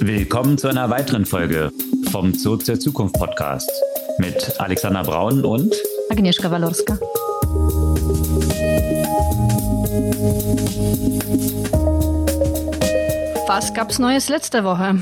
Willkommen 0.00 0.58
zu 0.58 0.68
einer 0.68 0.90
weiteren 0.90 1.24
Folge 1.24 1.72
vom 2.10 2.32
Zoo 2.34 2.56
zur 2.56 2.78
Zukunft 2.78 3.14
Podcast 3.14 3.70
mit 4.18 4.60
Alexander 4.60 5.02
Braun 5.02 5.44
und 5.44 5.74
Agnieszka 6.10 6.50
Walorska. 6.50 6.98
Was 13.46 13.72
gab's 13.72 13.98
Neues 13.98 14.28
letzte 14.28 14.64
Woche? 14.64 14.98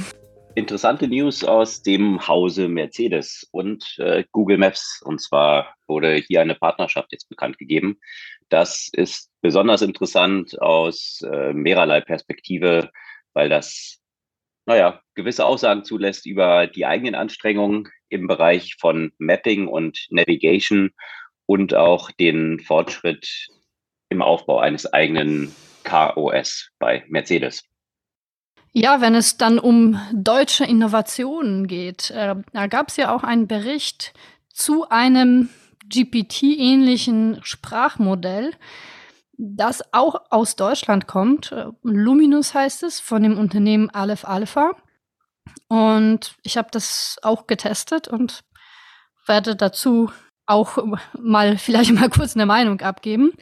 Interessante 0.54 1.08
News 1.08 1.42
aus 1.42 1.82
dem 1.82 2.26
Hause 2.26 2.68
Mercedes 2.68 3.46
und 3.50 3.96
äh, 3.98 4.24
Google 4.30 4.58
Maps. 4.58 5.02
Und 5.04 5.20
zwar 5.20 5.74
wurde 5.88 6.14
hier 6.14 6.40
eine 6.40 6.54
Partnerschaft 6.54 7.10
jetzt 7.10 7.28
bekannt 7.28 7.58
gegeben. 7.58 7.98
Das 8.48 8.88
ist 8.92 9.30
besonders 9.40 9.82
interessant 9.82 10.60
aus 10.60 11.20
äh, 11.28 11.52
mehrerlei 11.52 12.00
Perspektive, 12.00 12.90
weil 13.32 13.48
das 13.48 13.98
naja, 14.66 15.00
gewisse 15.14 15.44
Aussagen 15.44 15.84
zulässt 15.84 16.26
über 16.26 16.66
die 16.66 16.86
eigenen 16.86 17.14
Anstrengungen 17.14 17.88
im 18.08 18.26
Bereich 18.26 18.76
von 18.78 19.12
Mapping 19.18 19.68
und 19.68 20.06
Navigation 20.10 20.92
und 21.46 21.74
auch 21.74 22.10
den 22.10 22.60
Fortschritt 22.60 23.48
im 24.08 24.22
Aufbau 24.22 24.58
eines 24.58 24.92
eigenen 24.92 25.54
KOS 25.84 26.70
bei 26.78 27.04
Mercedes. 27.08 27.64
Ja, 28.72 29.00
wenn 29.00 29.14
es 29.14 29.36
dann 29.36 29.58
um 29.58 30.00
deutsche 30.12 30.64
Innovationen 30.64 31.68
geht, 31.68 32.10
äh, 32.10 32.34
da 32.52 32.66
gab 32.66 32.88
es 32.88 32.96
ja 32.96 33.14
auch 33.14 33.22
einen 33.22 33.46
Bericht 33.46 34.14
zu 34.48 34.88
einem 34.88 35.48
GPT-ähnlichen 35.88 37.40
Sprachmodell, 37.44 38.52
das 39.38 39.82
auch 39.92 40.16
aus 40.30 40.56
Deutschland 40.56 41.06
kommt. 41.06 41.54
Luminus 41.82 42.54
heißt 42.54 42.82
es, 42.82 43.00
von 43.00 43.22
dem 43.22 43.38
Unternehmen 43.38 43.90
Aleph 43.90 44.24
Alpha. 44.24 44.72
Und 45.68 46.36
ich 46.42 46.56
habe 46.56 46.68
das 46.70 47.18
auch 47.22 47.46
getestet 47.46 48.08
und 48.08 48.44
werde 49.26 49.56
dazu 49.56 50.10
auch 50.46 50.78
mal 51.18 51.58
vielleicht 51.58 51.92
mal 51.92 52.10
kurz 52.10 52.34
eine 52.34 52.46
Meinung 52.46 52.80
abgeben. 52.80 53.32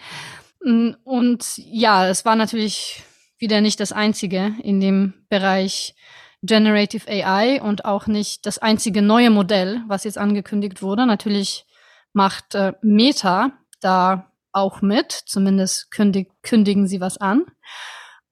Und 0.60 1.56
ja, 1.56 2.08
es 2.08 2.24
war 2.24 2.36
natürlich 2.36 3.02
wieder 3.38 3.60
nicht 3.60 3.80
das 3.80 3.92
einzige 3.92 4.54
in 4.62 4.80
dem 4.80 5.14
Bereich 5.28 5.96
Generative 6.42 7.08
AI 7.08 7.60
und 7.60 7.84
auch 7.84 8.06
nicht 8.06 8.46
das 8.46 8.58
einzige 8.58 9.02
neue 9.02 9.30
Modell, 9.30 9.82
was 9.86 10.04
jetzt 10.04 10.18
angekündigt 10.18 10.82
wurde. 10.82 11.06
Natürlich 11.06 11.66
macht 12.12 12.54
äh, 12.54 12.72
Meta 12.82 13.52
da 13.80 14.31
auch 14.52 14.82
mit, 14.82 15.12
zumindest 15.12 15.90
kündig, 15.90 16.30
kündigen 16.42 16.86
sie 16.86 17.00
was 17.00 17.18
an. 17.18 17.46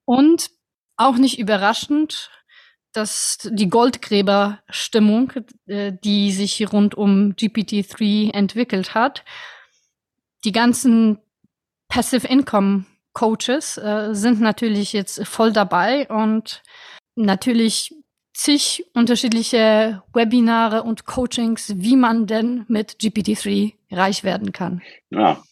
Und 0.04 0.50
auch 0.96 1.16
nicht 1.16 1.38
überraschend, 1.38 2.30
dass 2.92 3.38
die 3.50 3.68
Goldgräberstimmung, 3.68 5.32
äh, 5.66 5.92
die 6.04 6.32
sich 6.32 6.72
rund 6.72 6.94
um 6.94 7.34
GPT-3 7.36 8.32
entwickelt 8.32 8.94
hat, 8.94 9.24
die 10.44 10.52
ganzen 10.52 11.18
Passive 11.88 12.26
Income 12.26 12.86
Coaches 13.12 13.76
äh, 13.76 14.14
sind 14.14 14.40
natürlich 14.40 14.92
jetzt 14.92 15.26
voll 15.26 15.52
dabei 15.52 16.08
und 16.08 16.62
natürlich 17.16 17.94
zig 18.32 18.84
unterschiedliche 18.94 20.02
Webinare 20.12 20.82
und 20.82 21.04
Coachings, 21.04 21.74
wie 21.76 21.96
man 21.96 22.26
denn 22.26 22.64
mit 22.68 22.92
GPT-3 23.00 23.74
reich 23.90 24.24
werden 24.24 24.52
kann. 24.52 24.82
Ja, 25.10 25.42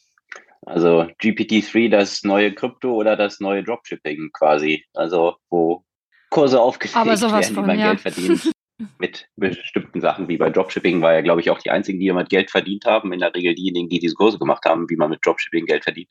also 0.69 1.06
GPT-3, 1.20 1.88
das 1.88 2.22
neue 2.24 2.55
Krypto 2.55 2.94
oder 2.94 3.16
das 3.16 3.41
neue 3.41 3.64
Dropshipping 3.64 4.30
quasi. 4.33 4.84
Also 4.94 5.36
wo 5.50 5.84
Kurse 6.30 6.60
aufgelegt 6.60 6.94
werden, 6.94 7.56
wie 7.56 7.60
man 7.60 7.78
ja. 7.78 7.88
Geld 7.88 8.00
verdient. 8.00 8.52
mit 8.98 9.27
bestimmten 9.36 10.00
Sachen 10.00 10.28
wie 10.28 10.36
bei 10.36 10.50
Dropshipping 10.50 11.02
war 11.02 11.12
ja, 11.12 11.20
glaube 11.20 11.41
ich, 11.41 11.50
auch 11.50 11.58
die 11.58 11.70
einzigen, 11.70 11.98
die 11.98 12.06
jemand 12.06 12.28
Geld 12.28 12.50
verdient 12.50 12.84
haben. 12.84 13.12
In 13.12 13.20
der 13.20 13.34
Regel 13.34 13.55
diejenigen, 13.55 13.88
die 13.88 13.98
diese 13.98 14.14
Kurse 14.14 14.38
gemacht 14.38 14.65
haben, 14.66 14.88
wie 14.88 14.97
man 14.97 15.10
mit 15.10 15.25
Dropshipping 15.25 15.66
Geld 15.66 15.84
verdient. 15.84 16.10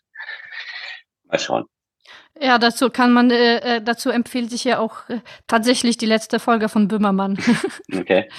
Mal 1.26 1.40
schauen. 1.40 1.66
Ja, 2.40 2.58
dazu 2.58 2.90
kann 2.90 3.14
man, 3.14 3.32
äh, 3.32 3.78
äh 3.78 3.82
dazu 3.82 4.10
empfiehlt 4.10 4.50
sich 4.50 4.64
ja 4.64 4.80
auch 4.80 5.10
äh, 5.10 5.22
tatsächlich 5.48 5.98
die 5.98 6.06
letzte 6.06 6.40
Folge 6.40 6.70
von 6.70 6.88
Böhmermann. 6.88 7.38
okay. 7.94 8.30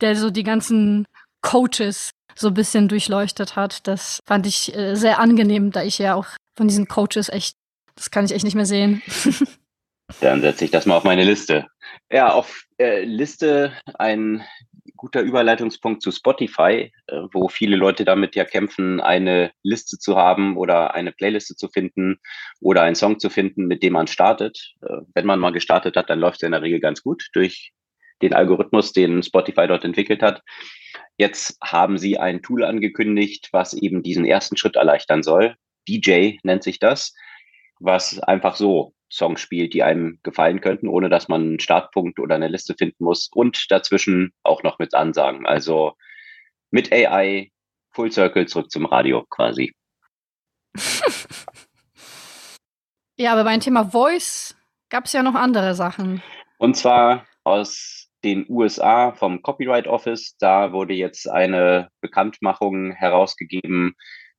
Der 0.00 0.16
so 0.16 0.30
die 0.30 0.42
ganzen 0.42 1.06
Coaches 1.40 2.10
so 2.38 2.48
ein 2.48 2.54
bisschen 2.54 2.88
durchleuchtet 2.88 3.56
hat. 3.56 3.86
Das 3.86 4.20
fand 4.26 4.46
ich 4.46 4.74
äh, 4.74 4.94
sehr 4.94 5.18
angenehm, 5.18 5.72
da 5.72 5.82
ich 5.82 5.98
ja 5.98 6.14
auch 6.14 6.26
von 6.56 6.68
diesen 6.68 6.88
Coaches 6.88 7.28
echt, 7.28 7.56
das 7.96 8.10
kann 8.10 8.24
ich 8.24 8.32
echt 8.32 8.44
nicht 8.44 8.54
mehr 8.54 8.66
sehen. 8.66 9.02
Dann 10.20 10.40
setze 10.40 10.64
ich 10.64 10.70
das 10.70 10.86
mal 10.86 10.96
auf 10.96 11.04
meine 11.04 11.24
Liste. 11.24 11.66
Ja, 12.10 12.32
auf 12.32 12.64
äh, 12.78 13.04
Liste 13.04 13.72
ein 13.98 14.42
guter 14.96 15.20
Überleitungspunkt 15.20 16.02
zu 16.02 16.10
Spotify, 16.10 16.92
äh, 17.06 17.20
wo 17.32 17.48
viele 17.48 17.76
Leute 17.76 18.04
damit 18.04 18.34
ja 18.34 18.44
kämpfen, 18.44 19.00
eine 19.00 19.52
Liste 19.62 19.98
zu 19.98 20.16
haben 20.16 20.56
oder 20.56 20.94
eine 20.94 21.12
Playliste 21.12 21.56
zu 21.56 21.68
finden 21.68 22.18
oder 22.60 22.82
einen 22.82 22.96
Song 22.96 23.18
zu 23.18 23.28
finden, 23.30 23.66
mit 23.66 23.82
dem 23.82 23.92
man 23.92 24.06
startet. 24.06 24.74
Äh, 24.82 25.02
wenn 25.14 25.26
man 25.26 25.40
mal 25.40 25.52
gestartet 25.52 25.96
hat, 25.96 26.08
dann 26.08 26.20
läuft 26.20 26.42
es 26.42 26.46
in 26.46 26.52
der 26.52 26.62
Regel 26.62 26.80
ganz 26.80 27.02
gut 27.02 27.28
durch 27.32 27.72
den 28.22 28.34
Algorithmus, 28.34 28.92
den 28.92 29.22
Spotify 29.22 29.66
dort 29.68 29.84
entwickelt 29.84 30.22
hat. 30.22 30.42
Jetzt 31.18 31.58
haben 31.60 31.98
sie 31.98 32.18
ein 32.18 32.42
Tool 32.42 32.64
angekündigt, 32.64 33.48
was 33.50 33.74
eben 33.74 34.04
diesen 34.04 34.24
ersten 34.24 34.56
Schritt 34.56 34.76
erleichtern 34.76 35.24
soll. 35.24 35.56
DJ 35.88 36.36
nennt 36.44 36.62
sich 36.62 36.78
das, 36.78 37.12
was 37.80 38.20
einfach 38.20 38.54
so 38.54 38.94
Songs 39.10 39.40
spielt, 39.40 39.74
die 39.74 39.82
einem 39.82 40.20
gefallen 40.22 40.60
könnten, 40.60 40.86
ohne 40.86 41.08
dass 41.08 41.26
man 41.26 41.42
einen 41.42 41.60
Startpunkt 41.60 42.20
oder 42.20 42.36
eine 42.36 42.46
Liste 42.46 42.74
finden 42.78 43.02
muss 43.04 43.28
und 43.32 43.68
dazwischen 43.70 44.32
auch 44.44 44.62
noch 44.62 44.78
mit 44.78 44.94
Ansagen. 44.94 45.44
Also 45.44 45.94
mit 46.70 46.92
AI 46.92 47.50
Full 47.90 48.12
Circle 48.12 48.46
zurück 48.46 48.70
zum 48.70 48.86
Radio 48.86 49.24
quasi. 49.28 49.74
ja, 53.16 53.32
aber 53.32 53.42
beim 53.42 53.58
Thema 53.58 53.86
Voice 53.86 54.56
gab 54.88 55.06
es 55.06 55.14
ja 55.14 55.24
noch 55.24 55.34
andere 55.34 55.74
Sachen. 55.74 56.22
Und 56.58 56.76
zwar 56.76 57.26
aus 57.42 58.07
den 58.24 58.46
USA 58.48 59.12
vom 59.12 59.42
Copyright 59.42 59.86
Office. 59.86 60.36
Da 60.38 60.72
wurde 60.72 60.94
jetzt 60.94 61.28
eine 61.28 61.88
Bekanntmachung 62.00 62.92
herausgegeben 62.92 63.94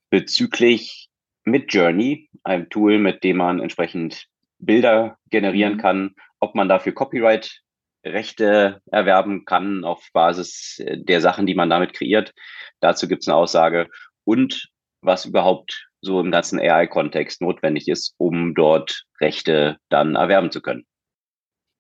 bezüglich 0.10 1.10
Midjourney, 1.46 2.30
einem 2.44 2.70
Tool, 2.70 3.00
mit 3.00 3.24
dem 3.24 3.38
man 3.38 3.60
entsprechend 3.60 4.28
Bilder 4.60 5.18
generieren 5.30 5.76
mhm. 5.76 5.80
kann, 5.80 6.16
ob 6.40 6.56
man 6.56 6.70
dafür 6.70 6.94
Copyright 6.94 7.62
Rechte 8.06 8.82
erwerben 8.92 9.44
kann 9.46 9.84
auf 9.84 10.08
Basis 10.14 10.82
der 10.82 11.20
Sachen, 11.22 11.46
die 11.46 11.56
man 11.56 11.70
damit 11.70 11.94
kreiert. 11.94 12.34
Dazu 12.80 13.08
gibt 13.08 13.24
es 13.24 13.28
eine 13.28 13.36
Aussage 13.36 13.90
und 14.24 14.70
was 15.02 15.26
überhaupt 15.26 15.90
so 16.02 16.20
im 16.22 16.32
ganzen 16.32 16.60
AI-Kontext 16.60 17.42
notwendig 17.42 17.88
ist, 17.88 18.14
um 18.18 18.56
dort 18.56 19.04
Rechte 19.20 19.78
dann 19.90 20.16
erwerben 20.16 20.52
zu 20.52 20.62
können. 20.62 20.86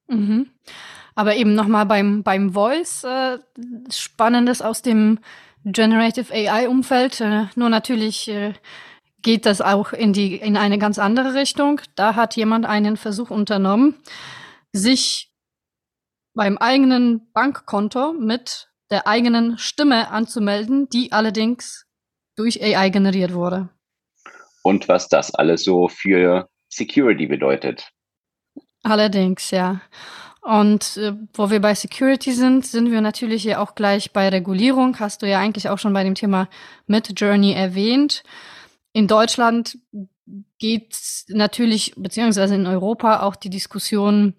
Mhm. 0.08 0.50
Aber 1.20 1.36
eben 1.36 1.54
nochmal 1.54 1.86
beim, 1.86 2.24
beim 2.24 2.54
Voice, 2.54 3.04
äh, 3.04 3.40
Spannendes 3.92 4.62
aus 4.62 4.82
dem 4.82 5.20
Generative 5.66 6.34
AI-Umfeld. 6.34 7.20
Äh, 7.20 7.48
nur 7.56 7.68
natürlich 7.68 8.30
äh, 8.30 8.54
geht 9.22 9.46
das 9.46 9.60
auch 9.60 9.92
in, 9.92 10.14
die, 10.14 10.38
in 10.38 10.56
eine 10.56 10.78
ganz 10.78 10.98
andere 10.98 11.34
Richtung. 11.34 11.82
Da 11.96 12.16
hat 12.16 12.38
jemand 12.38 12.66
einen 12.66 12.96
Versuch 12.96 13.32
unternommen, 13.32 13.96
sich 14.72 15.30
beim 16.36 16.58
eigenen 16.58 17.30
Bankkonto 17.34 18.14
mit 18.14 18.70
der 18.90 19.06
eigenen 19.06 19.58
Stimme 19.58 20.12
anzumelden, 20.12 20.88
die 20.88 21.12
allerdings 21.12 21.86
durch 22.38 22.64
AI 22.64 22.92
generiert 22.92 23.34
wurde. 23.34 23.68
Und 24.64 24.88
was 24.88 25.10
das 25.10 25.36
alles 25.36 25.66
so 25.66 25.90
für 25.90 26.48
Security 26.70 27.26
bedeutet. 27.26 27.92
Allerdings, 28.84 29.52
ja. 29.52 29.82
Und 30.42 30.98
äh, 30.98 31.14
wo 31.34 31.50
wir 31.50 31.60
bei 31.60 31.76
Security 31.76 32.32
sind, 32.32 32.66
sind 32.66 32.92
wir 32.92 33.02
natürlich 33.02 33.44
ja 33.44 33.60
auch 33.60 33.76
gleich 33.76 34.12
bei 34.12 34.30
Regulierung. 34.30 35.00
Hast 35.00 35.22
du 35.22 35.30
ja 35.30 35.40
eigentlich 35.40 35.70
auch 35.70 35.80
schon 35.80 35.94
bei 35.94 36.04
dem 36.04 36.16
Thema 36.16 36.48
Mid 36.88 37.20
Journey 37.20 37.54
erwähnt. 37.54 38.24
In 38.94 39.08
Deutschland 39.08 39.78
geht 40.58 40.98
natürlich, 41.28 41.94
beziehungsweise 41.98 42.56
in 42.56 42.68
Europa 42.68 43.22
auch 43.22 43.36
die 43.36 43.50
Diskussion, 43.50 44.34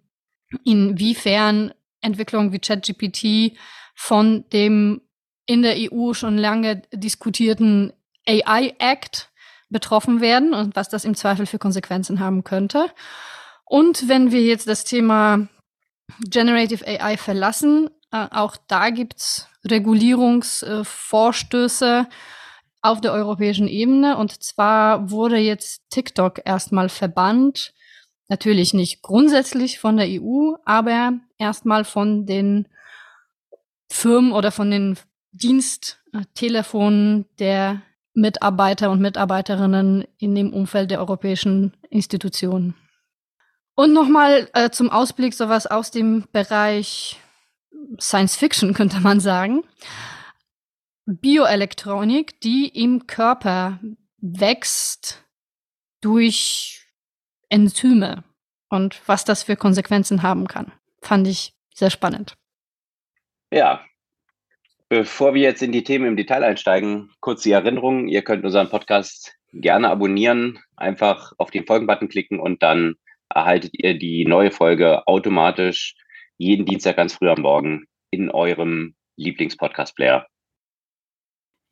inwiefern 0.64 1.72
Entwicklungen 2.00 2.52
wie 2.52 2.58
ChatGPT 2.58 3.56
von 3.94 4.44
dem 4.52 5.02
in 5.46 5.62
der 5.62 5.76
EU 5.76 6.12
schon 6.12 6.38
lange 6.38 6.82
diskutierten 6.92 7.92
AI 8.26 8.74
Act 8.78 9.30
betroffen 9.68 10.20
werden 10.20 10.54
und 10.54 10.76
was 10.76 10.88
das 10.88 11.04
im 11.04 11.14
Zweifel 11.14 11.46
für 11.46 11.58
Konsequenzen 11.58 12.20
haben 12.20 12.44
könnte. 12.44 12.90
Und 13.64 14.08
wenn 14.08 14.32
wir 14.32 14.42
jetzt 14.42 14.68
das 14.68 14.84
Thema 14.84 15.48
Generative 16.28 16.86
AI 16.86 17.16
verlassen. 17.16 17.88
Äh, 18.12 18.26
auch 18.30 18.56
da 18.68 18.90
gibt's 18.90 19.48
Regulierungsvorstöße 19.64 22.06
äh, 22.08 22.14
auf 22.82 23.00
der 23.00 23.12
europäischen 23.12 23.68
Ebene. 23.68 24.16
Und 24.16 24.42
zwar 24.42 25.10
wurde 25.10 25.38
jetzt 25.38 25.82
TikTok 25.90 26.40
erstmal 26.44 26.88
verbannt 26.88 27.74
Natürlich 28.30 28.72
nicht 28.74 29.02
grundsätzlich 29.02 29.80
von 29.80 29.96
der 29.96 30.06
EU, 30.08 30.54
aber 30.64 31.14
erstmal 31.36 31.84
von 31.84 32.26
den 32.26 32.68
Firmen 33.90 34.30
oder 34.30 34.52
von 34.52 34.70
den 34.70 34.96
Diensttelefonen 35.32 37.26
der 37.40 37.82
Mitarbeiter 38.14 38.92
und 38.92 39.00
Mitarbeiterinnen 39.00 40.04
in 40.18 40.36
dem 40.36 40.52
Umfeld 40.52 40.92
der 40.92 41.00
europäischen 41.00 41.72
Institutionen. 41.90 42.76
Und 43.80 43.94
nochmal 43.94 44.46
äh, 44.52 44.68
zum 44.68 44.90
Ausblick 44.90 45.32
sowas 45.32 45.66
aus 45.66 45.90
dem 45.90 46.26
Bereich 46.32 47.18
Science 47.98 48.36
Fiction, 48.36 48.74
könnte 48.74 49.00
man 49.00 49.20
sagen. 49.20 49.64
Bioelektronik, 51.06 52.38
die 52.42 52.68
im 52.68 53.06
Körper 53.06 53.80
wächst 54.18 55.24
durch 56.02 56.88
Enzyme 57.48 58.22
und 58.68 59.00
was 59.06 59.24
das 59.24 59.44
für 59.44 59.56
Konsequenzen 59.56 60.22
haben 60.22 60.46
kann. 60.46 60.72
Fand 61.00 61.26
ich 61.26 61.54
sehr 61.74 61.88
spannend. 61.88 62.36
Ja, 63.50 63.82
bevor 64.90 65.32
wir 65.32 65.40
jetzt 65.40 65.62
in 65.62 65.72
die 65.72 65.84
Themen 65.84 66.04
im 66.04 66.16
Detail 66.18 66.44
einsteigen, 66.44 67.12
kurz 67.20 67.44
die 67.44 67.52
Erinnerung, 67.52 68.08
ihr 68.08 68.20
könnt 68.20 68.44
unseren 68.44 68.68
Podcast 68.68 69.36
gerne 69.54 69.88
abonnieren, 69.88 70.58
einfach 70.76 71.32
auf 71.38 71.50
den 71.50 71.64
Folgen-Button 71.64 72.10
klicken 72.10 72.40
und 72.40 72.62
dann 72.62 72.96
erhaltet 73.34 73.72
ihr 73.74 73.98
die 73.98 74.24
neue 74.24 74.50
Folge 74.50 75.06
automatisch 75.06 75.94
jeden 76.36 76.66
Dienstag 76.66 76.96
ganz 76.96 77.14
früh 77.14 77.28
am 77.28 77.42
Morgen 77.42 77.86
in 78.10 78.30
eurem 78.30 78.94
Lieblingspodcast-Player. 79.16 80.26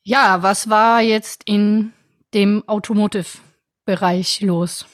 Ja, 0.05 0.43
was 0.43 0.71
war 0.71 1.03
jetzt 1.03 1.43
in 1.49 1.93
dem 2.35 2.63
Automotive-Bereich 2.67 4.41
los? 4.41 4.87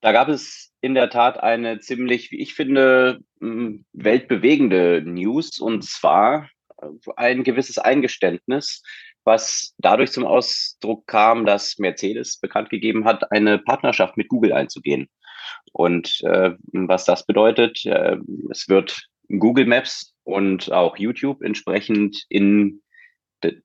Da 0.00 0.12
gab 0.12 0.28
es 0.28 0.72
in 0.80 0.94
der 0.94 1.08
Tat 1.08 1.42
eine 1.42 1.80
ziemlich, 1.80 2.30
wie 2.30 2.40
ich 2.40 2.54
finde, 2.54 3.20
weltbewegende 3.40 5.02
News 5.02 5.58
und 5.58 5.84
zwar 5.84 6.50
äh, 6.78 6.86
ein 7.16 7.44
gewisses 7.44 7.78
Eingeständnis, 7.78 8.82
was 9.24 9.74
dadurch 9.78 10.12
zum 10.12 10.26
Ausdruck 10.26 11.06
kam, 11.06 11.46
dass 11.46 11.78
Mercedes 11.78 12.38
bekannt 12.38 12.68
gegeben 12.68 13.06
hat, 13.06 13.32
eine 13.32 13.58
Partnerschaft 13.58 14.18
mit 14.18 14.28
Google 14.28 14.52
einzugehen. 14.52 15.08
Und 15.72 16.20
äh, 16.24 16.52
was 16.72 17.04
das 17.04 17.26
bedeutet, 17.26 17.84
äh, 17.86 18.16
es 18.50 18.68
wird 18.68 19.08
Google 19.28 19.66
Maps 19.66 20.14
und 20.24 20.70
auch 20.72 20.96
YouTube 20.96 21.42
entsprechend 21.42 22.24
in 22.28 22.82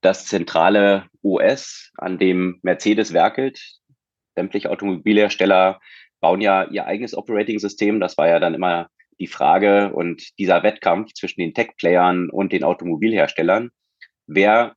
das 0.02 0.26
zentrale 0.26 1.08
OS, 1.22 1.92
an 1.98 2.18
dem 2.18 2.60
Mercedes 2.64 3.14
werkelt. 3.14 3.62
Sämtliche 4.36 4.70
Automobilhersteller 4.70 5.80
bauen 6.20 6.42
ja 6.42 6.66
ihr 6.66 6.86
eigenes 6.86 7.16
Operating-System. 7.16 8.00
Das 8.00 8.18
war 8.18 8.28
ja 8.28 8.40
dann 8.40 8.54
immer 8.54 8.90
die 9.20 9.28
Frage 9.28 9.94
und 9.94 10.38
dieser 10.38 10.64
Wettkampf 10.64 11.14
zwischen 11.14 11.42
den 11.42 11.54
Tech-Playern 11.54 12.30
und 12.30 12.52
den 12.52 12.64
Automobilherstellern. 12.64 13.70
Wer 14.28 14.76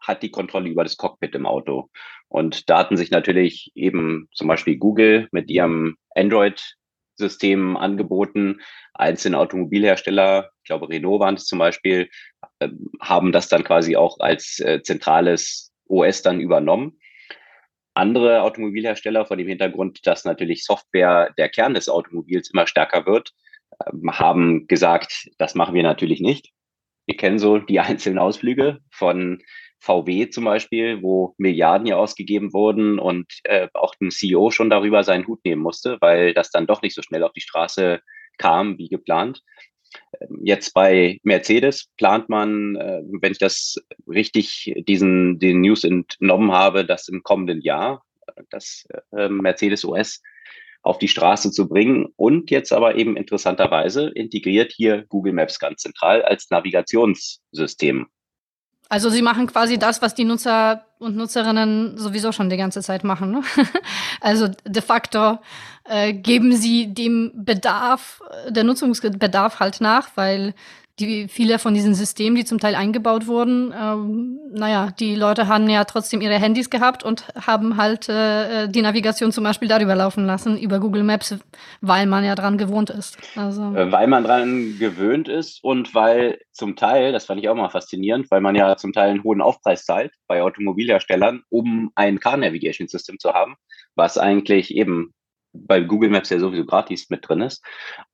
hat 0.00 0.22
die 0.22 0.30
Kontrolle 0.30 0.68
über 0.68 0.84
das 0.84 0.96
Cockpit 0.96 1.34
im 1.34 1.46
Auto? 1.46 1.90
Und 2.34 2.68
da 2.68 2.78
hatten 2.78 2.96
sich 2.96 3.12
natürlich 3.12 3.70
eben 3.76 4.28
zum 4.34 4.48
Beispiel 4.48 4.76
Google 4.76 5.28
mit 5.30 5.48
ihrem 5.48 5.96
Android-System 6.16 7.76
angeboten. 7.76 8.60
Einzelne 8.92 9.38
Automobilhersteller, 9.38 10.50
ich 10.58 10.66
glaube 10.66 10.88
Renault 10.88 11.20
waren 11.20 11.36
es 11.36 11.44
zum 11.44 11.60
Beispiel, 11.60 12.10
äh, 12.58 12.70
haben 13.00 13.30
das 13.30 13.46
dann 13.46 13.62
quasi 13.62 13.94
auch 13.94 14.18
als 14.18 14.58
äh, 14.58 14.82
zentrales 14.82 15.72
OS 15.86 16.22
dann 16.22 16.40
übernommen. 16.40 16.98
Andere 17.94 18.42
Automobilhersteller 18.42 19.26
vor 19.26 19.36
dem 19.36 19.46
Hintergrund, 19.46 20.04
dass 20.04 20.24
natürlich 20.24 20.64
Software 20.64 21.32
der 21.38 21.48
Kern 21.48 21.74
des 21.74 21.88
Automobils 21.88 22.50
immer 22.50 22.66
stärker 22.66 23.06
wird, 23.06 23.30
äh, 23.78 23.92
haben 24.08 24.66
gesagt, 24.66 25.30
das 25.38 25.54
machen 25.54 25.76
wir 25.76 25.84
natürlich 25.84 26.20
nicht. 26.20 26.53
Wir 27.06 27.16
kennen 27.16 27.38
so 27.38 27.58
die 27.58 27.80
einzelnen 27.80 28.18
Ausflüge 28.18 28.80
von 28.90 29.42
VW 29.80 30.30
zum 30.30 30.44
Beispiel, 30.44 31.02
wo 31.02 31.34
Milliarden 31.36 31.86
ja 31.86 31.96
ausgegeben 31.96 32.52
wurden 32.54 32.98
und 32.98 33.26
äh, 33.44 33.68
auch 33.74 33.94
ein 34.00 34.10
CEO 34.10 34.50
schon 34.50 34.70
darüber 34.70 35.04
seinen 35.04 35.26
Hut 35.26 35.44
nehmen 35.44 35.62
musste, 35.62 35.98
weil 36.00 36.32
das 36.32 36.50
dann 36.50 36.66
doch 36.66 36.80
nicht 36.80 36.94
so 36.94 37.02
schnell 37.02 37.22
auf 37.22 37.32
die 37.32 37.42
Straße 37.42 38.00
kam 38.38 38.78
wie 38.78 38.88
geplant. 38.88 39.42
Ähm, 40.20 40.40
jetzt 40.42 40.72
bei 40.72 41.20
Mercedes 41.22 41.90
plant 41.96 42.28
man, 42.28 42.76
äh, 42.76 43.02
wenn 43.20 43.32
ich 43.32 43.38
das 43.38 43.76
richtig 44.08 44.74
diesen 44.88 45.38
den 45.38 45.60
News 45.60 45.84
entnommen 45.84 46.52
habe, 46.52 46.84
dass 46.84 47.08
im 47.08 47.22
kommenden 47.22 47.60
Jahr 47.60 48.04
äh, 48.26 48.42
das 48.50 48.86
äh, 49.12 49.28
Mercedes 49.28 49.84
OS 49.84 50.22
auf 50.84 50.98
die 50.98 51.08
Straße 51.08 51.50
zu 51.50 51.66
bringen 51.66 52.06
und 52.16 52.50
jetzt 52.50 52.72
aber 52.72 52.94
eben 52.96 53.16
interessanterweise 53.16 54.10
integriert 54.10 54.70
hier 54.70 55.04
Google 55.08 55.32
Maps 55.32 55.58
ganz 55.58 55.80
zentral 55.82 56.22
als 56.22 56.50
Navigationssystem. 56.50 58.06
Also 58.90 59.08
sie 59.08 59.22
machen 59.22 59.46
quasi 59.46 59.78
das, 59.78 60.02
was 60.02 60.14
die 60.14 60.24
Nutzer 60.24 60.84
und 60.98 61.16
Nutzerinnen 61.16 61.96
sowieso 61.96 62.32
schon 62.32 62.50
die 62.50 62.58
ganze 62.58 62.82
Zeit 62.82 63.02
machen. 63.02 63.30
Ne? 63.30 63.42
also 64.20 64.48
de 64.66 64.82
facto 64.82 65.38
äh, 65.84 66.12
geben 66.12 66.54
sie 66.54 66.92
dem 66.92 67.32
Bedarf, 67.34 68.20
der 68.50 68.64
Nutzungsbedarf 68.64 69.60
halt 69.60 69.80
nach, 69.80 70.10
weil 70.16 70.54
die 71.00 71.26
viele 71.26 71.58
von 71.58 71.74
diesen 71.74 71.94
Systemen, 71.94 72.36
die 72.36 72.44
zum 72.44 72.60
Teil 72.60 72.76
eingebaut 72.76 73.26
wurden, 73.26 73.74
ähm, 73.76 74.38
naja, 74.52 74.92
die 74.98 75.16
Leute 75.16 75.48
haben 75.48 75.68
ja 75.68 75.84
trotzdem 75.84 76.20
ihre 76.20 76.38
Handys 76.38 76.70
gehabt 76.70 77.02
und 77.02 77.26
haben 77.34 77.76
halt 77.76 78.08
äh, 78.08 78.68
die 78.68 78.82
Navigation 78.82 79.32
zum 79.32 79.42
Beispiel 79.42 79.66
darüber 79.66 79.96
laufen 79.96 80.24
lassen, 80.24 80.56
über 80.56 80.78
Google 80.78 81.02
Maps, 81.02 81.36
weil 81.80 82.06
man 82.06 82.24
ja 82.24 82.36
dran 82.36 82.58
gewohnt 82.58 82.90
ist. 82.90 83.18
Also. 83.34 83.74
Äh, 83.74 83.90
weil 83.90 84.06
man 84.06 84.22
dran 84.22 84.78
gewöhnt 84.78 85.28
ist 85.28 85.62
und 85.64 85.94
weil 85.94 86.38
zum 86.52 86.76
Teil, 86.76 87.12
das 87.12 87.26
fand 87.26 87.40
ich 87.40 87.48
auch 87.48 87.56
mal 87.56 87.70
faszinierend, 87.70 88.30
weil 88.30 88.40
man 88.40 88.54
ja 88.54 88.76
zum 88.76 88.92
Teil 88.92 89.10
einen 89.10 89.24
hohen 89.24 89.40
Aufpreis 89.40 89.84
zahlt 89.84 90.12
bei 90.28 90.42
Automobilherstellern, 90.42 91.42
um 91.50 91.90
ein 91.96 92.20
Car 92.20 92.36
Navigation 92.36 92.86
System 92.86 93.18
zu 93.18 93.32
haben, 93.32 93.56
was 93.96 94.16
eigentlich 94.16 94.72
eben 94.72 95.12
bei 95.52 95.80
Google 95.80 96.10
Maps 96.10 96.30
ja 96.30 96.38
sowieso 96.38 96.64
gratis 96.64 97.10
mit 97.10 97.28
drin 97.28 97.40
ist. 97.40 97.64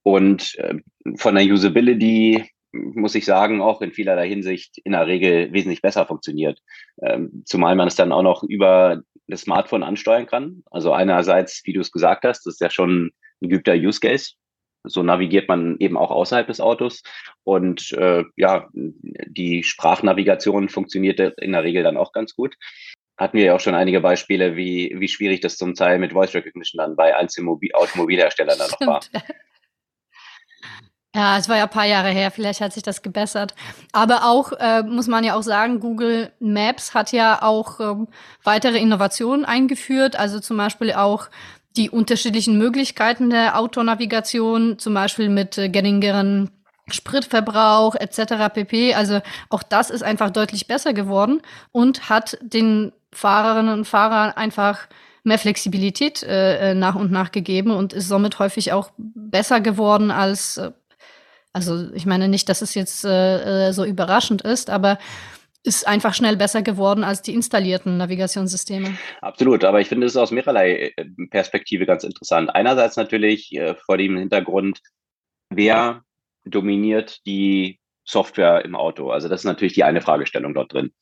Und 0.02 0.54
äh, 0.58 0.76
von 1.16 1.34
der 1.34 1.44
Usability 1.44 2.48
muss 2.72 3.14
ich 3.14 3.24
sagen, 3.24 3.60
auch 3.60 3.82
in 3.82 3.92
vielerlei 3.92 4.28
Hinsicht 4.28 4.78
in 4.84 4.92
der 4.92 5.06
Regel 5.06 5.52
wesentlich 5.52 5.82
besser 5.82 6.06
funktioniert. 6.06 6.60
Ähm, 7.02 7.42
zumal 7.44 7.74
man 7.74 7.88
es 7.88 7.96
dann 7.96 8.12
auch 8.12 8.22
noch 8.22 8.42
über 8.42 9.02
das 9.26 9.42
Smartphone 9.42 9.82
ansteuern 9.82 10.26
kann. 10.26 10.62
Also 10.70 10.92
einerseits, 10.92 11.62
wie 11.64 11.72
du 11.72 11.80
es 11.80 11.92
gesagt 11.92 12.24
hast, 12.24 12.46
das 12.46 12.54
ist 12.54 12.60
ja 12.60 12.70
schon 12.70 13.10
ein 13.42 13.48
geübter 13.48 13.74
Use 13.74 14.00
Case. 14.00 14.34
So 14.84 15.02
navigiert 15.02 15.48
man 15.48 15.76
eben 15.78 15.96
auch 15.96 16.10
außerhalb 16.10 16.46
des 16.46 16.60
Autos. 16.60 17.02
Und 17.44 17.92
äh, 17.92 18.24
ja, 18.36 18.68
die 18.72 19.62
Sprachnavigation 19.62 20.68
funktioniert 20.68 21.20
in 21.20 21.52
der 21.52 21.64
Regel 21.64 21.82
dann 21.82 21.96
auch 21.96 22.12
ganz 22.12 22.34
gut. 22.34 22.56
Hatten 23.18 23.36
wir 23.36 23.44
ja 23.44 23.54
auch 23.54 23.60
schon 23.60 23.74
einige 23.74 24.00
Beispiele, 24.00 24.56
wie, 24.56 24.94
wie 24.98 25.08
schwierig 25.08 25.40
das 25.40 25.58
zum 25.58 25.74
Teil 25.74 25.98
mit 25.98 26.12
Voice 26.12 26.34
Recognition 26.34 26.78
dann 26.78 26.96
bei 26.96 27.14
einzelnen 27.14 27.46
Mobil 27.46 27.70
Automobilherstellern 27.74 28.58
dann 28.58 28.70
noch 28.70 28.86
war. 28.86 29.00
Ja, 31.14 31.38
es 31.38 31.48
war 31.48 31.56
ja 31.56 31.64
ein 31.64 31.70
paar 31.70 31.86
Jahre 31.86 32.10
her, 32.10 32.30
vielleicht 32.30 32.60
hat 32.60 32.72
sich 32.72 32.84
das 32.84 33.02
gebessert. 33.02 33.54
Aber 33.92 34.24
auch, 34.26 34.52
äh, 34.52 34.82
muss 34.84 35.08
man 35.08 35.24
ja 35.24 35.34
auch 35.34 35.42
sagen, 35.42 35.80
Google 35.80 36.30
Maps 36.38 36.94
hat 36.94 37.10
ja 37.10 37.42
auch 37.42 37.80
ähm, 37.80 38.06
weitere 38.44 38.78
Innovationen 38.78 39.44
eingeführt, 39.44 40.14
also 40.14 40.38
zum 40.38 40.56
Beispiel 40.56 40.92
auch 40.92 41.28
die 41.76 41.90
unterschiedlichen 41.90 42.58
Möglichkeiten 42.58 43.30
der 43.30 43.58
Autonavigation, 43.58 44.78
zum 44.78 44.94
Beispiel 44.94 45.28
mit 45.28 45.58
äh, 45.58 45.68
geringeren 45.68 46.50
Spritverbrauch 46.88 47.96
etc. 47.96 48.52
pp. 48.52 48.94
Also 48.94 49.20
auch 49.48 49.64
das 49.64 49.90
ist 49.90 50.02
einfach 50.02 50.30
deutlich 50.30 50.68
besser 50.68 50.92
geworden 50.92 51.42
und 51.72 52.08
hat 52.08 52.38
den 52.40 52.92
Fahrerinnen 53.12 53.72
und 53.72 53.84
Fahrern 53.84 54.30
einfach 54.30 54.86
mehr 55.22 55.38
Flexibilität 55.38 56.22
äh, 56.22 56.70
äh 56.70 56.74
nach 56.74 56.94
und 56.94 57.10
nach 57.12 57.32
gegeben 57.32 57.72
und 57.72 57.92
ist 57.92 58.08
somit 58.08 58.38
häufig 58.38 58.72
auch 58.72 58.90
besser 58.96 59.60
geworden 59.60 60.10
als 60.10 60.56
äh, 60.56 60.70
also 61.52 61.92
ich 61.94 62.06
meine 62.06 62.28
nicht, 62.28 62.48
dass 62.48 62.62
es 62.62 62.74
jetzt 62.74 63.04
äh, 63.04 63.68
äh, 63.68 63.72
so 63.72 63.84
überraschend 63.84 64.42
ist, 64.42 64.70
aber 64.70 64.98
ist 65.62 65.86
einfach 65.86 66.14
schnell 66.14 66.36
besser 66.36 66.62
geworden 66.62 67.04
als 67.04 67.20
die 67.22 67.34
installierten 67.34 67.98
Navigationssysteme. 67.98 68.96
Absolut, 69.20 69.64
aber 69.64 69.80
ich 69.80 69.88
finde 69.88 70.06
es 70.06 70.16
aus 70.16 70.30
mehrerlei 70.30 70.92
äh, 70.96 71.04
Perspektive 71.30 71.84
ganz 71.86 72.04
interessant. 72.04 72.54
Einerseits 72.54 72.96
natürlich 72.96 73.52
äh, 73.52 73.74
vor 73.74 73.98
dem 73.98 74.16
Hintergrund, 74.16 74.80
wer 75.50 76.02
dominiert 76.44 77.18
die 77.26 77.78
Software 78.04 78.64
im 78.64 78.74
Auto? 78.74 79.10
Also 79.10 79.28
das 79.28 79.42
ist 79.42 79.44
natürlich 79.44 79.74
die 79.74 79.84
eine 79.84 80.00
Fragestellung 80.00 80.54
dort 80.54 80.72
drin. 80.72 80.92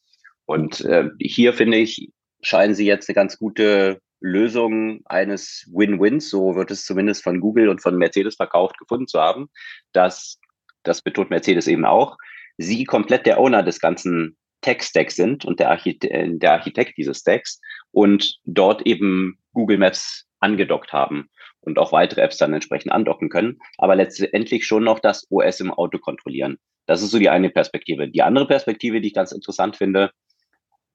Und 0.44 0.80
äh, 0.80 1.08
hier 1.20 1.52
finde 1.52 1.78
ich, 1.78 2.10
scheinen 2.40 2.74
sie 2.74 2.86
jetzt 2.86 3.08
eine 3.08 3.14
ganz 3.14 3.38
gute 3.38 4.00
Lösung 4.20 5.00
eines 5.06 5.68
Win-Wins, 5.72 6.30
so 6.30 6.56
wird 6.56 6.70
es 6.70 6.84
zumindest 6.84 7.22
von 7.22 7.40
Google 7.40 7.68
und 7.68 7.80
von 7.80 7.96
Mercedes 7.96 8.36
verkauft, 8.36 8.78
gefunden 8.78 9.06
zu 9.06 9.20
haben, 9.20 9.48
dass, 9.92 10.38
das 10.82 11.02
betont 11.02 11.30
Mercedes 11.30 11.66
eben 11.66 11.84
auch, 11.84 12.16
sie 12.56 12.84
komplett 12.84 13.26
der 13.26 13.38
Owner 13.38 13.62
des 13.62 13.80
ganzen 13.80 14.36
Tech-Stacks 14.60 15.14
sind 15.14 15.44
und 15.44 15.60
der, 15.60 15.70
Archite 15.70 16.10
äh, 16.10 16.28
der 16.36 16.52
Architekt 16.52 16.98
dieses 16.98 17.18
Stacks 17.20 17.60
und 17.92 18.38
dort 18.44 18.86
eben 18.86 19.38
Google 19.52 19.78
Maps 19.78 20.26
angedockt 20.40 20.92
haben. 20.92 21.28
und 21.60 21.78
auch 21.78 21.92
weitere 21.92 22.22
Apps 22.22 22.38
dann 22.38 22.54
entsprechend 22.54 22.92
andocken 22.92 23.28
können, 23.28 23.58
aber 23.78 23.94
letztendlich 23.96 24.64
schon 24.64 24.84
noch 24.84 25.00
das 25.00 25.26
OS 25.30 25.60
im 25.60 25.72
Auto 25.72 25.98
kontrollieren. 25.98 26.58
Das 26.86 27.02
ist 27.02 27.10
so 27.10 27.18
die 27.18 27.28
eine 27.28 27.50
Perspektive. 27.50 28.08
Die 28.08 28.22
andere 28.22 28.46
Perspektive, 28.46 29.00
die 29.00 29.08
ich 29.08 29.14
ganz 29.14 29.32
interessant 29.32 29.76
finde, 29.76 30.10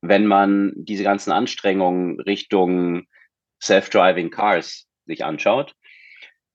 wenn 0.04 0.28
man 0.28 0.74
diese 0.76 1.04
ganzen 1.04 1.32
Anstrengungen 1.32 2.20
Richtung 2.20 3.08
Self-Driving 3.62 4.32
Cars 4.32 4.86
sich 5.06 5.24
anschaut, 5.24 5.74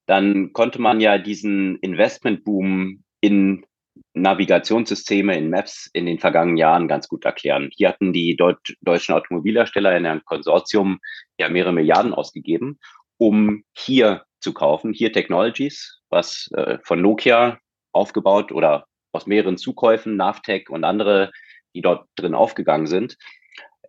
dann 0.07 0.53
konnte 0.53 0.81
man 0.83 1.01
ja 1.01 1.17
diesen 1.17 1.77
Investmentboom 1.77 3.05
in 3.21 3.65
Navigationssysteme, 4.13 5.35
in 5.37 5.49
Maps 5.49 5.89
in 5.95 6.05
den 6.05 6.19
vergangenen 6.19 6.59
Jahren 6.59 6.89
ganz 6.89 7.09
gut 7.09 7.25
erklären. 7.25 7.71
Hier 7.75 7.89
hatten 7.89 8.13
die 8.13 8.37
Deut 8.37 8.59
deutschen 8.83 9.15
Automobilhersteller 9.15 9.97
in 9.97 10.05
einem 10.05 10.25
Konsortium 10.27 11.01
ja 11.39 11.49
mehrere 11.49 11.73
Milliarden 11.73 12.13
ausgegeben, 12.13 12.79
um 13.17 13.65
hier 13.73 14.25
zu 14.41 14.53
kaufen, 14.53 14.93
hier 14.93 15.11
Technologies, 15.11 16.01
was 16.11 16.51
äh, 16.53 16.79
von 16.85 17.01
Nokia 17.01 17.59
aufgebaut 17.93 18.53
oder 18.53 18.87
aus 19.13 19.27
mehreren 19.27 19.57
Zukäufen, 19.57 20.17
Navtec 20.17 20.69
und 20.69 20.85
andere, 20.85 21.33
die 21.75 21.83
dort 21.83 22.09
drin 22.17 22.35
aufgegangen 22.35 22.87
sind, 22.87 23.17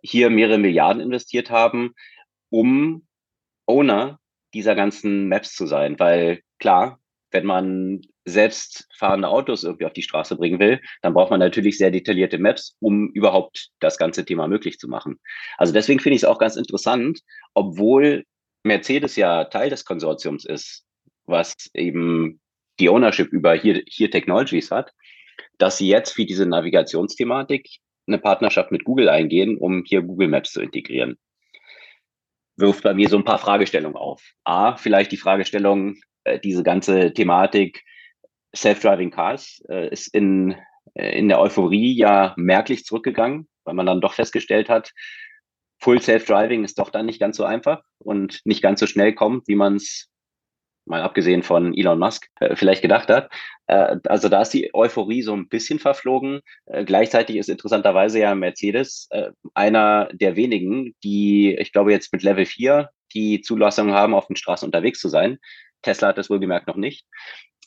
hier 0.02 0.30
mehrere 0.30 0.58
Milliarden 0.58 1.02
investiert 1.02 1.50
haben, 1.50 1.94
um 2.50 3.06
Owner 3.66 4.18
dieser 4.54 4.74
ganzen 4.74 5.28
Maps 5.28 5.54
zu 5.54 5.66
sein. 5.66 5.98
Weil 5.98 6.40
klar, 6.58 7.00
wenn 7.30 7.46
man 7.46 8.00
selbstfahrende 8.24 9.28
Autos 9.28 9.64
irgendwie 9.64 9.86
auf 9.86 9.92
die 9.92 10.02
Straße 10.02 10.36
bringen 10.36 10.58
will, 10.58 10.80
dann 11.02 11.14
braucht 11.14 11.30
man 11.30 11.40
natürlich 11.40 11.78
sehr 11.78 11.90
detaillierte 11.90 12.38
Maps, 12.38 12.76
um 12.80 13.10
überhaupt 13.12 13.70
das 13.80 13.98
ganze 13.98 14.24
Thema 14.24 14.46
möglich 14.46 14.78
zu 14.78 14.88
machen. 14.88 15.18
Also 15.56 15.72
deswegen 15.72 16.00
finde 16.00 16.16
ich 16.16 16.22
es 16.22 16.28
auch 16.28 16.38
ganz 16.38 16.56
interessant, 16.56 17.20
obwohl 17.54 18.24
Mercedes 18.62 19.16
ja 19.16 19.44
Teil 19.44 19.70
des 19.70 19.84
Konsortiums 19.84 20.44
ist, 20.44 20.84
was 21.24 21.54
eben 21.72 22.40
die 22.78 22.88
Ownership 22.88 23.32
über 23.32 23.54
hier, 23.54 23.82
hier 23.86 24.10
Technologies 24.10 24.70
hat, 24.70 24.92
dass 25.60 25.76
sie 25.76 25.88
jetzt 25.88 26.12
für 26.12 26.24
diese 26.24 26.46
Navigationsthematik 26.46 27.68
eine 28.06 28.18
Partnerschaft 28.18 28.72
mit 28.72 28.84
Google 28.84 29.08
eingehen, 29.08 29.58
um 29.58 29.84
hier 29.86 30.02
Google 30.02 30.28
Maps 30.28 30.52
zu 30.52 30.60
integrieren. 30.60 31.18
Wirft 32.56 32.82
bei 32.82 32.94
mir 32.94 33.08
so 33.08 33.16
ein 33.16 33.24
paar 33.24 33.38
Fragestellungen 33.38 33.96
auf. 33.96 34.22
A, 34.44 34.76
vielleicht 34.76 35.12
die 35.12 35.16
Fragestellung, 35.16 35.96
äh, 36.24 36.38
diese 36.40 36.62
ganze 36.62 37.12
Thematik 37.12 37.82
Self-Driving 38.56 39.10
Cars 39.10 39.62
äh, 39.68 39.90
ist 39.90 40.12
in, 40.14 40.56
äh, 40.94 41.18
in 41.18 41.28
der 41.28 41.40
Euphorie 41.40 41.94
ja 41.96 42.34
merklich 42.36 42.84
zurückgegangen, 42.84 43.48
weil 43.64 43.74
man 43.74 43.86
dann 43.86 44.00
doch 44.00 44.14
festgestellt 44.14 44.68
hat, 44.68 44.92
Full 45.82 46.00
Self-Driving 46.00 46.64
ist 46.64 46.78
doch 46.78 46.90
dann 46.90 47.06
nicht 47.06 47.20
ganz 47.20 47.36
so 47.36 47.44
einfach 47.44 47.82
und 47.98 48.40
nicht 48.44 48.62
ganz 48.62 48.80
so 48.80 48.86
schnell 48.86 49.14
kommt, 49.14 49.48
wie 49.48 49.54
man 49.54 49.76
es 49.76 50.08
mal 50.90 51.00
abgesehen 51.00 51.42
von 51.42 51.72
Elon 51.74 51.98
Musk, 51.98 52.28
äh, 52.40 52.54
vielleicht 52.54 52.82
gedacht 52.82 53.08
hat. 53.08 53.30
Äh, 53.66 53.96
also 54.06 54.28
da 54.28 54.42
ist 54.42 54.50
die 54.50 54.74
Euphorie 54.74 55.22
so 55.22 55.32
ein 55.32 55.48
bisschen 55.48 55.78
verflogen. 55.78 56.40
Äh, 56.66 56.84
gleichzeitig 56.84 57.36
ist 57.36 57.48
interessanterweise 57.48 58.18
ja 58.18 58.34
Mercedes 58.34 59.08
einer 59.54 60.10
der 60.12 60.36
wenigen, 60.36 60.94
die, 61.02 61.54
ich 61.54 61.72
glaube, 61.72 61.92
jetzt 61.92 62.12
mit 62.12 62.22
Level 62.22 62.44
4 62.44 62.90
die 63.14 63.40
Zulassung 63.40 63.92
haben, 63.92 64.14
auf 64.14 64.26
den 64.26 64.36
Straßen 64.36 64.66
unterwegs 64.66 65.00
zu 65.00 65.08
sein. 65.08 65.38
Tesla 65.82 66.08
hat 66.08 66.18
das 66.18 66.28
wohlgemerkt 66.28 66.66
noch 66.66 66.76
nicht. 66.76 67.06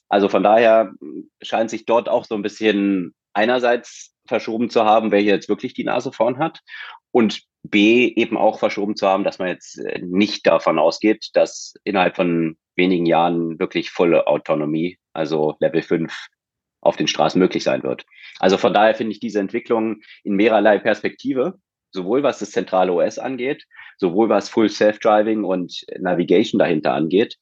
Also 0.09 0.29
von 0.29 0.43
daher 0.43 0.93
scheint 1.41 1.71
sich 1.71 1.85
dort 1.85 2.07
auch 2.07 2.25
so 2.25 2.35
ein 2.35 2.43
bisschen 2.43 3.15
einerseits 3.33 4.13
verschoben 4.27 4.69
zu 4.69 4.85
haben, 4.85 5.11
wer 5.11 5.19
hier 5.19 5.33
jetzt 5.33 5.49
wirklich 5.49 5.73
die 5.73 5.83
Nase 5.83 6.11
vorn 6.11 6.37
hat. 6.37 6.59
Und 7.11 7.43
B 7.63 8.07
eben 8.07 8.37
auch 8.37 8.59
verschoben 8.59 8.95
zu 8.95 9.07
haben, 9.07 9.23
dass 9.23 9.39
man 9.39 9.47
jetzt 9.47 9.79
nicht 10.01 10.45
davon 10.45 10.77
ausgeht, 10.79 11.29
dass 11.33 11.73
innerhalb 11.83 12.15
von 12.15 12.57
wenigen 12.75 13.05
Jahren 13.05 13.59
wirklich 13.59 13.91
volle 13.91 14.27
Autonomie, 14.27 14.97
also 15.13 15.55
Level 15.59 15.81
5 15.81 16.27
auf 16.81 16.97
den 16.97 17.07
Straßen 17.07 17.39
möglich 17.39 17.63
sein 17.63 17.83
wird. 17.83 18.05
Also 18.39 18.57
von 18.57 18.73
daher 18.73 18.95
finde 18.95 19.13
ich 19.13 19.19
diese 19.19 19.39
Entwicklung 19.39 20.01
in 20.23 20.35
mehrerlei 20.35 20.79
Perspektive, 20.79 21.55
sowohl 21.91 22.23
was 22.23 22.39
das 22.39 22.51
zentrale 22.51 22.91
OS 22.91 23.19
angeht, 23.19 23.65
sowohl 23.97 24.29
was 24.29 24.49
Full 24.49 24.69
Self-Driving 24.69 25.43
und 25.43 25.85
Navigation 25.99 26.59
dahinter 26.59 26.93
angeht, 26.93 27.37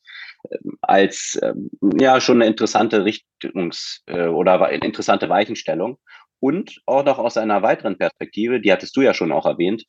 ähm, 0.51 0.77
als 0.81 1.39
ähm, 1.41 1.69
ja 1.99 2.19
schon 2.21 2.41
eine 2.41 2.49
interessante 2.49 3.03
Richtungs- 3.03 4.01
äh, 4.07 4.27
oder 4.27 4.61
eine 4.61 4.85
interessante 4.85 5.29
Weichenstellung. 5.29 5.97
Und 6.39 6.81
auch 6.85 7.05
noch 7.05 7.19
aus 7.19 7.37
einer 7.37 7.61
weiteren 7.61 7.97
Perspektive, 7.97 8.59
die 8.59 8.71
hattest 8.71 8.97
du 8.97 9.01
ja 9.01 9.13
schon 9.13 9.31
auch 9.31 9.45
erwähnt, 9.45 9.85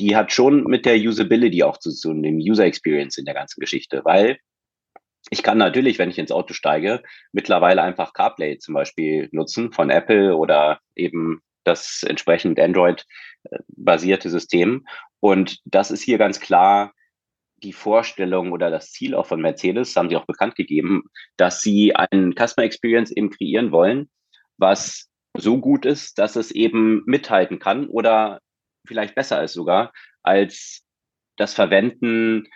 die 0.00 0.14
hat 0.14 0.32
schon 0.32 0.62
mit 0.64 0.86
der 0.86 0.96
Usability 0.96 1.64
auch 1.64 1.76
zu 1.78 1.90
tun, 1.92 2.22
dem 2.22 2.36
User 2.36 2.64
Experience 2.64 3.18
in 3.18 3.24
der 3.24 3.34
ganzen 3.34 3.60
Geschichte, 3.60 4.02
weil 4.04 4.38
ich 5.30 5.42
kann 5.42 5.58
natürlich, 5.58 5.98
wenn 5.98 6.10
ich 6.10 6.18
ins 6.18 6.32
Auto 6.32 6.54
steige, 6.54 7.02
mittlerweile 7.32 7.82
einfach 7.82 8.12
CarPlay 8.12 8.58
zum 8.58 8.74
Beispiel 8.74 9.28
nutzen 9.32 9.72
von 9.72 9.90
Apple 9.90 10.36
oder 10.36 10.80
eben 10.96 11.42
das 11.64 12.02
entsprechend 12.02 12.58
Android-basierte 12.58 14.30
System. 14.30 14.86
Und 15.20 15.60
das 15.64 15.90
ist 15.90 16.02
hier 16.02 16.18
ganz 16.18 16.40
klar 16.40 16.92
die 17.62 17.72
Vorstellung 17.72 18.52
oder 18.52 18.70
das 18.70 18.92
Ziel 18.92 19.14
auch 19.14 19.26
von 19.26 19.40
Mercedes, 19.40 19.96
haben 19.96 20.08
sie 20.08 20.16
auch 20.16 20.26
bekannt 20.26 20.54
gegeben, 20.54 21.04
dass 21.36 21.60
sie 21.60 21.94
einen 21.94 22.32
Customer 22.34 22.64
Experience 22.64 23.10
eben 23.10 23.30
kreieren 23.30 23.72
wollen, 23.72 24.08
was 24.56 25.08
so 25.36 25.58
gut 25.58 25.84
ist, 25.84 26.18
dass 26.18 26.36
es 26.36 26.50
eben 26.52 27.02
mithalten 27.04 27.58
kann 27.58 27.88
oder 27.88 28.40
vielleicht 28.86 29.14
besser 29.14 29.42
ist 29.42 29.52
sogar 29.52 29.92
als 30.22 30.84
das 31.36 31.54
Verwenden 31.54 32.48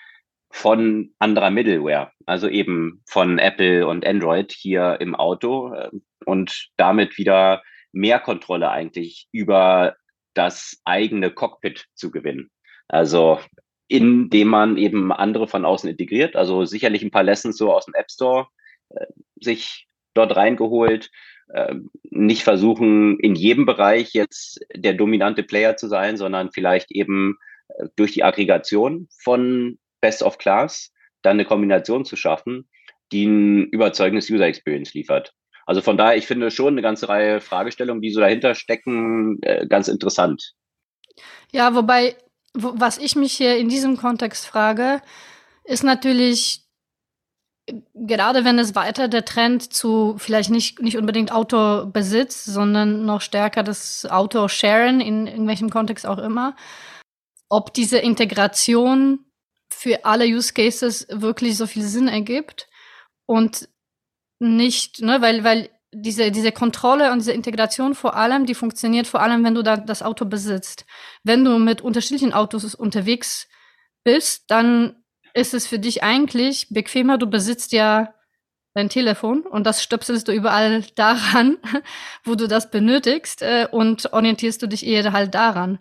von 0.53 1.15
anderer 1.19 1.51
Middleware, 1.51 2.13
also 2.27 2.47
eben 2.47 3.03
von 3.07 3.39
Apple 3.39 3.87
und 3.87 4.07
Android 4.07 4.53
hier 4.53 4.99
im 5.01 5.15
Auto 5.15 5.73
äh, 5.73 5.91
und 6.27 6.69
damit 6.77 7.17
wieder 7.17 7.63
mehr 7.91 8.21
Kontrolle 8.21 8.71
eigentlich 8.71 9.29
über 9.33 9.97
das 10.35 10.81
eigene 10.85 11.31
Cockpit 11.31 11.87
zu 11.95 12.11
gewinnen. 12.11 12.51
Also 12.87 13.41
indem 13.89 14.49
man 14.49 14.77
eben 14.77 15.11
andere 15.11 15.49
von 15.49 15.65
außen 15.65 15.89
integriert, 15.89 16.37
also 16.37 16.65
sicherlich 16.65 17.03
ein 17.03 17.11
paar 17.11 17.25
Lessons 17.25 17.57
so 17.57 17.73
aus 17.73 17.87
dem 17.87 17.95
App 17.95 18.11
Store 18.11 18.47
äh, 18.91 19.07
sich 19.41 19.87
dort 20.15 20.37
reingeholt, 20.37 21.11
äh, 21.49 21.75
nicht 22.11 22.45
versuchen, 22.45 23.19
in 23.21 23.35
jedem 23.35 23.65
Bereich 23.65 24.13
jetzt 24.13 24.61
der 24.75 24.93
dominante 24.95 25.43
Player 25.43 25.77
zu 25.77 25.89
sein, 25.89 26.19
sondern 26.19 26.53
vielleicht 26.53 26.91
eben 26.91 27.39
äh, 27.69 27.89
durch 27.97 28.13
die 28.13 28.25
Aggregation 28.25 29.09
von 29.23 29.79
Best 30.03 30.23
of 30.23 30.37
Class 30.37 30.93
dann 31.23 31.37
eine 31.37 31.47
Kombination 31.47 32.05
zu 32.05 32.17
schaffen, 32.17 32.69
die 33.13 33.25
ein 33.25 33.69
überzeugendes 33.69 34.29
User 34.29 34.47
Experience 34.47 34.93
liefert. 34.93 35.33
Also 35.65 35.81
von 35.81 35.97
daher, 35.97 36.17
ich 36.17 36.27
finde 36.27 36.51
schon 36.51 36.75
eine 36.75 36.83
ganze 36.83 37.09
Reihe 37.09 37.41
Fragestellungen, 37.41 38.03
die 38.03 38.11
so 38.11 38.21
dahinter 38.21 38.55
stecken, 38.55 39.39
äh, 39.43 39.67
ganz 39.67 39.89
interessant. 39.89 40.53
Ja, 41.53 41.75
wobei, 41.75 42.17
wo, 42.55 42.73
was 42.75 42.99
ich 42.99 43.17
mich 43.17 43.33
hier 43.33 43.57
in 43.57 43.69
diesem 43.69 43.97
Kontext 43.97 44.47
frage, 44.47 45.01
ist 45.65 45.85
natürlich, 45.85 46.65
gerade 47.95 48.45
wenn 48.45 48.59
es 48.59 48.75
weiter 48.75 49.07
der 49.07 49.25
Trend 49.25 49.73
zu 49.73 50.17
vielleicht 50.19 50.51
nicht, 50.51 50.81
nicht 50.81 50.97
unbedingt 50.97 51.31
Autobesitz, 51.31 52.45
sondern 52.45 53.05
noch 53.05 53.21
stärker 53.21 53.63
das 53.63 54.05
Auto-Sharen 54.07 55.01
in, 55.01 55.29
in 55.29 55.47
welchem 55.47 55.71
Kontext 55.71 56.07
auch 56.07 56.19
immer, 56.19 56.57
ob 57.49 57.73
diese 57.73 57.99
Integration 57.99 59.21
für 59.73 60.05
alle 60.05 60.27
Use 60.27 60.53
Cases 60.53 61.07
wirklich 61.11 61.57
so 61.57 61.67
viel 61.67 61.83
Sinn 61.83 62.09
ergibt 62.09 62.69
und 63.27 63.69
nicht, 64.39 65.01
ne, 65.01 65.21
weil, 65.21 65.45
weil 65.45 65.71
diese, 65.93 66.31
diese 66.31 66.53
Kontrolle 66.53 67.13
und 67.13 67.19
diese 67.19 67.33
Integration 67.33 67.95
vor 67.95 68.17
allem, 68.17 68.47
die 68.47 68.55
funktioniert 68.55 69.07
vor 69.07 69.21
allem, 69.21 69.45
wenn 69.45 69.55
du 69.55 69.63
da 69.63 69.77
das 69.77 70.03
Auto 70.03 70.25
besitzt. 70.25 70.87
Wenn 71.23 71.45
du 71.45 71.59
mit 71.59 71.83
unterschiedlichen 71.83 72.33
Autos 72.33 72.75
unterwegs 72.75 73.49
bist, 74.05 74.45
dann 74.49 75.03
ist 75.35 75.55
es 75.55 75.67
für 75.67 75.79
dich 75.79 76.03
eigentlich 76.03 76.69
bequemer, 76.71 77.19
du 77.19 77.27
besitzt 77.27 77.73
ja 77.73 78.15
dein 78.75 78.89
Telefon 78.89 79.43
und 79.43 79.65
das 79.65 79.83
stöpselst 79.83 80.29
du 80.29 80.33
überall 80.33 80.83
daran, 80.95 81.59
wo 82.25 82.35
du 82.35 82.49
das 82.49 82.71
benötigst 82.71 83.43
äh, 83.43 83.69
und 83.71 84.13
orientierst 84.13 84.63
du 84.63 84.67
dich 84.67 84.87
eher 84.87 85.13
halt 85.13 85.35
daran. 85.35 85.79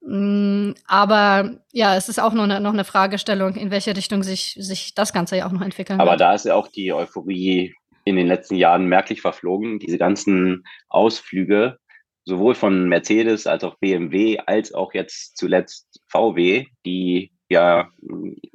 Mm, 0.00 0.72
aber 0.86 1.58
ja, 1.72 1.96
es 1.96 2.08
ist 2.08 2.20
auch 2.20 2.32
noch 2.32 2.44
eine, 2.44 2.60
noch 2.60 2.72
eine 2.72 2.84
Fragestellung, 2.84 3.56
in 3.56 3.70
welche 3.70 3.96
Richtung 3.96 4.22
sich, 4.22 4.56
sich 4.58 4.94
das 4.94 5.12
Ganze 5.12 5.36
ja 5.36 5.46
auch 5.46 5.52
noch 5.52 5.62
entwickeln 5.62 6.00
Aber 6.00 6.12
wird. 6.12 6.20
da 6.20 6.34
ist 6.34 6.44
ja 6.44 6.54
auch 6.54 6.68
die 6.68 6.92
Euphorie 6.92 7.74
in 8.04 8.16
den 8.16 8.26
letzten 8.26 8.54
Jahren 8.54 8.86
merklich 8.86 9.20
verflogen. 9.20 9.78
Diese 9.78 9.98
ganzen 9.98 10.64
Ausflüge, 10.88 11.78
sowohl 12.24 12.54
von 12.54 12.88
Mercedes 12.88 13.46
als 13.46 13.64
auch 13.64 13.76
BMW, 13.78 14.38
als 14.38 14.72
auch 14.72 14.94
jetzt 14.94 15.36
zuletzt 15.36 16.00
VW, 16.08 16.66
die 16.86 17.32
ja 17.50 17.90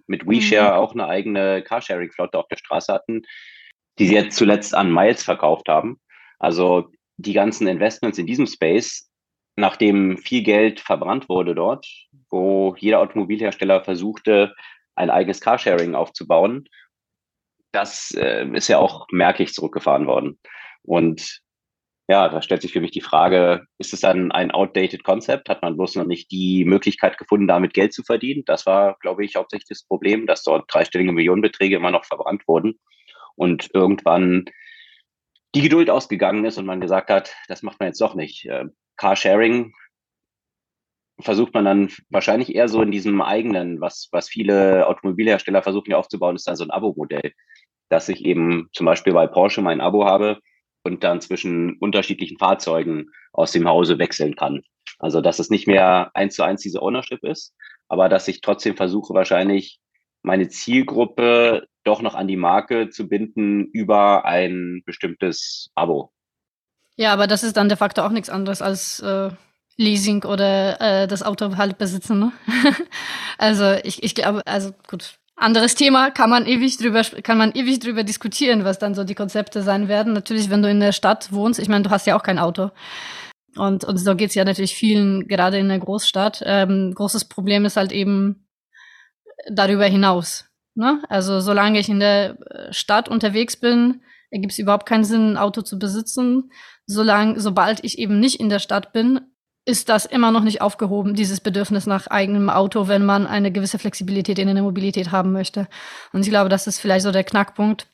mit 0.08 0.28
WeShare 0.28 0.78
mhm. 0.78 0.80
auch 0.80 0.94
eine 0.94 1.08
eigene 1.08 1.64
Carsharing-Flotte 1.64 2.38
auf 2.38 2.48
der 2.48 2.58
Straße 2.58 2.94
hatten, 2.94 3.24
die 4.00 4.08
sie 4.08 4.16
jetzt 4.16 4.38
zuletzt 4.38 4.74
an 4.74 4.92
Miles 4.92 5.24
verkauft 5.24 5.68
haben. 5.68 6.00
Also 6.40 6.90
die 7.18 7.34
ganzen 7.34 7.68
Investments 7.68 8.18
in 8.18 8.28
diesem 8.28 8.48
Space 8.48 9.10
nachdem 9.56 10.18
viel 10.18 10.44
Geld 10.44 10.80
verbrannt 10.80 11.30
wurde 11.30 11.56
dort, 11.56 11.88
wo 12.30 12.76
jeder 12.78 13.00
Automobilhersteller 13.00 13.84
versuchte, 13.84 14.56
ein 14.96 15.10
eigenes 15.10 15.42
Carsharing 15.42 15.96
aufzubauen, 15.96 16.68
das 17.72 18.12
äh, 18.12 18.48
ist 18.54 18.68
ja 18.68 18.78
auch 18.78 19.08
merklich 19.12 19.54
zurückgefahren 19.54 20.08
worden. 20.08 20.40
Und 20.84 21.42
ja, 22.08 22.28
da 22.30 22.42
stellt 22.42 22.62
sich 22.62 22.74
für 22.74 22.82
mich 22.82 22.92
die 22.92 23.02
Frage, 23.02 23.66
ist 23.78 23.94
es 23.94 24.02
dann 24.02 24.32
ein 24.32 24.52
outdated 24.52 25.04
Konzept? 25.04 25.50
Hat 25.50 25.62
man 25.62 25.76
bloß 25.76 25.96
noch 25.96 26.06
nicht 26.06 26.32
die 26.32 26.66
Möglichkeit 26.66 27.18
gefunden, 27.18 27.48
damit 27.48 27.74
Geld 27.74 27.94
zu 27.94 28.04
verdienen? 28.04 28.44
Das 28.46 28.66
war, 28.66 28.98
glaube 29.00 29.24
ich, 29.24 29.36
hauptsächlich 29.36 29.70
das 29.70 29.84
Problem, 29.84 30.28
dass 30.28 30.44
dort 30.44 30.66
dreistellige 30.72 31.14
Millionenbeträge 31.14 31.78
immer 31.78 31.92
noch 31.92 32.06
verbrannt 32.06 32.48
wurden 32.48 32.80
und 33.36 33.70
irgendwann 33.74 34.46
die 35.56 35.62
Geduld 35.62 35.90
ausgegangen 35.90 36.46
ist 36.46 36.58
und 36.58 36.66
man 36.66 36.82
gesagt 36.82 37.10
hat, 37.10 37.34
das 37.48 37.64
macht 37.64 37.80
man 37.80 37.88
jetzt 37.88 38.02
doch 38.02 38.16
nicht. 38.16 38.46
Carsharing 38.98 39.74
versucht 41.20 41.54
man 41.54 41.66
dann 41.66 41.90
wahrscheinlich 42.10 42.56
eher 42.56 42.68
so 42.68 42.82
in 42.82 42.92
diesem 42.92 43.22
eigenen, 43.22 43.82
was, 43.82 44.10
was 44.12 44.30
viele 44.30 44.88
Automobilhersteller 44.88 45.62
versuchen 45.62 45.92
ja 45.92 45.98
aufzubauen, 45.98 46.36
ist 46.36 46.48
dann 46.48 46.56
so 46.56 46.64
ein 46.64 46.72
Abo-Modell, 46.72 47.34
dass 47.90 48.10
ich 48.10 48.26
eben 48.26 48.70
zum 48.74 48.86
Beispiel 48.86 49.14
bei 49.14 49.28
Porsche 49.28 49.62
mein 49.62 49.82
Abo 49.82 50.06
habe 50.06 50.40
und 50.84 51.04
dann 51.04 51.22
zwischen 51.22 51.78
unterschiedlichen 51.78 52.38
Fahrzeugen 52.38 53.10
aus 53.32 53.52
dem 53.52 53.68
Hause 53.68 54.00
wechseln 54.00 54.36
kann. 54.36 54.62
Also 55.00 55.22
dass 55.22 55.40
es 55.40 55.50
nicht 55.50 55.68
mehr 55.68 56.12
eins 56.14 56.36
zu 56.36 56.44
eins 56.44 56.62
diese 56.62 56.82
Ownership 56.82 57.24
ist, 57.24 57.54
aber 57.88 58.10
dass 58.10 58.28
ich 58.28 58.42
trotzdem 58.42 58.76
versuche, 58.76 59.14
wahrscheinlich 59.14 59.80
meine 60.24 60.48
Zielgruppe 60.50 61.68
doch 61.84 62.02
noch 62.02 62.16
an 62.16 62.28
die 62.28 62.38
Marke 62.38 62.90
zu 62.90 63.08
binden 63.08 63.66
über 63.66 64.26
ein 64.26 64.82
bestimmtes 64.86 65.70
Abo. 65.76 66.12
Ja, 66.96 67.14
aber 67.14 67.28
das 67.28 67.44
ist 67.44 67.58
dann 67.58 67.70
de 67.70 67.78
facto 67.78 68.04
auch 68.04 68.10
nichts 68.10 68.30
anderes 68.30 68.62
als 68.62 69.00
äh, 69.00 69.30
Leasing 69.78 70.24
oder 70.24 70.80
äh, 70.80 71.08
das 71.08 71.24
Auto 71.24 71.58
halt 71.58 71.78
besitzen. 71.78 72.20
Ne? 72.20 72.32
also 73.38 73.72
ich, 73.84 74.04
ich 74.04 74.14
glaube, 74.14 74.46
also 74.46 74.72
gut, 74.88 75.16
anderes 75.36 75.76
Thema 75.76 76.12
kann 76.12 76.30
man 76.30 76.46
ewig 76.46 76.78
drüber 76.78 77.02
kann 77.24 77.38
man 77.38 77.52
ewig 77.54 77.80
drüber 77.80 78.04
diskutieren, 78.04 78.64
was 78.64 78.78
dann 78.78 78.94
so 78.94 79.04
die 79.04 79.16
Konzepte 79.16 79.64
sein 79.64 79.88
werden. 79.88 80.14
Natürlich, 80.14 80.50
wenn 80.50 80.62
du 80.62 80.70
in 80.70 80.80
der 80.80 80.92
Stadt 80.92 81.32
wohnst, 81.32 81.60
ich 81.60 81.70
meine, 81.70 81.84
du 81.84 81.90
hast 81.90 82.06
ja 82.06 82.16
auch 82.16 82.24
kein 82.24 82.40
Auto. 82.40 82.70
Und, 83.56 83.84
und 83.84 83.98
so 83.98 84.16
geht's 84.16 84.36
ja 84.36 84.46
natürlich 84.46 84.76
vielen, 84.76 85.28
gerade 85.28 85.58
in 85.58 85.70
der 85.70 85.80
Großstadt. 85.80 86.44
Ähm, 86.46 86.94
großes 86.96 87.26
Problem 87.26 87.66
ist 87.66 87.78
halt 87.78 87.92
eben 87.92 88.48
darüber 89.50 89.86
hinaus. 89.86 90.46
Ne? 90.76 91.04
Also 91.10 91.40
solange 91.40 91.80
ich 91.80 91.90
in 91.90 92.00
der 92.00 92.38
Stadt 92.72 93.10
unterwegs 93.10 93.58
bin, 93.58 94.02
ergibt 94.34 94.54
es 94.54 94.60
überhaupt 94.60 94.88
keinen 94.88 95.04
Sinn, 95.04 95.34
ein 95.34 95.38
Auto 95.38 95.62
zu 95.62 95.78
besitzen. 95.78 96.52
Solange, 96.88 97.40
sobald 97.40 97.84
ich 97.84 98.00
eben 98.00 98.20
nicht 98.20 98.40
in 98.40 98.50
der 98.50 98.60
Stadt 98.60 98.92
bin, 98.92 99.22
ist 99.66 99.88
das 99.88 100.06
immer 100.06 100.32
noch 100.32 100.44
nicht 100.44 100.62
aufgehoben, 100.62 101.14
dieses 101.14 101.40
Bedürfnis 101.40 101.86
nach 101.86 102.08
eigenem 102.08 102.50
Auto, 102.50 102.88
wenn 102.90 103.06
man 103.06 103.28
eine 103.28 103.52
gewisse 103.52 103.80
Flexibilität 103.80 104.40
in 104.40 104.54
der 104.54 104.64
Mobilität 104.64 105.12
haben 105.12 105.32
möchte. 105.32 105.68
Und 106.12 106.22
ich 106.22 106.30
glaube, 106.30 106.50
das 106.50 106.68
ist 106.68 106.80
vielleicht 106.80 107.04
so 107.04 107.12
der 107.12 107.24
Knackpunkt. 107.24 107.88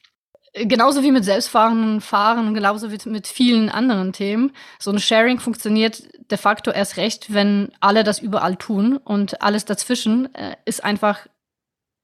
Genauso 0.54 1.04
wie 1.04 1.12
mit 1.12 1.26
selbstfahrenden 1.26 2.02
Fahren, 2.02 2.56
genauso 2.56 2.92
wie 2.92 3.10
mit 3.10 3.28
vielen 3.28 3.70
anderen 3.70 4.14
Themen. 4.14 4.52
So 4.80 4.92
ein 4.92 5.00
Sharing 5.00 5.40
funktioniert 5.40 6.02
de 6.32 6.40
facto 6.40 6.72
erst 6.72 6.98
recht, 6.98 7.32
wenn 7.32 7.72
alle 7.82 8.04
das 8.04 8.18
überall 8.18 8.56
tun 8.56 8.98
und 8.98 9.44
alles 9.44 9.66
dazwischen 9.66 10.34
äh, 10.34 10.56
ist 10.66 10.84
einfach 10.84 11.28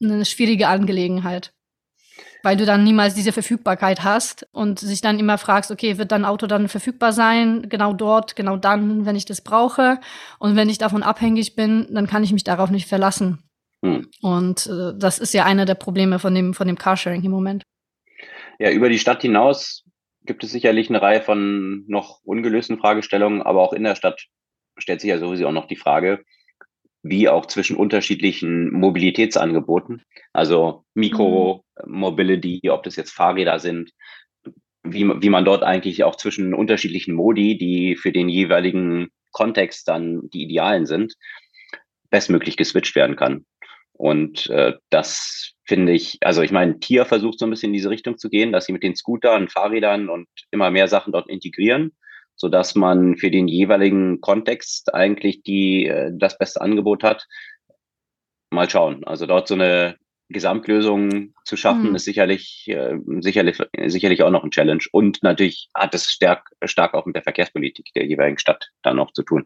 eine 0.03 0.25
schwierige 0.25 0.67
Angelegenheit 0.67 1.54
weil 2.45 2.57
du 2.57 2.65
dann 2.67 2.83
niemals 2.83 3.15
diese 3.15 3.31
Verfügbarkeit 3.31 4.03
hast 4.03 4.47
und 4.51 4.79
sich 4.79 5.01
dann 5.01 5.17
immer 5.17 5.39
fragst, 5.39 5.71
okay, 5.71 5.97
wird 5.97 6.11
dein 6.11 6.25
Auto 6.25 6.45
dann 6.45 6.67
verfügbar 6.67 7.11
sein, 7.11 7.67
genau 7.69 7.91
dort, 7.91 8.35
genau 8.35 8.55
dann, 8.55 9.07
wenn 9.07 9.15
ich 9.15 9.25
das 9.25 9.41
brauche. 9.41 9.99
Und 10.37 10.55
wenn 10.55 10.69
ich 10.69 10.77
davon 10.77 11.01
abhängig 11.01 11.55
bin, 11.55 11.87
dann 11.89 12.05
kann 12.05 12.23
ich 12.23 12.31
mich 12.31 12.43
darauf 12.43 12.69
nicht 12.69 12.87
verlassen. 12.87 13.39
Hm. 13.83 14.07
Und 14.21 14.67
äh, 14.67 14.93
das 14.95 15.17
ist 15.17 15.33
ja 15.33 15.43
einer 15.43 15.65
der 15.65 15.73
Probleme 15.73 16.19
von 16.19 16.35
dem, 16.35 16.53
von 16.53 16.67
dem 16.67 16.77
Carsharing 16.77 17.23
im 17.23 17.31
Moment. 17.31 17.63
Ja, 18.59 18.69
über 18.69 18.89
die 18.89 18.99
Stadt 18.99 19.23
hinaus 19.23 19.83
gibt 20.23 20.43
es 20.43 20.51
sicherlich 20.51 20.87
eine 20.89 21.01
Reihe 21.01 21.23
von 21.23 21.83
noch 21.87 22.19
ungelösten 22.23 22.77
Fragestellungen, 22.77 23.41
aber 23.41 23.61
auch 23.61 23.73
in 23.73 23.83
der 23.83 23.95
Stadt 23.95 24.23
stellt 24.77 25.01
sich 25.01 25.09
ja 25.09 25.17
sowieso 25.17 25.47
auch 25.47 25.51
noch 25.51 25.67
die 25.67 25.77
Frage, 25.77 26.23
wie 27.07 27.29
auch 27.29 27.45
zwischen 27.45 27.77
unterschiedlichen 27.77 28.71
Mobilitätsangeboten, 28.71 30.01
also 30.33 30.85
Mikro-Mobility, 30.95 32.61
ob 32.71 32.81
das 32.81 32.95
jetzt 32.95 33.11
Fahrräder 33.11 33.59
sind, 33.59 33.91
wie, 34.81 35.05
wie 35.21 35.29
man 35.29 35.45
dort 35.45 35.61
eigentlich 35.61 36.03
auch 36.03 36.15
zwischen 36.15 36.55
unterschiedlichen 36.55 37.13
Modi, 37.13 37.59
die 37.59 37.95
für 37.95 38.11
den 38.11 38.27
jeweiligen 38.27 39.09
Kontext 39.33 39.87
dann 39.87 40.31
die 40.31 40.43
idealen 40.43 40.87
sind, 40.87 41.13
bestmöglich 42.09 42.57
geswitcht 42.57 42.95
werden 42.95 43.15
kann. 43.15 43.45
Und 43.93 44.49
äh, 44.49 44.73
das 44.89 45.53
finde 45.63 45.93
ich, 45.93 46.17
also 46.21 46.41
ich 46.41 46.51
meine, 46.51 46.79
Tier 46.79 47.05
versucht 47.05 47.37
so 47.37 47.45
ein 47.45 47.51
bisschen 47.51 47.69
in 47.69 47.73
diese 47.73 47.91
Richtung 47.91 48.17
zu 48.17 48.29
gehen, 48.29 48.51
dass 48.51 48.65
sie 48.65 48.73
mit 48.73 48.81
den 48.81 48.95
Scootern, 48.95 49.47
Fahrrädern 49.47 50.09
und 50.09 50.27
immer 50.49 50.71
mehr 50.71 50.87
Sachen 50.87 51.13
dort 51.13 51.29
integrieren 51.29 51.91
so 52.35 52.49
dass 52.49 52.75
man 52.75 53.17
für 53.17 53.31
den 53.31 53.47
jeweiligen 53.47 54.21
Kontext 54.21 54.93
eigentlich 54.93 55.43
die, 55.43 55.87
äh, 55.87 56.11
das 56.13 56.37
beste 56.37 56.61
Angebot 56.61 57.03
hat. 57.03 57.27
Mal 58.51 58.69
schauen. 58.69 59.03
Also 59.05 59.25
dort 59.25 59.47
so 59.47 59.55
eine 59.55 59.97
Gesamtlösung 60.29 61.33
zu 61.43 61.55
schaffen, 61.55 61.89
mhm. 61.89 61.95
ist 61.95 62.05
sicherlich, 62.05 62.65
äh, 62.67 62.97
sicherlich, 63.19 63.57
sicherlich 63.85 64.23
auch 64.23 64.31
noch 64.31 64.43
ein 64.43 64.51
Challenge. 64.51 64.83
Und 64.91 65.21
natürlich 65.23 65.69
hat 65.75 65.93
es 65.93 66.09
stark, 66.11 66.49
stark 66.63 66.93
auch 66.93 67.05
mit 67.05 67.15
der 67.15 67.23
Verkehrspolitik 67.23 67.91
der 67.95 68.05
jeweiligen 68.05 68.39
Stadt 68.39 68.71
dann 68.81 68.95
noch 68.97 69.11
zu 69.11 69.23
tun. 69.23 69.45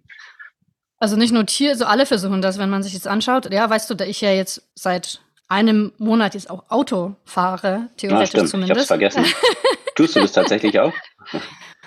Also 0.98 1.16
nicht 1.16 1.34
nur 1.34 1.46
Tier, 1.46 1.76
so 1.76 1.86
alle 1.86 2.06
versuchen 2.06 2.42
das, 2.42 2.60
wenn 2.60 2.70
man 2.70 2.84
sich 2.84 2.94
jetzt 2.94 3.08
anschaut. 3.08 3.52
Ja, 3.54 3.70
weißt 3.70 3.90
du, 3.90 3.96
da 3.96 4.06
ich 4.06 4.22
ja 4.22 4.32
jetzt 4.32 4.70
seit 4.76 5.22
einem 5.48 5.94
Monat 5.98 6.34
jetzt 6.34 6.50
auch 6.50 6.70
Auto 6.70 7.16
fahre, 7.26 7.90
theoretisch 7.98 8.34
ja, 8.34 8.46
zumindest. 8.46 8.72
Ich 8.72 8.78
hab's 8.78 8.88
vergessen. 8.88 9.26
Tust 9.96 10.16
du 10.16 10.20
das 10.22 10.32
tatsächlich 10.32 10.80
auch? 10.80 10.94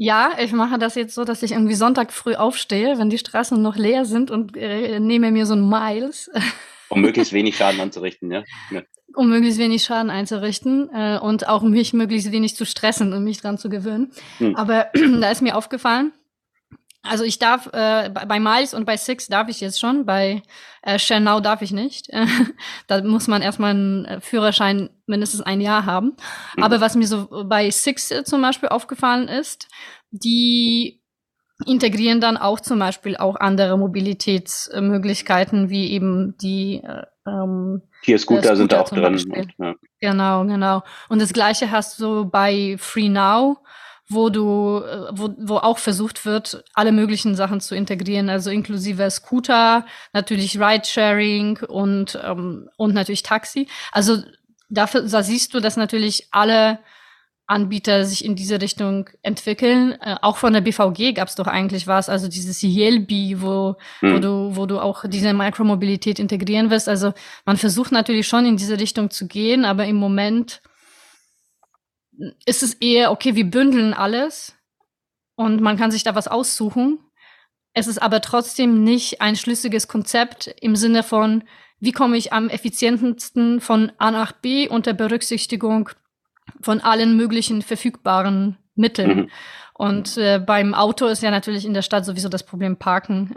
Ja, 0.00 0.30
ich 0.40 0.52
mache 0.52 0.78
das 0.78 0.94
jetzt 0.94 1.14
so, 1.14 1.24
dass 1.24 1.42
ich 1.42 1.50
irgendwie 1.50 1.74
Sonntag 1.74 2.12
früh 2.12 2.36
aufstehe, 2.36 2.98
wenn 2.98 3.10
die 3.10 3.18
Straßen 3.18 3.60
noch 3.60 3.74
leer 3.74 4.04
sind 4.04 4.30
und 4.30 4.56
äh, 4.56 5.00
nehme 5.00 5.32
mir 5.32 5.44
so 5.44 5.54
ein 5.54 5.68
Miles. 5.68 6.30
Um 6.90 7.02
möglichst 7.02 7.34
wenig 7.34 7.54
Schaden 7.54 7.80
anzurichten, 7.80 8.30
ja. 8.30 8.44
ja. 8.70 8.80
Um 9.14 9.28
möglichst 9.28 9.58
wenig 9.58 9.82
Schaden 9.82 10.08
einzurichten 10.08 10.88
äh, 10.94 11.18
und 11.18 11.46
auch 11.46 11.60
mich 11.62 11.92
möglichst 11.92 12.32
wenig 12.32 12.56
zu 12.56 12.64
stressen 12.64 13.12
und 13.12 13.24
mich 13.24 13.42
dran 13.42 13.58
zu 13.58 13.68
gewöhnen. 13.68 14.10
Hm. 14.38 14.56
Aber 14.56 14.86
da 15.20 15.30
ist 15.30 15.42
mir 15.42 15.54
aufgefallen, 15.54 16.12
also 17.08 17.24
ich 17.24 17.38
darf 17.38 17.68
äh, 17.72 18.10
bei 18.10 18.38
Miles 18.38 18.74
und 18.74 18.84
bei 18.84 18.96
Six 18.96 19.28
darf 19.28 19.48
ich 19.48 19.60
jetzt 19.60 19.80
schon, 19.80 20.06
bei 20.06 20.42
äh, 20.82 20.98
Shell 20.98 21.24
darf 21.24 21.62
ich 21.62 21.72
nicht. 21.72 22.08
da 22.86 23.02
muss 23.02 23.26
man 23.28 23.42
erstmal 23.42 23.70
einen 23.70 24.04
äh, 24.04 24.20
Führerschein 24.20 24.90
mindestens 25.06 25.40
ein 25.40 25.60
Jahr 25.60 25.86
haben. 25.86 26.16
Mhm. 26.56 26.62
Aber 26.62 26.80
was 26.80 26.94
mir 26.94 27.06
so 27.06 27.44
bei 27.46 27.70
Six 27.70 28.10
äh, 28.10 28.24
zum 28.24 28.42
Beispiel 28.42 28.68
aufgefallen 28.68 29.28
ist, 29.28 29.68
die 30.10 31.02
integrieren 31.66 32.20
dann 32.20 32.36
auch 32.36 32.60
zum 32.60 32.78
Beispiel 32.78 33.16
auch 33.16 33.36
andere 33.36 33.76
Mobilitätsmöglichkeiten, 33.76 35.70
wie 35.70 35.90
eben 35.90 36.36
die 36.38 36.82
äh, 36.84 37.02
ähm, 37.26 37.82
Hier 38.02 38.18
Scooter, 38.18 38.42
Scooter 38.42 38.56
sind 38.56 38.74
auch 38.74 38.88
drin. 38.88 39.04
Und, 39.04 39.54
ja. 39.58 39.74
Genau, 40.00 40.44
genau. 40.44 40.82
Und 41.08 41.20
das 41.20 41.32
gleiche 41.32 41.70
hast 41.70 42.00
du 42.00 42.24
bei 42.26 42.76
Free 42.78 43.08
Now 43.08 43.58
wo 44.08 44.30
du, 44.30 44.82
äh, 44.84 45.10
wo, 45.12 45.34
wo 45.38 45.56
auch 45.56 45.78
versucht 45.78 46.24
wird, 46.24 46.64
alle 46.74 46.92
möglichen 46.92 47.34
Sachen 47.34 47.60
zu 47.60 47.74
integrieren, 47.74 48.30
also 48.30 48.50
inklusive 48.50 49.10
Scooter, 49.10 49.84
natürlich 50.12 50.58
Ridesharing 50.58 51.58
und, 51.68 52.18
ähm, 52.22 52.68
und 52.76 52.94
natürlich 52.94 53.22
Taxi. 53.22 53.68
Also 53.92 54.22
dafür, 54.70 55.02
da 55.02 55.22
siehst 55.22 55.54
du, 55.54 55.60
dass 55.60 55.76
natürlich 55.76 56.28
alle 56.30 56.78
Anbieter 57.46 58.04
sich 58.04 58.24
in 58.24 58.36
diese 58.36 58.60
Richtung 58.60 59.08
entwickeln. 59.22 59.92
Äh, 60.02 60.16
auch 60.20 60.36
von 60.36 60.52
der 60.52 60.60
BVG 60.60 61.14
gab 61.14 61.28
es 61.28 61.34
doch 61.34 61.46
eigentlich 61.46 61.86
was, 61.86 62.08
also 62.08 62.28
dieses 62.28 62.62
Yelby, 62.62 63.40
wo, 63.40 63.76
mhm. 64.00 64.10
wo 64.10 64.14
hm. 64.14 64.22
du, 64.22 64.56
wo 64.56 64.66
du 64.66 64.80
auch 64.80 65.04
diese 65.06 65.32
Mikromobilität 65.32 66.18
integrieren 66.18 66.70
wirst. 66.70 66.88
Also 66.88 67.12
man 67.46 67.56
versucht 67.56 67.90
natürlich 67.90 68.28
schon 68.28 68.44
in 68.44 68.56
diese 68.56 68.78
Richtung 68.78 69.10
zu 69.10 69.26
gehen, 69.26 69.64
aber 69.64 69.86
im 69.86 69.96
Moment 69.96 70.60
ist 72.44 72.62
es 72.62 72.74
eher, 72.74 73.10
okay, 73.12 73.34
wir 73.34 73.48
bündeln 73.48 73.94
alles 73.94 74.56
und 75.36 75.60
man 75.60 75.76
kann 75.76 75.90
sich 75.90 76.02
da 76.02 76.14
was 76.14 76.28
aussuchen. 76.28 76.98
Es 77.72 77.86
ist 77.86 78.00
aber 78.00 78.20
trotzdem 78.20 78.82
nicht 78.82 79.20
ein 79.20 79.36
schlüssiges 79.36 79.88
Konzept 79.88 80.48
im 80.60 80.74
Sinne 80.74 81.02
von, 81.02 81.44
wie 81.80 81.92
komme 81.92 82.16
ich 82.16 82.32
am 82.32 82.48
effizientesten 82.48 83.60
von 83.60 83.92
A 83.98 84.10
nach 84.10 84.32
B 84.32 84.68
unter 84.68 84.94
Berücksichtigung 84.94 85.90
von 86.60 86.80
allen 86.80 87.16
möglichen 87.16 87.62
verfügbaren 87.62 88.58
Mitteln. 88.74 89.16
Mhm. 89.16 89.30
Und 89.78 90.16
äh, 90.16 90.40
beim 90.44 90.74
Auto 90.74 91.06
ist 91.06 91.22
ja 91.22 91.30
natürlich 91.30 91.64
in 91.64 91.72
der 91.72 91.82
Stadt 91.82 92.04
sowieso 92.04 92.28
das 92.28 92.42
Problem 92.42 92.78
Parken, 92.78 93.32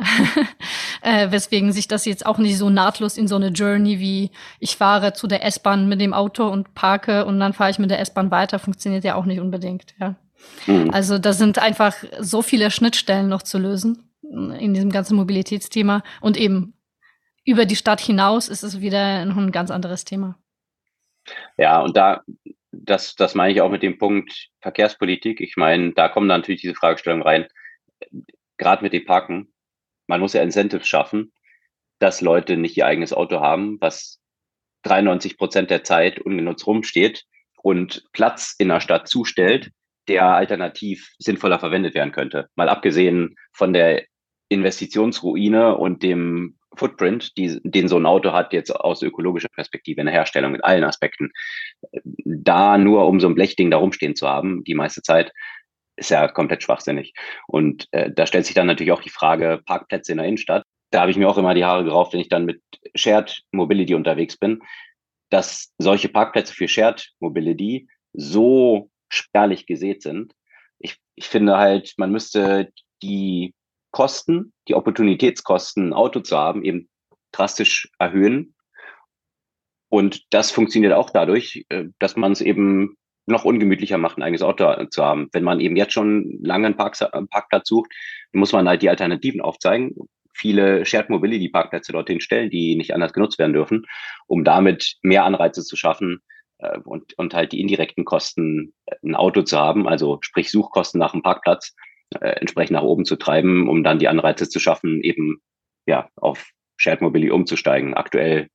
äh, 1.03 1.29
weswegen 1.29 1.71
sich 1.71 1.87
das 1.87 2.05
jetzt 2.05 2.25
auch 2.25 2.39
nicht 2.39 2.57
so 2.57 2.71
nahtlos 2.71 3.15
in 3.15 3.27
so 3.27 3.35
eine 3.35 3.49
Journey 3.49 3.99
wie 3.99 4.31
ich 4.59 4.75
fahre 4.75 5.13
zu 5.13 5.27
der 5.27 5.45
S-Bahn 5.45 5.87
mit 5.87 6.01
dem 6.01 6.15
Auto 6.15 6.47
und 6.47 6.73
parke 6.73 7.25
und 7.25 7.39
dann 7.39 7.53
fahre 7.53 7.69
ich 7.69 7.77
mit 7.77 7.91
der 7.91 7.99
S-Bahn 7.99 8.31
weiter, 8.31 8.57
funktioniert 8.57 9.03
ja 9.03 9.13
auch 9.13 9.25
nicht 9.25 9.39
unbedingt. 9.39 9.93
Ja. 9.99 10.15
Mhm. 10.65 10.89
Also 10.91 11.19
da 11.19 11.31
sind 11.31 11.59
einfach 11.59 11.93
so 12.19 12.41
viele 12.41 12.71
Schnittstellen 12.71 13.29
noch 13.29 13.43
zu 13.43 13.59
lösen 13.59 14.09
in 14.23 14.73
diesem 14.73 14.89
ganzen 14.89 15.17
Mobilitätsthema 15.17 16.01
und 16.21 16.37
eben 16.37 16.73
über 17.45 17.65
die 17.65 17.75
Stadt 17.75 18.01
hinaus 18.01 18.47
ist 18.47 18.63
es 18.63 18.81
wieder 18.81 19.25
noch 19.25 19.37
ein 19.37 19.51
ganz 19.51 19.69
anderes 19.69 20.05
Thema. 20.05 20.39
Ja, 21.55 21.81
und 21.81 21.95
da, 21.95 22.23
das, 22.71 23.15
das 23.15 23.35
meine 23.35 23.53
ich 23.53 23.61
auch 23.61 23.71
mit 23.71 23.83
dem 23.83 23.97
Punkt 23.97 24.49
Verkehrspolitik. 24.61 25.41
Ich 25.41 25.57
meine, 25.57 25.93
da 25.93 26.09
kommen 26.09 26.27
natürlich 26.27 26.61
diese 26.61 26.75
Fragestellungen 26.75 27.23
rein. 27.23 27.47
Gerade 28.57 28.83
mit 28.83 28.93
dem 28.93 29.05
Parken. 29.05 29.53
Man 30.07 30.21
muss 30.21 30.33
ja 30.33 30.41
Incentives 30.41 30.87
schaffen, 30.87 31.31
dass 31.99 32.21
Leute 32.21 32.57
nicht 32.57 32.77
ihr 32.77 32.85
eigenes 32.85 33.13
Auto 33.13 33.39
haben, 33.39 33.77
was 33.79 34.19
93 34.83 35.37
Prozent 35.37 35.69
der 35.69 35.83
Zeit 35.83 36.19
ungenutzt 36.19 36.65
rumsteht 36.65 37.25
und 37.61 38.03
Platz 38.13 38.55
in 38.57 38.69
der 38.69 38.81
Stadt 38.81 39.07
zustellt, 39.07 39.71
der 40.07 40.25
alternativ 40.25 41.13
sinnvoller 41.19 41.59
verwendet 41.59 41.93
werden 41.93 42.11
könnte. 42.11 42.49
Mal 42.55 42.69
abgesehen 42.69 43.35
von 43.51 43.73
der 43.73 44.05
Investitionsruine 44.49 45.77
und 45.77 46.03
dem 46.03 46.57
Footprint, 46.75 47.37
die, 47.37 47.59
den 47.63 47.87
so 47.87 47.97
ein 47.97 48.05
Auto 48.05 48.31
hat, 48.31 48.53
jetzt 48.53 48.71
aus 48.71 49.01
ökologischer 49.01 49.49
Perspektive 49.49 50.01
in 50.01 50.05
der 50.07 50.15
Herstellung 50.15 50.55
in 50.55 50.61
allen 50.61 50.83
Aspekten. 50.83 51.31
Da 52.23 52.77
nur 52.77 53.07
um 53.07 53.19
so 53.19 53.27
ein 53.27 53.35
Blechding 53.35 53.71
da 53.71 53.77
rumstehen 53.77 54.15
zu 54.15 54.27
haben, 54.27 54.63
die 54.63 54.75
meiste 54.75 55.01
Zeit, 55.01 55.31
ist 55.97 56.09
ja 56.09 56.27
komplett 56.27 56.63
schwachsinnig. 56.63 57.13
Und 57.47 57.87
äh, 57.91 58.11
da 58.11 58.25
stellt 58.25 58.45
sich 58.45 58.55
dann 58.55 58.67
natürlich 58.67 58.91
auch 58.91 59.01
die 59.01 59.09
Frage, 59.09 59.61
Parkplätze 59.65 60.11
in 60.11 60.17
der 60.17 60.27
Innenstadt. 60.27 60.63
Da 60.89 61.01
habe 61.01 61.11
ich 61.11 61.17
mir 61.17 61.29
auch 61.29 61.37
immer 61.37 61.53
die 61.53 61.65
Haare 61.65 61.83
gerauft, 61.83 62.13
wenn 62.13 62.19
ich 62.19 62.29
dann 62.29 62.45
mit 62.45 62.61
Shared 62.95 63.41
Mobility 63.51 63.93
unterwegs 63.93 64.37
bin, 64.37 64.61
dass 65.29 65.73
solche 65.77 66.09
Parkplätze 66.09 66.53
für 66.53 66.67
Shared 66.67 67.11
Mobility 67.19 67.87
so 68.13 68.89
spärlich 69.09 69.65
gesät 69.65 70.01
sind. 70.01 70.33
Ich, 70.79 70.97
ich 71.15 71.27
finde 71.27 71.57
halt, 71.57 71.93
man 71.97 72.11
müsste 72.11 72.71
die 73.01 73.53
Kosten, 73.91 74.53
die 74.67 74.75
Opportunitätskosten, 74.75 75.89
ein 75.89 75.93
Auto 75.93 76.21
zu 76.21 76.37
haben, 76.37 76.63
eben 76.63 76.89
drastisch 77.31 77.89
erhöhen. 77.99 78.55
Und 79.89 80.33
das 80.33 80.51
funktioniert 80.51 80.93
auch 80.93 81.09
dadurch, 81.09 81.65
äh, 81.69 81.85
dass 81.99 82.15
man 82.15 82.31
es 82.31 82.41
eben 82.41 82.97
noch 83.25 83.45
ungemütlicher 83.45 83.97
macht, 83.97 84.17
ein 84.17 84.23
eigenes 84.23 84.41
Auto 84.41 84.85
zu 84.85 85.03
haben. 85.03 85.29
Wenn 85.31 85.43
man 85.43 85.59
eben 85.59 85.75
jetzt 85.75 85.93
schon 85.93 86.39
lange 86.41 86.67
einen, 86.67 86.77
Park, 86.77 86.97
einen 87.13 87.27
Parkplatz 87.27 87.67
sucht, 87.67 87.91
muss 88.31 88.51
man 88.51 88.67
halt 88.67 88.81
die 88.81 88.89
Alternativen 88.89 89.41
aufzeigen. 89.41 89.95
Viele 90.33 90.85
Shared 90.85 91.09
Mobility 91.09 91.49
Parkplätze 91.49 91.91
dorthin 91.91 92.21
stellen, 92.21 92.49
die 92.49 92.75
nicht 92.75 92.93
anders 92.93 93.13
genutzt 93.13 93.37
werden 93.37 93.53
dürfen, 93.53 93.85
um 94.27 94.43
damit 94.43 94.95
mehr 95.01 95.25
Anreize 95.25 95.63
zu 95.63 95.75
schaffen 95.75 96.21
äh, 96.59 96.79
und, 96.79 97.17
und 97.17 97.33
halt 97.33 97.51
die 97.51 97.59
indirekten 97.59 98.05
Kosten, 98.05 98.73
äh, 98.85 98.95
ein 99.03 99.15
Auto 99.15 99.41
zu 99.43 99.57
haben, 99.59 99.87
also 99.87 100.19
sprich 100.21 100.49
Suchkosten 100.49 100.99
nach 100.99 101.13
einem 101.13 101.23
Parkplatz, 101.23 101.75
äh, 102.19 102.29
entsprechend 102.39 102.73
nach 102.73 102.83
oben 102.83 103.05
zu 103.05 103.15
treiben, 103.15 103.69
um 103.69 103.83
dann 103.83 103.99
die 103.99 104.07
Anreize 104.07 104.49
zu 104.49 104.59
schaffen, 104.59 105.01
eben 105.01 105.41
ja 105.85 106.09
auf 106.15 106.49
Shared 106.77 107.01
Mobility 107.01 107.31
umzusteigen. 107.31 107.93
Aktuell 107.93 108.47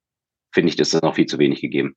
finde 0.53 0.73
ich, 0.73 0.79
ist 0.79 0.95
das 0.95 1.03
noch 1.03 1.15
viel 1.15 1.27
zu 1.27 1.39
wenig 1.39 1.61
gegeben. 1.61 1.97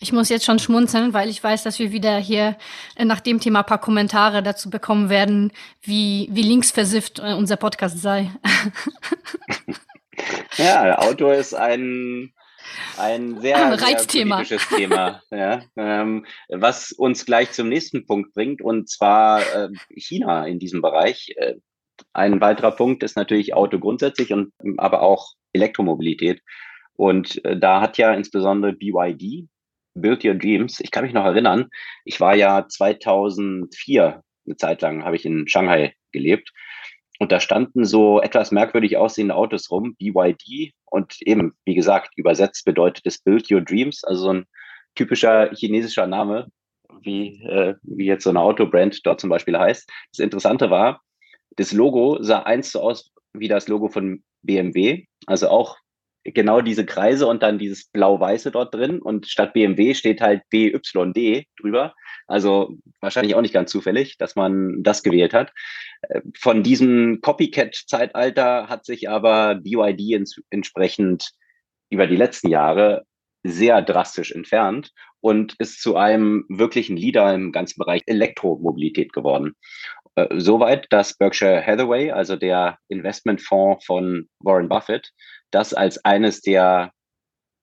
Ich 0.00 0.12
muss 0.12 0.28
jetzt 0.28 0.44
schon 0.44 0.60
schmunzeln, 0.60 1.12
weil 1.12 1.28
ich 1.28 1.42
weiß, 1.42 1.64
dass 1.64 1.80
wir 1.80 1.90
wieder 1.90 2.18
hier 2.18 2.56
äh, 2.96 3.04
nach 3.04 3.20
dem 3.20 3.40
Thema 3.40 3.60
ein 3.60 3.66
paar 3.66 3.80
Kommentare 3.80 4.42
dazu 4.42 4.70
bekommen 4.70 5.10
werden, 5.10 5.52
wie, 5.82 6.28
wie 6.30 6.42
linksversifft 6.42 7.18
äh, 7.18 7.34
unser 7.34 7.56
Podcast 7.56 7.98
sei. 7.98 8.30
ja, 10.56 10.98
Auto 10.98 11.30
ist 11.30 11.54
ein 11.54 12.32
ein 12.98 13.40
sehr, 13.40 13.56
Reizthema. 13.56 14.44
sehr 14.44 14.58
politisches 14.58 14.68
Thema, 14.68 15.22
ja, 15.30 15.62
ähm, 15.76 16.26
was 16.48 16.92
uns 16.92 17.24
gleich 17.24 17.52
zum 17.52 17.68
nächsten 17.68 18.06
Punkt 18.06 18.34
bringt, 18.34 18.62
und 18.62 18.88
zwar 18.88 19.40
äh, 19.40 19.68
China 19.96 20.46
in 20.46 20.58
diesem 20.58 20.82
Bereich. 20.82 21.34
Äh, 21.36 21.54
ein 22.12 22.40
weiterer 22.40 22.72
Punkt 22.72 23.02
ist 23.02 23.16
natürlich 23.16 23.54
Auto 23.54 23.78
grundsätzlich 23.78 24.32
und 24.32 24.52
aber 24.76 25.02
auch 25.02 25.34
Elektromobilität. 25.52 26.42
Und 26.94 27.44
äh, 27.44 27.56
da 27.58 27.80
hat 27.80 27.98
ja 27.98 28.12
insbesondere 28.12 28.72
BYD, 28.72 29.48
Build 29.94 30.24
Your 30.24 30.34
Dreams, 30.34 30.80
ich 30.80 30.90
kann 30.90 31.04
mich 31.04 31.12
noch 31.12 31.24
erinnern, 31.24 31.68
ich 32.04 32.20
war 32.20 32.34
ja 32.34 32.66
2004, 32.68 34.22
eine 34.46 34.56
Zeit 34.56 34.82
lang 34.82 35.04
habe 35.04 35.16
ich 35.16 35.24
in 35.24 35.48
Shanghai 35.48 35.94
gelebt 36.12 36.52
und 37.18 37.32
da 37.32 37.40
standen 37.40 37.84
so 37.84 38.20
etwas 38.20 38.52
merkwürdig 38.52 38.96
aussehende 38.96 39.34
Autos 39.34 39.70
rum, 39.70 39.96
BYD. 39.96 40.72
Und 40.86 41.20
eben, 41.22 41.52
wie 41.64 41.74
gesagt, 41.74 42.12
übersetzt 42.16 42.64
bedeutet 42.64 43.06
es 43.06 43.18
Build 43.18 43.50
Your 43.50 43.60
Dreams, 43.60 44.04
also 44.04 44.22
so 44.24 44.32
ein 44.32 44.46
typischer 44.94 45.50
chinesischer 45.54 46.06
Name, 46.06 46.46
wie, 47.02 47.42
äh, 47.42 47.74
wie 47.82 48.06
jetzt 48.06 48.24
so 48.24 48.30
eine 48.30 48.40
Autobrand 48.40 49.04
dort 49.04 49.20
zum 49.20 49.30
Beispiel 49.30 49.58
heißt. 49.58 49.90
Das 50.12 50.20
Interessante 50.20 50.70
war, 50.70 51.00
das 51.56 51.72
Logo 51.72 52.22
sah 52.22 52.42
eins 52.44 52.70
so 52.72 52.80
aus 52.80 53.10
wie 53.32 53.48
das 53.48 53.68
Logo 53.68 53.88
von 53.88 54.22
BMW, 54.42 55.06
also 55.26 55.48
auch 55.48 55.76
genau 56.24 56.60
diese 56.60 56.84
Kreise 56.84 57.26
und 57.26 57.42
dann 57.42 57.58
dieses 57.58 57.86
blau-weiße 57.90 58.50
dort 58.50 58.74
drin 58.74 59.00
und 59.00 59.26
statt 59.26 59.52
BMW 59.52 59.94
steht 59.94 60.20
halt 60.20 60.42
BYD 60.50 61.46
drüber. 61.60 61.94
Also 62.26 62.76
wahrscheinlich 63.00 63.34
auch 63.34 63.40
nicht 63.40 63.54
ganz 63.54 63.70
zufällig, 63.70 64.18
dass 64.18 64.36
man 64.36 64.82
das 64.82 65.02
gewählt 65.02 65.32
hat. 65.32 65.52
Äh, 66.02 66.20
von 66.38 66.62
diesem 66.62 67.20
Copycat-Zeitalter 67.20 68.68
hat 68.68 68.84
sich 68.84 69.08
aber 69.08 69.56
BYD 69.56 70.14
ins, 70.14 70.40
entsprechend 70.50 71.30
über 71.90 72.06
die 72.06 72.16
letzten 72.16 72.48
Jahre 72.48 73.04
sehr 73.44 73.80
drastisch 73.82 74.32
entfernt 74.32 74.92
und 75.20 75.54
ist 75.58 75.80
zu 75.80 75.96
einem 75.96 76.44
wirklichen 76.48 76.96
Leader 76.96 77.32
im 77.34 77.52
ganzen 77.52 77.78
Bereich 77.78 78.02
Elektromobilität 78.06 79.12
geworden. 79.12 79.54
Äh, 80.16 80.26
soweit, 80.38 80.86
dass 80.90 81.16
Berkshire 81.16 81.64
Hathaway, 81.64 82.10
also 82.10 82.36
der 82.36 82.78
Investmentfonds 82.88 83.84
von 83.84 84.28
Warren 84.40 84.68
Buffett, 84.68 85.12
das 85.50 85.74
als 85.74 86.04
eines 86.04 86.40
der 86.40 86.92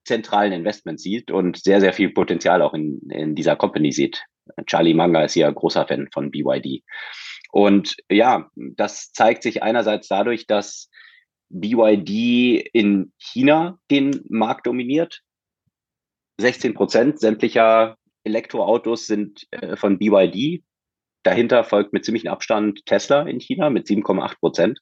zentralen 0.06 0.54
Investments 0.54 1.04
sieht 1.04 1.32
und 1.32 1.58
sehr, 1.58 1.82
sehr 1.82 1.94
viel 1.94 2.12
Potenzial 2.12 2.62
auch 2.62 2.74
in, 2.74 3.02
in 3.10 3.36
dieser 3.36 3.56
Company 3.56 3.92
sieht. 3.92 4.24
Charlie 4.68 4.94
Manga 4.94 5.24
ist 5.24 5.36
ja 5.36 5.50
großer 5.50 5.88
Fan 5.88 6.08
von 6.14 6.30
BYD. 6.30 6.84
Und 7.52 7.96
ja, 8.10 8.50
das 8.56 9.12
zeigt 9.12 9.44
sich 9.44 9.64
einerseits 9.64 10.08
dadurch, 10.08 10.46
dass 10.46 10.90
BYD 11.50 12.70
in 12.74 13.12
China 13.18 13.80
den 13.90 14.22
Markt 14.30 14.68
dominiert. 14.68 15.22
16 16.40 16.74
Prozent 16.74 17.20
sämtlicher 17.20 17.98
Elektroautos 18.24 19.08
sind 19.08 19.48
äh, 19.52 19.76
von 19.76 19.98
BYD. 19.98 20.64
Dahinter 21.24 21.64
folgt 21.64 21.94
mit 21.94 22.06
ziemlichem 22.06 22.30
Abstand 22.30 22.86
Tesla 22.86 23.24
in 23.24 23.40
China 23.40 23.70
mit 23.70 23.88
7,8 23.88 24.40
Prozent. 24.40 24.80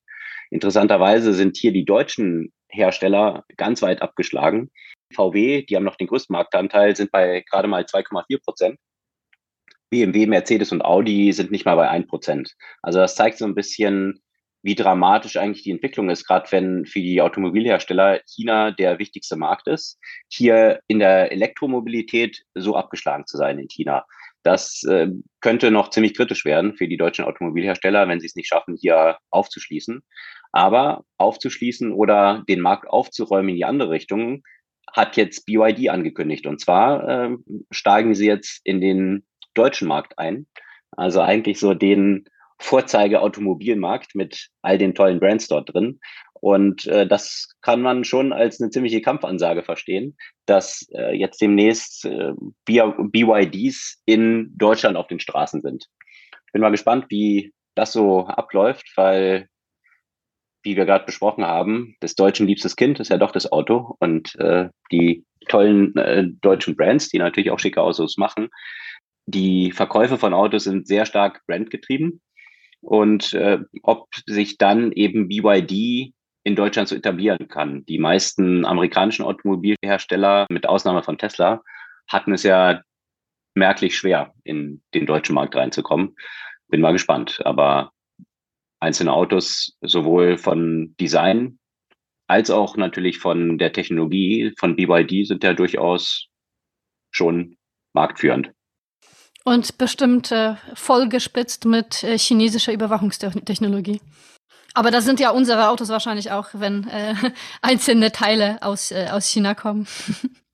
Interessanterweise 0.50 1.34
sind 1.34 1.58
hier 1.58 1.72
die 1.72 1.86
deutschen 1.86 2.52
Hersteller 2.74 3.46
ganz 3.58 3.82
weit 3.82 4.02
abgeschlagen. 4.02 4.72
VW, 5.14 5.64
die 5.64 5.76
haben 5.76 5.84
noch 5.84 5.96
den 5.96 6.08
größten 6.08 6.34
Marktanteil, 6.34 6.96
sind 6.96 7.12
bei 7.12 7.44
gerade 7.50 7.68
mal 7.68 7.84
2,4 7.84 8.44
Prozent. 8.44 8.80
BMW, 9.90 10.26
Mercedes 10.26 10.72
und 10.72 10.84
Audi 10.84 11.32
sind 11.34 11.52
nicht 11.52 11.66
mal 11.66 11.76
bei 11.76 11.88
1 11.88 12.08
Prozent. 12.08 12.56
Also 12.82 13.00
das 13.00 13.16
zeigt 13.16 13.38
so 13.38 13.46
ein 13.46 13.54
bisschen, 13.54 14.24
wie 14.64 14.76
dramatisch 14.76 15.38
eigentlich 15.38 15.64
die 15.64 15.72
Entwicklung 15.72 16.10
ist, 16.10 16.26
gerade 16.26 16.52
wenn 16.52 16.86
für 16.86 17.00
die 17.00 17.22
Automobilhersteller 17.22 18.22
China 18.26 18.72
der 18.72 18.98
wichtigste 18.98 19.36
Markt 19.36 19.68
ist, 19.68 20.00
hier 20.30 20.80
in 20.88 21.00
der 21.00 21.32
Elektromobilität 21.32 22.44
so 22.56 22.76
abgeschlagen 22.76 23.28
zu 23.28 23.38
sein 23.38 23.60
in 23.60 23.68
China. 23.68 24.06
Das 24.43 24.84
äh, 24.84 25.08
könnte 25.41 25.71
noch 25.71 25.89
ziemlich 25.89 26.15
kritisch 26.15 26.45
werden 26.45 26.75
für 26.75 26.88
die 26.88 26.97
deutschen 26.97 27.25
Automobilhersteller, 27.25 28.08
wenn 28.08 28.19
sie 28.19 28.27
es 28.27 28.36
nicht 28.36 28.47
schaffen, 28.47 28.77
hier 28.79 29.17
aufzuschließen. 29.29 30.03
Aber 30.51 31.03
aufzuschließen 31.17 31.91
oder 31.91 32.43
den 32.47 32.60
Markt 32.60 32.88
aufzuräumen 32.89 33.49
in 33.49 33.56
die 33.56 33.65
andere 33.65 33.89
Richtung, 33.89 34.43
hat 34.91 35.17
jetzt 35.17 35.45
BYD 35.45 35.89
angekündigt. 35.89 36.45
Und 36.45 36.60
zwar 36.60 37.08
äh, 37.08 37.38
steigen 37.71 38.13
sie 38.13 38.27
jetzt 38.27 38.62
in 38.63 38.79
den 38.79 39.25
deutschen 39.53 39.88
Markt 39.88 40.19
ein. 40.19 40.45
Also 40.91 41.21
eigentlich 41.21 41.60
so 41.60 41.73
den 41.73 42.25
Vorzeige-Automobilmarkt 42.60 44.15
mit 44.15 44.49
all 44.62 44.77
den 44.77 44.93
tollen 44.93 45.19
Brands 45.19 45.47
dort 45.47 45.73
drin. 45.73 45.99
Und 46.43 46.88
äh, 46.88 47.08
das 47.08 47.56
kann 47.62 47.82
man 47.82 48.03
schon 48.03 48.34
als 48.34 48.60
eine 48.60 48.69
ziemliche 48.69 48.99
Kampfansage 48.99 49.63
verstehen, 49.63 50.17
dass 50.45 50.86
äh, 50.93 51.15
jetzt 51.15 51.41
demnächst 51.41 52.03
äh, 52.03 52.34
BYDs 52.65 54.01
in 54.03 54.51
Deutschland 54.58 54.97
auf 54.97 55.08
den 55.08 55.21
Straßen 55.21 55.62
sind. 55.62 55.88
Ich 56.47 56.51
bin 56.51 56.62
mal 56.62 56.69
gespannt, 56.69 57.06
wie 57.08 57.53
das 57.75 57.93
so 57.93 58.27
abläuft, 58.27 58.91
weil 58.97 59.47
wie 60.63 60.75
wir 60.75 60.84
gerade 60.84 61.06
besprochen 61.06 61.45
haben, 61.45 61.95
des 62.03 62.15
Deutschen 62.15 62.45
liebstes 62.45 62.75
Kind 62.75 62.99
ist 62.99 63.08
ja 63.10 63.17
doch 63.17 63.32
das 63.32 63.49
Auto 63.49 63.95
und 63.99 64.36
äh, 64.36 64.67
die 64.91 65.23
tollen 65.47 65.95
äh, 65.95 66.25
deutschen 66.41 66.75
Brands, 66.75 67.08
die 67.08 67.19
natürlich 67.19 67.51
auch 67.51 67.60
schicke 67.60 67.82
Autos 67.82 68.17
machen. 68.17 68.49
Die 69.27 69.71
Verkäufe 69.71 70.17
von 70.17 70.34
Autos 70.34 70.65
sind 70.65 70.88
sehr 70.88 71.06
stark 71.06 71.41
brandgetrieben 71.47 72.19
und 72.82 73.34
äh, 73.34 73.60
ob 73.82 74.10
sich 74.25 74.58
dann 74.58 74.91
eben 74.91 75.29
BYD 75.29 76.13
in 76.43 76.56
Deutschland 76.56 76.89
so 76.89 76.95
etablieren 76.95 77.47
kann. 77.47 77.86
Die 77.86 77.99
meisten 77.99 78.65
amerikanischen 78.65 79.25
Automobilhersteller, 79.25 80.45
mit 80.49 80.67
Ausnahme 80.67 81.03
von 81.03 81.17
Tesla, 81.17 81.63
hatten 82.08 82.34
es 82.34 82.43
ja 82.43 82.82
merklich 83.56 83.97
schwer, 83.97 84.34
in 84.43 84.82
den 84.93 85.06
deutschen 85.06 85.36
Markt 85.36 85.56
reinzukommen. 85.56 86.15
Bin 86.67 86.82
mal 86.82 86.91
gespannt. 86.91 87.39
Aber 87.45 87.91
einzelne 88.79 89.13
Autos 89.13 89.77
sowohl 89.82 90.38
von 90.38 90.95
Design 90.99 91.60
als 92.27 92.49
auch 92.49 92.77
natürlich 92.77 93.19
von 93.19 93.58
der 93.58 93.73
Technologie 93.73 94.53
von 94.58 94.75
BYD 94.75 95.27
sind 95.27 95.43
ja 95.43 95.53
durchaus 95.53 96.27
schon 97.12 97.58
marktführend. 97.93 98.51
Und 99.45 99.77
bestimmt 99.77 100.32
äh, 100.32 100.56
vollgespitzt 100.73 101.65
mit 101.65 102.03
äh, 102.03 102.17
chinesischer 102.17 102.71
Überwachungstechnologie. 102.71 103.99
Aber 104.74 104.92
da 104.92 105.02
sind 105.02 105.20
ja 105.20 105.30
unsere 105.30 105.70
Autos 105.70 105.90
wahrscheinlich 105.90 106.32
auch, 106.32 106.50
wenn 106.54 106.88
äh, 106.88 107.16
einzelne 107.62 108.12
Teile 108.12 108.58
aus, 108.62 108.92
äh, 108.92 109.10
aus 109.12 109.28
China 109.28 109.54
kommen. 109.54 109.88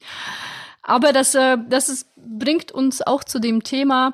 Aber 0.82 1.14
das, 1.14 1.36
äh, 1.36 1.58
das 1.70 1.90
ist, 1.90 2.08
bringt 2.16 2.72
uns 2.72 3.02
auch 3.02 3.24
zu 3.24 3.40
dem 3.40 3.64
Thema 3.64 4.14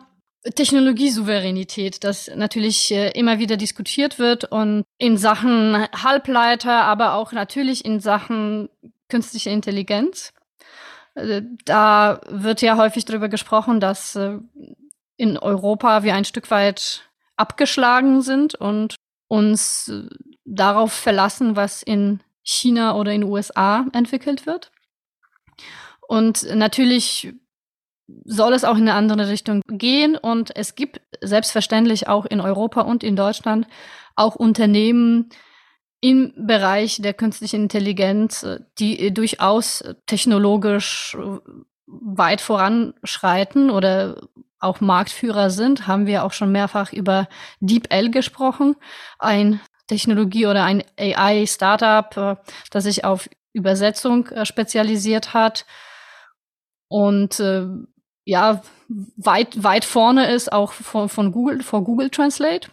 Technologiesouveränität, 0.53 2.03
das 2.03 2.29
natürlich 2.35 2.91
äh, 2.91 3.09
immer 3.11 3.39
wieder 3.39 3.57
diskutiert 3.57 4.19
wird 4.19 4.45
und 4.45 4.83
in 4.99 5.17
Sachen 5.17 5.87
Halbleiter, 5.91 6.83
aber 6.83 7.15
auch 7.15 7.31
natürlich 7.31 7.83
in 7.83 7.99
Sachen 7.99 8.69
künstliche 9.09 9.49
Intelligenz. 9.49 10.33
Äh, 11.15 11.41
da 11.65 12.21
wird 12.29 12.61
ja 12.61 12.77
häufig 12.77 13.05
darüber 13.05 13.27
gesprochen, 13.27 13.79
dass 13.79 14.15
äh, 14.15 14.37
in 15.17 15.37
Europa 15.37 16.03
wir 16.03 16.13
ein 16.13 16.25
Stück 16.25 16.51
weit 16.51 17.09
abgeschlagen 17.37 18.21
sind 18.21 18.53
und 18.53 18.95
uns 19.35 19.91
darauf 20.45 20.93
verlassen, 20.93 21.55
was 21.55 21.83
in 21.83 22.21
China 22.43 22.95
oder 22.95 23.11
in 23.11 23.21
den 23.21 23.29
USA 23.29 23.85
entwickelt 23.93 24.45
wird. 24.45 24.71
Und 26.07 26.43
natürlich 26.55 27.33
soll 28.23 28.53
es 28.53 28.63
auch 28.63 28.77
in 28.77 28.83
eine 28.87 28.93
andere 28.93 29.29
Richtung 29.29 29.61
gehen. 29.67 30.15
Und 30.15 30.55
es 30.55 30.75
gibt 30.75 31.01
selbstverständlich 31.21 32.07
auch 32.07 32.25
in 32.25 32.39
Europa 32.39 32.81
und 32.81 33.03
in 33.03 33.15
Deutschland 33.15 33.67
auch 34.15 34.35
Unternehmen 34.35 35.29
im 36.01 36.33
Bereich 36.37 37.01
der 37.01 37.13
künstlichen 37.13 37.63
Intelligenz, 37.63 38.45
die 38.77 39.11
durchaus 39.13 39.83
technologisch 40.05 41.17
weit 41.87 42.41
voranschreiten 42.41 43.71
oder 43.71 44.27
auch 44.65 44.81
Marktführer 44.81 45.49
sind, 45.49 45.87
haben 45.87 46.05
wir 46.05 46.23
auch 46.23 46.33
schon 46.33 46.51
mehrfach 46.51 46.91
über 46.91 47.27
DeepL 47.59 48.09
gesprochen, 48.09 48.75
ein 49.19 49.61
Technologie- 49.87 50.47
oder 50.47 50.63
ein 50.63 50.83
AI-Startup, 50.99 52.17
äh, 52.17 52.35
das 52.71 52.83
sich 52.83 53.05
auf 53.05 53.29
Übersetzung 53.53 54.27
äh, 54.27 54.45
spezialisiert 54.45 55.33
hat 55.33 55.65
und 56.87 57.39
äh, 57.39 57.67
ja 58.25 58.61
weit 58.87 59.63
weit 59.63 59.85
vorne 59.85 60.31
ist 60.31 60.51
auch 60.51 60.73
von, 60.73 61.09
von 61.09 61.31
Google 61.31 61.63
vor 61.63 61.83
Google 61.83 62.09
Translate. 62.09 62.69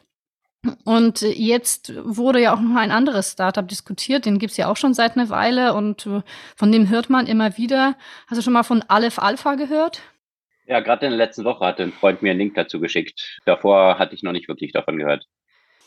Und 0.85 1.23
jetzt 1.23 1.93
wurde 2.05 2.41
ja 2.41 2.55
auch 2.55 2.61
noch 2.61 2.77
ein 2.77 2.93
anderes 2.93 3.33
Startup 3.33 3.67
diskutiert, 3.67 4.27
den 4.27 4.39
gibt's 4.39 4.57
ja 4.57 4.69
auch 4.69 4.77
schon 4.77 4.95
seit 4.95 5.17
einer 5.17 5.29
Weile 5.29 5.75
und 5.75 6.09
von 6.55 6.71
dem 6.71 6.89
hört 6.89 7.11
man 7.11 7.27
immer 7.27 7.57
wieder. 7.59 7.97
Hast 8.29 8.39
du 8.39 8.43
schon 8.43 8.53
mal 8.53 8.63
von 8.63 8.83
Aleph 8.83 9.19
Alpha 9.19 9.57
gehört? 9.57 10.03
Ja, 10.67 10.81
gerade 10.81 11.07
in 11.07 11.13
der 11.13 11.19
letzten 11.19 11.45
Woche 11.45 11.65
hat 11.65 11.81
ein 11.81 11.93
Freund 11.93 12.23
mir 12.23 12.31
einen 12.31 12.39
Link 12.39 12.55
dazu 12.55 12.81
geschickt. 12.81 13.41
Davor 13.45 13.99
hatte 13.99 14.15
ich 14.15 14.23
noch 14.23 14.33
nicht 14.33 14.49
wirklich 14.49 14.73
davon 14.73 14.97
gehört. 14.97 15.27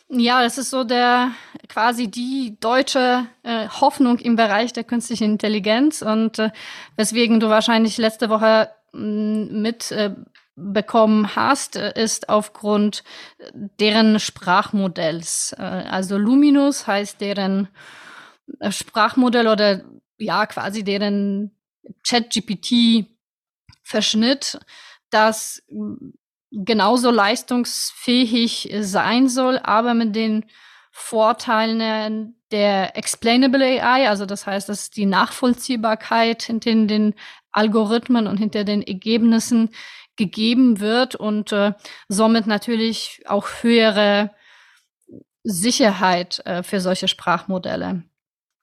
Ja, 0.08 0.44
das 0.44 0.60
ist 0.60 0.70
so 0.70 0.84
der 0.84 1.32
quasi 1.68 2.10
die 2.10 2.58
deutsche 2.60 3.26
äh, 3.42 3.68
Hoffnung 3.70 4.20
im 4.20 4.36
Bereich 4.36 4.72
der 4.72 4.84
künstlichen 4.84 5.32
Intelligenz 5.32 6.04
und 6.04 6.38
äh, 6.38 6.52
weswegen 6.96 7.40
du 7.40 7.50
wahrscheinlich 7.50 7.98
letzte 7.98 8.30
Woche 8.30 8.70
mm, 8.94 9.62
mit 9.62 9.92
äh, 9.92 10.14
hast, 10.58 11.76
äh, 11.76 11.94
ist 12.02 12.30
aufgrund 12.30 13.04
deren 13.80 14.20
Sprachmodells. 14.20 15.56
Äh, 15.58 15.64
also 15.64 16.18
Luminus 16.18 16.86
heißt 16.86 17.20
deren 17.20 17.70
äh, 18.60 18.72
Sprachmodell 18.72 19.48
oder 19.48 19.82
ja 20.20 20.46
quasi 20.46 20.84
deren 20.84 21.52
ChatGPT 22.08 23.15
Verschnitt, 23.86 24.60
das 25.12 25.64
genauso 26.52 27.12
leistungsfähig 27.12 28.74
sein 28.82 29.30
soll, 29.30 29.60
aber 29.60 29.94
mit 29.94 30.16
den 30.16 30.46
Vorteilen 30.92 32.36
der 32.52 32.98
Explainable 32.98 33.64
AI, 33.64 34.10
also 34.10 34.26
das 34.26 34.48
heißt, 34.48 34.70
dass 34.70 34.90
die 34.90 35.06
Nachvollziehbarkeit 35.06 36.44
hinter 36.44 36.74
den 36.74 37.14
Algorithmen 37.52 38.28
und 38.28 38.38
hinter 38.38 38.64
den 38.64 38.82
Ergebnissen 38.82 39.70
gegeben 40.16 40.80
wird 40.80 41.16
und 41.16 41.52
äh, 41.52 41.74
somit 42.08 42.48
natürlich 42.48 43.22
auch 43.28 43.48
höhere 43.62 44.34
Sicherheit 45.44 46.42
äh, 46.46 46.64
für 46.64 46.80
solche 46.80 47.08
Sprachmodelle. 47.08 48.04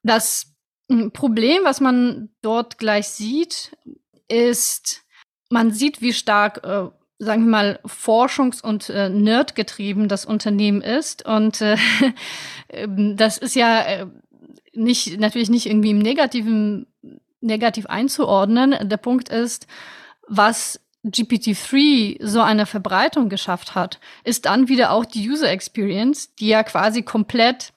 Das 0.01 0.53
hm, 0.89 1.11
Problem, 1.11 1.63
was 1.63 1.79
man 1.79 2.29
dort 2.41 2.77
gleich 2.77 3.07
sieht, 3.07 3.77
ist, 4.27 5.02
man 5.53 5.71
sieht, 5.71 6.01
wie 6.01 6.13
stark, 6.13 6.63
äh, 6.65 6.89
sagen 7.19 7.45
wir 7.45 7.51
mal, 7.51 7.79
forschungs- 7.85 8.61
und 8.61 8.89
äh, 8.89 9.09
nerdgetrieben 9.09 10.09
das 10.09 10.25
Unternehmen 10.25 10.81
ist. 10.81 11.25
Und 11.25 11.61
äh, 11.61 11.77
ähm, 12.69 13.15
das 13.15 13.37
ist 13.37 13.55
ja 13.55 13.81
äh, 13.81 14.07
nicht, 14.73 15.19
natürlich 15.19 15.49
nicht 15.49 15.67
irgendwie 15.67 15.91
im 15.91 15.99
Negativen, 15.99 16.87
negativ 17.39 17.85
einzuordnen. 17.85 18.75
Der 18.89 18.97
Punkt 18.97 19.29
ist, 19.29 19.67
was 20.27 20.79
GPT-3 21.05 22.25
so 22.25 22.41
eine 22.41 22.65
Verbreitung 22.65 23.29
geschafft 23.29 23.75
hat, 23.75 23.99
ist 24.23 24.45
dann 24.45 24.69
wieder 24.69 24.91
auch 24.91 25.05
die 25.05 25.29
User 25.29 25.49
Experience, 25.49 26.33
die 26.35 26.47
ja 26.47 26.63
quasi 26.63 27.03
komplett 27.03 27.73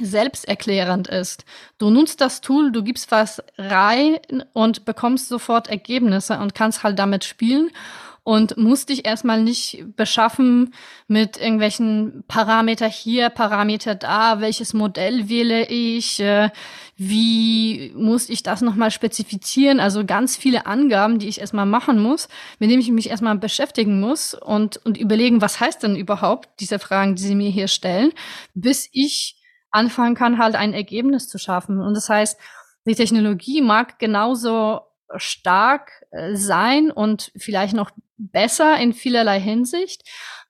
selbsterklärend 0.00 1.08
ist. 1.08 1.44
Du 1.78 1.90
nutzt 1.90 2.20
das 2.20 2.40
Tool, 2.40 2.72
du 2.72 2.82
gibst 2.82 3.10
was 3.10 3.42
rein 3.56 4.18
und 4.52 4.84
bekommst 4.84 5.28
sofort 5.28 5.68
Ergebnisse 5.68 6.38
und 6.38 6.54
kannst 6.54 6.82
halt 6.82 6.98
damit 6.98 7.24
spielen 7.24 7.70
und 8.26 8.56
musst 8.56 8.88
dich 8.88 9.06
erstmal 9.06 9.40
nicht 9.40 9.84
beschaffen 9.94 10.74
mit 11.06 11.36
irgendwelchen 11.36 12.24
Parameter 12.26 12.88
hier, 12.88 13.28
Parameter 13.28 13.94
da, 13.94 14.40
welches 14.40 14.74
Modell 14.74 15.28
wähle 15.28 15.68
ich, 15.68 16.18
äh, 16.18 16.50
wie 16.96 17.92
muss 17.94 18.28
ich 18.28 18.42
das 18.42 18.62
nochmal 18.62 18.90
spezifizieren, 18.90 19.78
also 19.78 20.04
ganz 20.04 20.36
viele 20.36 20.66
Angaben, 20.66 21.20
die 21.20 21.28
ich 21.28 21.38
erstmal 21.38 21.66
machen 21.66 22.00
muss, 22.02 22.26
mit 22.58 22.68
denen 22.68 22.82
ich 22.82 22.90
mich 22.90 23.10
erstmal 23.10 23.38
beschäftigen 23.38 24.00
muss 24.00 24.34
und, 24.34 24.84
und 24.84 24.98
überlegen, 24.98 25.40
was 25.40 25.60
heißt 25.60 25.84
denn 25.84 25.94
überhaupt 25.94 26.48
diese 26.58 26.80
Fragen, 26.80 27.14
die 27.14 27.22
sie 27.22 27.36
mir 27.36 27.50
hier 27.50 27.68
stellen, 27.68 28.10
bis 28.54 28.88
ich 28.90 29.35
anfangen 29.76 30.14
kann, 30.14 30.38
halt 30.38 30.54
ein 30.54 30.72
Ergebnis 30.72 31.28
zu 31.28 31.38
schaffen. 31.38 31.80
Und 31.80 31.94
das 31.94 32.08
heißt, 32.08 32.38
die 32.86 32.94
Technologie 32.94 33.60
mag 33.60 33.98
genauso 33.98 34.80
stark 35.16 35.90
äh, 36.10 36.34
sein 36.34 36.90
und 36.90 37.30
vielleicht 37.36 37.74
noch 37.74 37.90
besser 38.16 38.78
in 38.78 38.92
vielerlei 38.92 39.40
Hinsicht. 39.40 40.02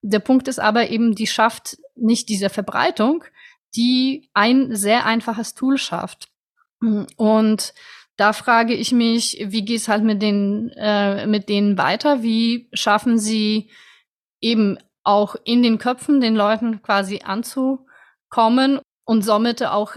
Der 0.03 0.21
Punkt 0.21 0.49
ist 0.49 0.61
aber 0.61 0.89
eben, 0.91 1.15
die 1.15 1.27
schafft 1.27 1.77
nicht 1.97 2.29
diese 2.29 2.49
Verbreitung, 2.49 3.25
die 3.75 4.31
ein 4.33 4.75
sehr 4.75 5.05
einfaches 5.05 5.55
Tool 5.55 5.77
schafft. 5.77 6.29
Und 7.17 7.75
da 8.17 8.33
frage 8.33 8.75
ich 8.75 8.93
mich, 8.93 9.45
wie 9.49 9.65
geht 9.65 9.81
es 9.81 9.89
halt 9.89 10.05
mit 10.05 10.23
den 10.23 10.71
äh, 10.77 11.27
mit 11.27 11.49
denen 11.49 11.77
weiter? 11.77 12.23
Wie 12.23 12.69
schaffen 12.73 13.19
sie 13.19 13.71
eben 14.41 14.79
auch 15.03 15.37
in 15.45 15.63
den 15.63 15.79
Köpfen 15.79 16.21
den 16.21 16.35
Leuten 16.35 16.83
quasi 16.83 17.21
anzukommen 17.25 18.81
und 19.07 19.23
somit 19.23 19.65
auch 19.65 19.97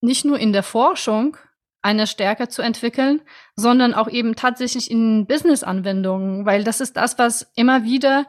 nicht 0.00 0.24
nur 0.24 0.38
in 0.38 0.52
der 0.52 0.62
Forschung 0.62 1.36
eine 1.82 2.06
Stärke 2.06 2.48
zu 2.48 2.62
entwickeln, 2.62 3.20
sondern 3.56 3.92
auch 3.92 4.08
eben 4.08 4.36
tatsächlich 4.36 4.90
in 4.90 5.26
Business-Anwendungen, 5.26 6.46
weil 6.46 6.64
das 6.64 6.80
ist 6.80 6.96
das, 6.96 7.18
was 7.18 7.50
immer 7.56 7.84
wieder 7.84 8.26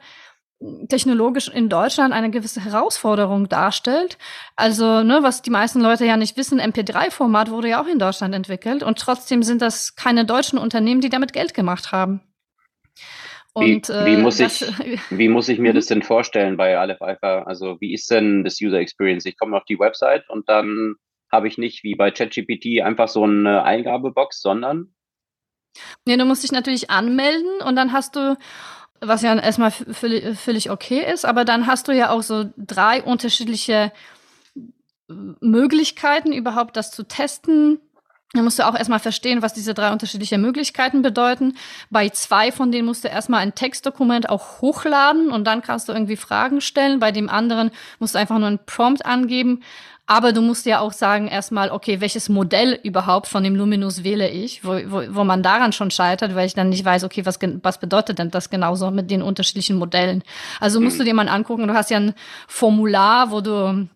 technologisch 0.89 1.49
in 1.49 1.69
Deutschland 1.69 2.13
eine 2.13 2.31
gewisse 2.31 2.63
Herausforderung 2.63 3.49
darstellt. 3.49 4.17
Also, 4.55 5.03
ne, 5.03 5.19
was 5.21 5.41
die 5.41 5.49
meisten 5.49 5.81
Leute 5.81 6.05
ja 6.05 6.17
nicht 6.17 6.37
wissen, 6.37 6.59
MP3-Format 6.59 7.51
wurde 7.51 7.69
ja 7.69 7.81
auch 7.81 7.87
in 7.87 7.99
Deutschland 7.99 8.33
entwickelt 8.33 8.83
und 8.83 8.97
trotzdem 8.97 9.43
sind 9.43 9.61
das 9.61 9.95
keine 9.95 10.25
deutschen 10.25 10.57
Unternehmen, 10.57 11.01
die 11.01 11.09
damit 11.09 11.33
Geld 11.33 11.53
gemacht 11.53 11.91
haben. 11.91 12.21
Und, 13.57 13.87
wie, 13.87 14.05
wie, 14.05 14.13
äh, 14.15 14.17
muss 14.17 14.37
das, 14.37 14.61
ich, 14.61 14.99
wie 15.09 15.29
muss 15.29 15.47
ich 15.47 15.59
mir 15.59 15.71
mhm. 15.71 15.75
das 15.77 15.85
denn 15.85 16.01
vorstellen 16.01 16.57
bei 16.57 16.77
Aleph 16.77 17.01
Alpha? 17.01 17.43
Also 17.43 17.77
wie 17.79 17.93
ist 17.93 18.11
denn 18.11 18.43
das 18.43 18.59
User 18.61 18.79
Experience? 18.79 19.25
Ich 19.25 19.37
komme 19.37 19.55
auf 19.55 19.63
die 19.63 19.79
Website 19.79 20.29
und 20.29 20.49
dann 20.49 20.95
habe 21.31 21.47
ich 21.47 21.57
nicht 21.57 21.81
wie 21.83 21.95
bei 21.95 22.11
ChatGPT 22.11 22.81
einfach 22.83 23.07
so 23.07 23.23
eine 23.23 23.63
Eingabebox, 23.63 24.41
sondern? 24.41 24.93
Nee, 26.05 26.17
du 26.17 26.25
musst 26.25 26.43
dich 26.43 26.51
natürlich 26.51 26.89
anmelden 26.89 27.61
und 27.65 27.77
dann 27.77 27.93
hast 27.93 28.17
du, 28.17 28.37
was 28.99 29.21
ja 29.21 29.33
erstmal 29.33 29.71
völlig, 29.71 30.37
völlig 30.37 30.69
okay 30.69 31.09
ist, 31.09 31.23
aber 31.23 31.45
dann 31.45 31.65
hast 31.65 31.87
du 31.87 31.93
ja 31.93 32.09
auch 32.09 32.23
so 32.23 32.51
drei 32.57 33.01
unterschiedliche 33.03 33.93
Möglichkeiten, 35.07 36.33
überhaupt 36.33 36.75
das 36.75 36.91
zu 36.91 37.03
testen 37.07 37.79
dann 38.35 38.43
musst 38.43 38.59
du 38.59 38.67
auch 38.67 38.75
erstmal 38.75 38.99
verstehen, 38.99 39.41
was 39.41 39.53
diese 39.53 39.73
drei 39.73 39.91
unterschiedlichen 39.91 40.41
Möglichkeiten 40.41 41.01
bedeuten. 41.01 41.55
Bei 41.89 42.09
zwei 42.09 42.51
von 42.51 42.71
denen 42.71 42.85
musst 42.85 43.03
du 43.03 43.07
erstmal 43.07 43.41
ein 43.41 43.55
Textdokument 43.55 44.29
auch 44.29 44.61
hochladen 44.61 45.31
und 45.31 45.45
dann 45.45 45.61
kannst 45.61 45.89
du 45.89 45.93
irgendwie 45.93 46.17
Fragen 46.17 46.61
stellen. 46.61 46.99
Bei 46.99 47.11
dem 47.11 47.29
anderen 47.29 47.71
musst 47.99 48.15
du 48.15 48.19
einfach 48.19 48.37
nur 48.37 48.47
einen 48.47 48.59
Prompt 48.65 49.05
angeben. 49.05 49.61
Aber 50.07 50.33
du 50.33 50.41
musst 50.41 50.67
ja 50.67 50.81
auch 50.81 50.91
sagen 50.91 51.27
erstmal, 51.27 51.71
okay, 51.71 51.99
welches 51.99 52.29
Modell 52.29 52.79
überhaupt 52.83 53.25
von 53.25 53.43
dem 53.43 53.55
Luminous 53.55 54.03
wähle 54.03 54.29
ich, 54.29 54.63
wo, 54.63 54.73
wo, 54.85 55.03
wo 55.09 55.23
man 55.23 55.41
daran 55.41 55.71
schon 55.71 55.89
scheitert, 55.89 56.35
weil 56.35 56.45
ich 56.45 56.53
dann 56.53 56.69
nicht 56.69 56.85
weiß, 56.85 57.03
okay, 57.03 57.25
was, 57.25 57.39
was 57.63 57.79
bedeutet 57.79 58.19
denn 58.19 58.29
das 58.29 58.51
genauso 58.51 58.91
mit 58.91 59.09
den 59.09 59.23
unterschiedlichen 59.23 59.77
Modellen. 59.77 60.23
Also 60.59 60.79
musst 60.79 60.99
du 60.99 61.03
dir 61.05 61.15
mal 61.15 61.27
angucken, 61.27 61.67
du 61.67 61.73
hast 61.73 61.89
ja 61.89 61.97
ein 61.97 62.13
Formular, 62.47 63.31
wo 63.31 63.41
du 63.41 63.87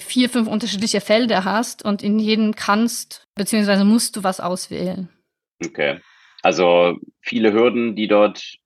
vier, 0.00 0.28
fünf 0.28 0.48
unterschiedliche 0.48 1.00
Felder 1.00 1.44
hast 1.44 1.84
und 1.84 2.02
in 2.02 2.18
jedem 2.18 2.54
kannst, 2.54 3.26
beziehungsweise 3.34 3.84
musst 3.84 4.16
du 4.16 4.24
was 4.24 4.40
auswählen. 4.40 5.08
Okay. 5.64 6.00
Also 6.42 6.98
viele 7.20 7.52
Hürden, 7.52 7.96
die 7.96 8.08
dort 8.08 8.56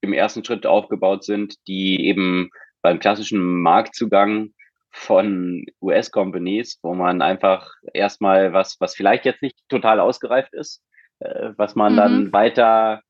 im 0.00 0.12
ersten 0.12 0.44
Schritt 0.44 0.66
aufgebaut 0.66 1.24
sind, 1.24 1.54
die 1.66 2.06
eben 2.06 2.50
beim 2.82 2.98
klassischen 2.98 3.60
Marktzugang 3.62 4.52
von 4.90 5.66
US-Companies, 5.82 6.78
wo 6.82 6.94
man 6.94 7.20
einfach 7.20 7.70
erstmal 7.92 8.52
was, 8.52 8.76
was 8.80 8.94
vielleicht 8.94 9.24
jetzt 9.24 9.42
nicht 9.42 9.58
total 9.68 10.00
ausgereift 10.00 10.54
ist, 10.54 10.82
äh, 11.18 11.50
was 11.56 11.74
man 11.74 11.92
mhm. 11.92 11.96
dann 11.96 12.32
weiter 12.32 13.02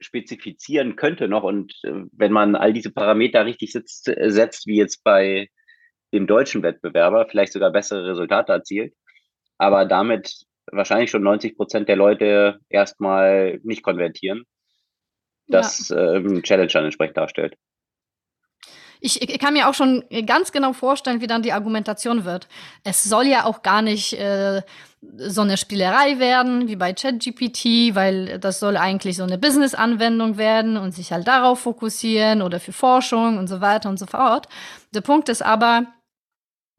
spezifizieren 0.00 0.96
könnte 0.96 1.28
noch. 1.28 1.42
Und 1.42 1.74
äh, 1.84 2.04
wenn 2.12 2.32
man 2.32 2.56
all 2.56 2.72
diese 2.72 2.92
Parameter 2.92 3.44
richtig 3.44 3.72
sitzt, 3.72 4.04
setzt, 4.04 4.66
wie 4.66 4.76
jetzt 4.76 5.04
bei 5.04 5.48
dem 6.12 6.26
deutschen 6.26 6.62
Wettbewerber, 6.62 7.26
vielleicht 7.26 7.52
sogar 7.52 7.70
bessere 7.70 8.06
Resultate 8.06 8.52
erzielt, 8.52 8.94
aber 9.58 9.84
damit 9.84 10.44
wahrscheinlich 10.70 11.10
schon 11.10 11.22
90 11.22 11.56
Prozent 11.56 11.88
der 11.88 11.96
Leute 11.96 12.58
erstmal 12.68 13.60
nicht 13.62 13.82
konvertieren, 13.82 14.44
das 15.48 15.88
ja. 15.88 16.14
ähm, 16.14 16.42
Challenge 16.42 16.70
dann 16.72 16.84
entsprechend 16.84 17.16
darstellt 17.16 17.56
ich, 19.02 19.20
ich 19.20 19.38
kann 19.38 19.52
mir 19.52 19.68
auch 19.68 19.74
schon 19.74 20.04
ganz 20.26 20.52
genau 20.52 20.72
vorstellen, 20.72 21.20
wie 21.20 21.26
dann 21.26 21.42
die 21.42 21.52
Argumentation 21.52 22.24
wird. 22.24 22.46
Es 22.84 23.02
soll 23.02 23.26
ja 23.26 23.44
auch 23.44 23.62
gar 23.62 23.82
nicht 23.82 24.12
äh, 24.12 24.62
so 25.16 25.42
eine 25.42 25.56
Spielerei 25.56 26.20
werden 26.20 26.68
wie 26.68 26.76
bei 26.76 26.92
ChatGPT, 26.92 27.96
weil 27.96 28.38
das 28.38 28.60
soll 28.60 28.76
eigentlich 28.76 29.16
so 29.16 29.24
eine 29.24 29.38
Business-Anwendung 29.38 30.38
werden 30.38 30.76
und 30.76 30.92
sich 30.92 31.12
halt 31.12 31.26
darauf 31.26 31.58
fokussieren 31.58 32.42
oder 32.42 32.60
für 32.60 32.72
Forschung 32.72 33.38
und 33.38 33.48
so 33.48 33.60
weiter 33.60 33.88
und 33.88 33.98
so 33.98 34.06
fort. 34.06 34.46
Der 34.94 35.00
Punkt 35.00 35.28
ist 35.28 35.42
aber, 35.42 35.86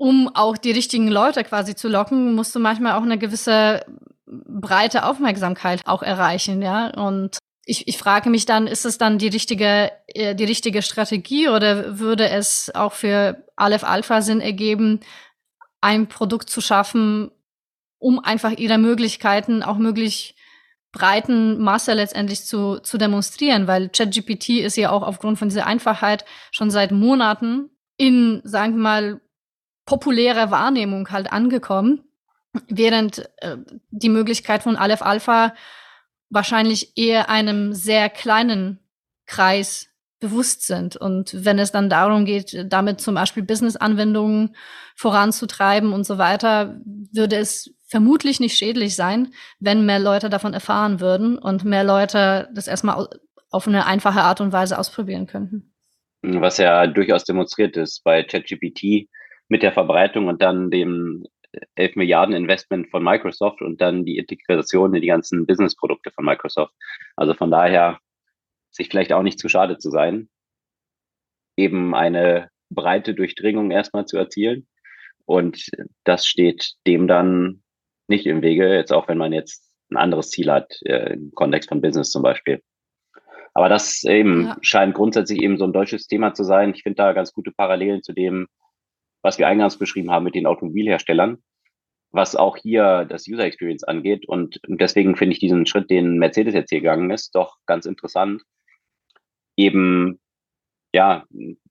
um 0.04 0.30
auch 0.34 0.58
die 0.58 0.74
richtigen 0.74 1.08
Leute 1.08 1.46
quasi 1.46 1.76
zu 1.76 1.88
locken, 1.88 2.36
musst 2.36 2.54
du 2.54 2.60
manchmal 2.60 2.92
auch 2.92 3.04
eine 3.04 3.18
gewisse 3.18 3.86
breite 4.26 5.06
Aufmerksamkeit 5.06 5.80
auch 5.86 6.04
erreichen, 6.04 6.62
ja. 6.62 6.90
Und 6.90 7.38
ich, 7.64 7.88
ich 7.88 7.98
frage 7.98 8.30
mich 8.30 8.46
dann, 8.46 8.68
ist 8.68 8.84
es 8.84 8.98
dann 8.98 9.18
die 9.18 9.30
richtige, 9.30 9.94
äh, 10.08 10.36
die 10.36 10.44
richtige 10.44 10.82
Strategie 10.82 11.48
oder 11.48 12.00
würde 12.00 12.28
es 12.28 12.70
auch 12.76 12.92
für 12.92 13.46
Aleph 13.56 13.86
Alpha 13.86 14.22
Sinn 14.22 14.42
ergeben, 14.42 15.00
ein 15.80 16.10
Produkt 16.10 16.50
zu 16.50 16.60
schaffen, 16.60 17.32
um 17.98 18.20
einfach 18.20 18.52
ihre 18.52 18.80
Möglichkeiten 18.80 19.64
auch 19.64 19.78
möglich 19.78 20.36
breiten 20.92 21.60
Masse 21.60 21.94
letztendlich 21.94 22.44
zu, 22.44 22.80
zu 22.80 22.98
demonstrieren, 22.98 23.68
weil 23.68 23.88
ChatGPT 23.88 24.50
ist 24.50 24.76
ja 24.76 24.92
auch 24.92 25.02
aufgrund 25.02 25.40
von 25.40 25.48
dieser 25.48 25.66
Einfachheit 25.66 26.26
schon 26.52 26.72
seit 26.72 26.92
Monaten 26.92 27.70
in, 27.96 28.42
sagen 28.44 28.74
wir 28.74 28.82
mal, 28.82 29.22
populärer 29.86 30.52
Wahrnehmung 30.52 31.10
halt 31.10 31.32
angekommen, 31.32 32.04
während 32.68 33.30
äh, 33.38 33.58
die 33.90 34.10
Möglichkeit 34.10 34.64
von 34.64 34.76
Aleph 34.76 35.02
Alpha 35.02 35.54
wahrscheinlich 36.30 36.98
eher 36.98 37.30
einem 37.30 37.74
sehr 37.74 38.10
kleinen 38.10 38.80
Kreis 39.26 39.90
bewusst 40.20 40.66
sind. 40.66 40.96
Und 40.96 41.46
wenn 41.46 41.60
es 41.60 41.72
dann 41.72 41.90
darum 41.90 42.26
geht, 42.26 42.66
damit 42.72 43.02
zum 43.02 43.16
Beispiel 43.16 43.44
Business-Anwendungen 43.44 44.56
voranzutreiben 44.96 45.92
und 45.92 46.06
so 46.06 46.18
weiter, 46.18 46.80
würde 47.12 47.36
es 47.36 47.76
vermutlich 47.86 48.40
nicht 48.40 48.58
schädlich 48.58 48.96
sein, 48.96 49.34
wenn 49.60 49.86
mehr 49.86 50.00
Leute 50.00 50.30
davon 50.30 50.54
erfahren 50.54 51.00
würden 51.00 51.38
und 51.38 51.66
mehr 51.66 51.84
Leute 51.84 52.50
das 52.54 52.68
erstmal 52.68 53.08
auf 53.52 53.68
eine 53.68 53.86
einfache 53.86 54.22
Art 54.22 54.42
und 54.42 54.52
Weise 54.54 54.80
ausprobieren 54.80 55.28
könnten. 55.28 55.74
Was 56.24 56.58
ja 56.58 56.88
durchaus 56.88 57.26
demonstriert 57.26 57.76
ist 57.76 58.02
bei 58.04 58.24
ChatGPT 58.24 59.10
mit 59.48 59.64
der 59.64 59.72
Verbreitung 59.72 60.28
und 60.28 60.42
dann 60.42 60.72
dem 60.72 61.26
11 61.76 61.96
Milliarden 61.96 62.36
Investment 62.36 62.90
von 62.90 63.04
Microsoft 63.04 63.62
und 63.62 63.80
dann 63.82 64.06
die 64.06 64.18
Integration 64.18 64.94
in 64.96 65.02
die 65.02 65.08
ganzen 65.08 65.46
Business-Produkte 65.46 66.12
von 66.12 66.26
Microsoft. 66.26 66.74
Also 67.16 67.34
von 67.34 67.52
daher 67.52 68.00
sich 68.72 68.90
vielleicht 68.90 69.14
auch 69.14 69.22
nicht 69.22 69.40
zu 69.40 69.50
schade 69.50 69.78
zu 69.78 69.90
sein, 69.90 70.30
eben 71.56 71.94
eine 71.94 72.50
breite 72.70 73.14
Durchdringung 73.14 73.72
erstmal 73.72 74.06
zu 74.06 74.18
erzielen. 74.18 74.68
Und 75.26 75.70
das 76.04 76.26
steht 76.26 76.74
dem 76.88 77.08
dann 77.08 77.64
nicht 78.08 78.26
im 78.26 78.42
Wege, 78.42 78.74
jetzt 78.76 78.92
auch 78.92 79.08
wenn 79.08 79.18
man 79.18 79.32
jetzt 79.32 79.72
ein 79.90 79.98
anderes 79.98 80.32
Ziel 80.32 80.52
hat, 80.52 80.74
äh, 80.84 81.14
im 81.14 81.32
Kontext 81.34 81.70
von 81.70 81.82
Business 81.82 82.10
zum 82.10 82.24
Beispiel. 82.24 82.62
Aber 83.54 83.70
das 83.70 84.04
eben 84.04 84.48
ja. 84.48 84.58
scheint 84.62 84.96
grundsätzlich 84.96 85.42
eben 85.42 85.58
so 85.58 85.66
ein 85.66 85.74
deutsches 85.74 86.08
Thema 86.08 86.34
zu 86.34 86.44
sein. 86.44 86.74
Ich 86.74 86.82
finde 86.82 86.98
da 86.98 87.14
ganz 87.14 87.32
gute 87.32 87.52
Parallelen 87.52 88.02
zu 88.02 88.12
dem, 88.12 88.48
was 89.24 89.40
wir 89.40 89.48
eingangs 89.48 89.80
beschrieben 89.80 90.12
haben 90.12 90.26
mit 90.26 90.36
den 90.36 90.46
Automobilherstellern, 90.46 91.42
was 92.12 92.36
auch 92.36 92.58
hier 92.58 93.06
das 93.06 93.28
User 93.28 93.46
Experience 93.46 93.84
angeht. 93.84 94.28
Und 94.28 94.60
deswegen 94.68 95.16
finde 95.16 95.34
ich 95.34 95.40
diesen 95.40 95.66
Schritt, 95.66 95.90
den 95.90 96.20
Mercedes 96.20 96.54
jetzt 96.54 96.70
hier 96.70 96.82
gegangen 96.82 97.10
ist, 97.10 97.34
doch 97.34 97.58
ganz 97.66 97.88
interessant. 97.88 98.44
Eben, 99.56 100.20
ja, 100.94 101.26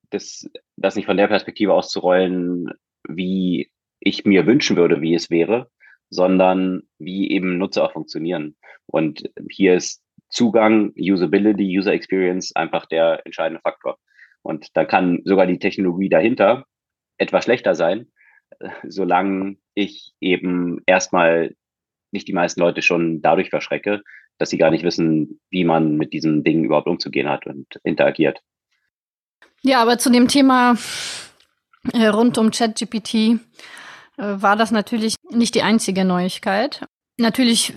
das, 0.09 0.49
das 0.75 0.95
nicht 0.95 1.05
von 1.05 1.17
der 1.17 1.27
Perspektive 1.27 1.73
auszurollen, 1.73 2.69
wie 3.07 3.71
ich 3.99 4.25
mir 4.25 4.45
wünschen 4.45 4.75
würde, 4.75 5.01
wie 5.01 5.13
es 5.13 5.29
wäre, 5.29 5.69
sondern 6.09 6.83
wie 6.99 7.31
eben 7.31 7.57
Nutzer 7.57 7.85
auch 7.85 7.93
funktionieren. 7.93 8.55
Und 8.85 9.29
hier 9.49 9.75
ist 9.75 10.03
Zugang, 10.29 10.91
Usability, 10.97 11.77
User 11.77 11.93
Experience 11.93 12.55
einfach 12.55 12.85
der 12.87 13.21
entscheidende 13.25 13.61
Faktor. 13.61 13.97
Und 14.41 14.67
da 14.73 14.83
kann 14.83 15.21
sogar 15.23 15.47
die 15.47 15.59
Technologie 15.59 16.09
dahinter 16.09 16.65
etwas 17.17 17.45
schlechter 17.45 17.75
sein, 17.75 18.07
solange 18.87 19.57
ich 19.73 20.13
eben 20.19 20.81
erstmal 20.85 21.55
nicht 22.11 22.27
die 22.27 22.33
meisten 22.33 22.61
Leute 22.61 22.81
schon 22.81 23.21
dadurch 23.21 23.49
verschrecke, 23.49 24.03
dass 24.37 24.49
sie 24.49 24.57
gar 24.57 24.71
nicht 24.71 24.83
wissen, 24.83 25.39
wie 25.49 25.63
man 25.63 25.95
mit 25.95 26.13
diesen 26.13 26.43
Dingen 26.43 26.65
überhaupt 26.65 26.87
umzugehen 26.87 27.29
hat 27.29 27.45
und 27.45 27.67
interagiert. 27.83 28.41
Ja, 29.61 29.81
aber 29.81 29.97
zu 29.97 30.11
dem 30.11 30.27
Thema 30.27 30.75
äh, 31.93 32.07
rund 32.07 32.37
um 32.37 32.51
ChatGPT 32.51 33.13
äh, 33.15 33.37
war 34.17 34.55
das 34.55 34.71
natürlich 34.71 35.15
nicht 35.29 35.55
die 35.55 35.61
einzige 35.61 36.05
Neuigkeit. 36.05 36.85
Natürlich 37.17 37.73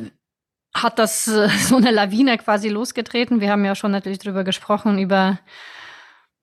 hat 0.74 0.98
das 0.98 1.28
äh, 1.28 1.48
so 1.58 1.76
eine 1.76 1.90
Lawine 1.90 2.38
quasi 2.38 2.68
losgetreten. 2.68 3.40
Wir 3.40 3.50
haben 3.50 3.64
ja 3.64 3.74
schon 3.74 3.92
natürlich 3.92 4.18
darüber 4.18 4.44
gesprochen, 4.44 4.98
über 4.98 5.38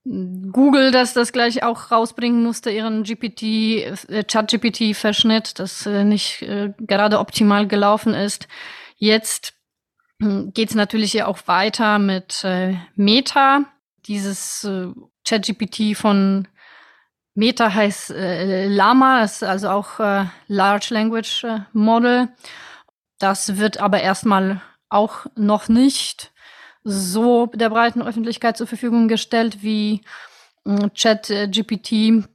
Google, 0.06 0.92
dass 0.92 1.14
das 1.14 1.32
gleich 1.32 1.64
auch 1.64 1.90
rausbringen 1.92 2.44
musste, 2.44 2.70
ihren 2.70 3.04
GPT, 3.04 3.44
äh, 3.44 4.24
Chat-GPT-Verschnitt, 4.26 5.60
das 5.60 5.86
äh, 5.86 6.04
nicht 6.04 6.42
äh, 6.42 6.74
gerade 6.80 7.20
optimal 7.20 7.68
gelaufen 7.68 8.14
ist. 8.14 8.50
Jetzt 8.98 9.54
äh, 10.22 10.44
geht 10.54 10.70
es 10.70 10.76
natürlich 10.76 11.14
ja 11.14 11.28
auch 11.28 11.40
weiter 11.46 12.00
mit 12.00 12.44
äh, 12.44 12.76
Meta. 12.96 13.64
Dieses 14.06 14.66
äh, 14.66 14.88
Chat-GPT 15.24 15.96
von 15.98 16.50
Meta 17.34 17.74
heißt 17.74 18.12
äh, 18.12 18.68
Lama, 18.68 19.24
ist 19.24 19.42
also 19.42 19.70
auch 19.70 20.00
Large 20.48 20.88
Language 20.90 21.46
Model. 21.72 22.28
Das 23.20 23.58
wird 23.58 23.78
aber 23.78 24.02
erstmal 24.02 24.62
auch 24.90 25.28
noch 25.36 25.70
nicht 25.70 26.33
so 26.84 27.48
der 27.48 27.70
breiten 27.70 28.02
Öffentlichkeit 28.02 28.58
zur 28.58 28.68
Verfügung 28.68 29.08
gestellt 29.08 29.64
wie 29.64 30.02
äh, 30.66 30.90
Chat-GPT, 30.90 32.26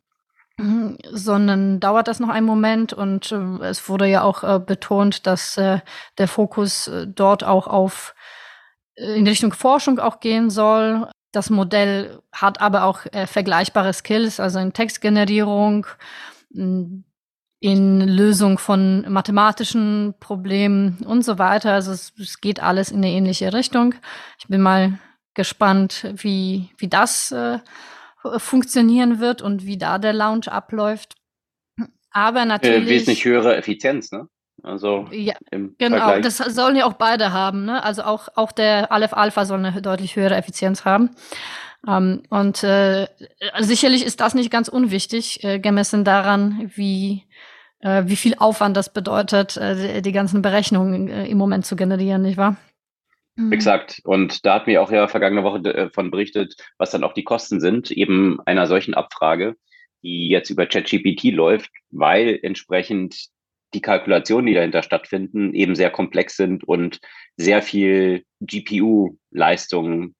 sondern 1.12 1.78
dauert 1.78 2.08
das 2.08 2.18
noch 2.18 2.30
einen 2.30 2.46
Moment 2.46 2.92
und 2.92 3.30
äh, 3.30 3.64
es 3.66 3.88
wurde 3.88 4.06
ja 4.06 4.22
auch 4.22 4.42
äh, 4.42 4.58
betont, 4.58 5.26
dass 5.26 5.56
äh, 5.56 5.78
der 6.18 6.26
Fokus 6.26 6.90
dort 7.06 7.44
auch 7.44 7.68
auf 7.68 8.14
in 8.96 9.28
Richtung 9.28 9.52
Forschung 9.52 10.00
auch 10.00 10.18
gehen 10.18 10.50
soll. 10.50 11.08
Das 11.30 11.50
Modell 11.50 12.20
hat 12.32 12.60
aber 12.60 12.82
auch 12.82 13.02
vergleichbare 13.26 13.92
Skills, 13.92 14.40
also 14.40 14.58
in 14.58 14.72
Textgenerierung, 14.72 15.86
in 17.60 18.00
Lösung 18.00 18.58
von 18.58 19.04
mathematischen 19.08 20.14
Problemen 20.20 20.98
und 21.04 21.24
so 21.24 21.38
weiter. 21.38 21.72
Also 21.72 21.92
es, 21.92 22.12
es, 22.18 22.40
geht 22.40 22.62
alles 22.62 22.90
in 22.90 22.98
eine 22.98 23.10
ähnliche 23.10 23.52
Richtung. 23.52 23.94
Ich 24.38 24.46
bin 24.46 24.60
mal 24.60 24.98
gespannt, 25.34 26.12
wie, 26.16 26.70
wie 26.78 26.88
das 26.88 27.32
äh, 27.32 27.58
funktionieren 28.38 29.18
wird 29.18 29.42
und 29.42 29.66
wie 29.66 29.76
da 29.76 29.98
der 29.98 30.12
Launch 30.12 30.48
abläuft. 30.48 31.16
Aber 32.10 32.44
natürlich. 32.44 32.86
Äh, 32.86 32.90
wesentlich 32.90 33.24
höhere 33.24 33.56
Effizienz, 33.56 34.12
ne? 34.12 34.28
Also 34.62 35.06
ja, 35.12 35.34
genau, 35.50 35.98
Vergleich. 35.98 36.22
das 36.22 36.38
sollen 36.38 36.74
ja 36.74 36.86
auch 36.86 36.94
beide 36.94 37.32
haben. 37.32 37.64
Ne? 37.64 37.82
Also 37.82 38.02
auch, 38.02 38.28
auch 38.34 38.50
der 38.50 38.90
Aleph 38.90 39.12
Alpha 39.12 39.44
soll 39.44 39.64
eine 39.64 39.80
deutlich 39.80 40.16
höhere 40.16 40.34
Effizienz 40.34 40.84
haben. 40.84 41.10
Ähm, 41.86 42.22
und 42.28 42.64
äh, 42.64 43.06
sicherlich 43.60 44.04
ist 44.04 44.20
das 44.20 44.34
nicht 44.34 44.50
ganz 44.50 44.68
unwichtig, 44.68 45.44
äh, 45.44 45.60
gemessen 45.60 46.04
daran, 46.04 46.72
wie, 46.74 47.12
äh, 47.12 47.27
wie 47.80 48.16
viel 48.16 48.34
Aufwand 48.38 48.76
das 48.76 48.92
bedeutet, 48.92 49.56
äh, 49.56 50.02
die 50.02 50.12
ganzen 50.12 50.42
Berechnungen 50.42 51.08
äh, 51.08 51.26
im 51.26 51.38
Moment 51.38 51.64
zu 51.64 51.76
generieren, 51.76 52.22
nicht 52.22 52.36
wahr? 52.36 52.56
Mhm. 53.36 53.52
Exakt. 53.52 54.00
Und 54.04 54.44
da 54.44 54.54
hat 54.54 54.66
mir 54.66 54.82
auch 54.82 54.90
ja 54.90 55.06
vergangene 55.06 55.44
Woche 55.44 55.60
davon 55.60 56.06
äh, 56.06 56.10
berichtet, 56.10 56.56
was 56.76 56.90
dann 56.90 57.04
auch 57.04 57.12
die 57.12 57.22
Kosten 57.22 57.60
sind, 57.60 57.90
eben 57.92 58.40
einer 58.46 58.66
solchen 58.66 58.94
Abfrage, 58.94 59.54
die 60.02 60.28
jetzt 60.28 60.50
über 60.50 60.66
ChatGPT 60.66 61.32
läuft, 61.32 61.70
weil 61.90 62.38
entsprechend 62.42 63.28
die 63.74 63.80
Kalkulationen, 63.80 64.46
die 64.46 64.54
dahinter 64.54 64.82
stattfinden, 64.82 65.54
eben 65.54 65.76
sehr 65.76 65.90
komplex 65.90 66.36
sind 66.36 66.64
und 66.64 67.00
sehr 67.36 67.62
viel 67.62 68.24
GPU-Leistung 68.40 70.14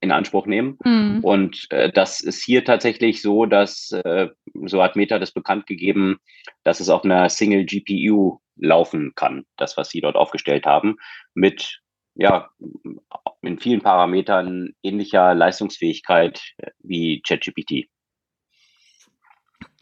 in 0.00 0.12
Anspruch 0.12 0.46
nehmen. 0.46 0.78
Mhm. 0.84 1.20
Und 1.22 1.66
äh, 1.70 1.90
das 1.90 2.20
ist 2.20 2.44
hier 2.44 2.64
tatsächlich 2.64 3.20
so, 3.22 3.46
dass, 3.46 3.92
äh, 3.92 4.28
so 4.66 4.82
hat 4.82 4.96
Meta 4.96 5.18
das 5.18 5.32
bekannt 5.32 5.66
gegeben, 5.66 6.18
dass 6.64 6.80
es 6.80 6.88
auf 6.88 7.04
einer 7.04 7.28
Single 7.28 7.64
GPU 7.64 8.40
laufen 8.56 9.12
kann, 9.14 9.44
das, 9.56 9.76
was 9.76 9.88
sie 9.90 10.00
dort 10.00 10.16
aufgestellt 10.16 10.66
haben, 10.66 10.96
mit 11.34 11.80
ja, 12.14 12.50
in 13.42 13.58
vielen 13.58 13.80
Parametern 13.80 14.70
ähnlicher 14.82 15.34
Leistungsfähigkeit 15.34 16.42
äh, 16.58 16.70
wie 16.80 17.22
ChatGPT. 17.22 17.88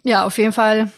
Ja, 0.02 0.24
auf 0.24 0.38
jeden 0.38 0.52
Fall 0.52 0.92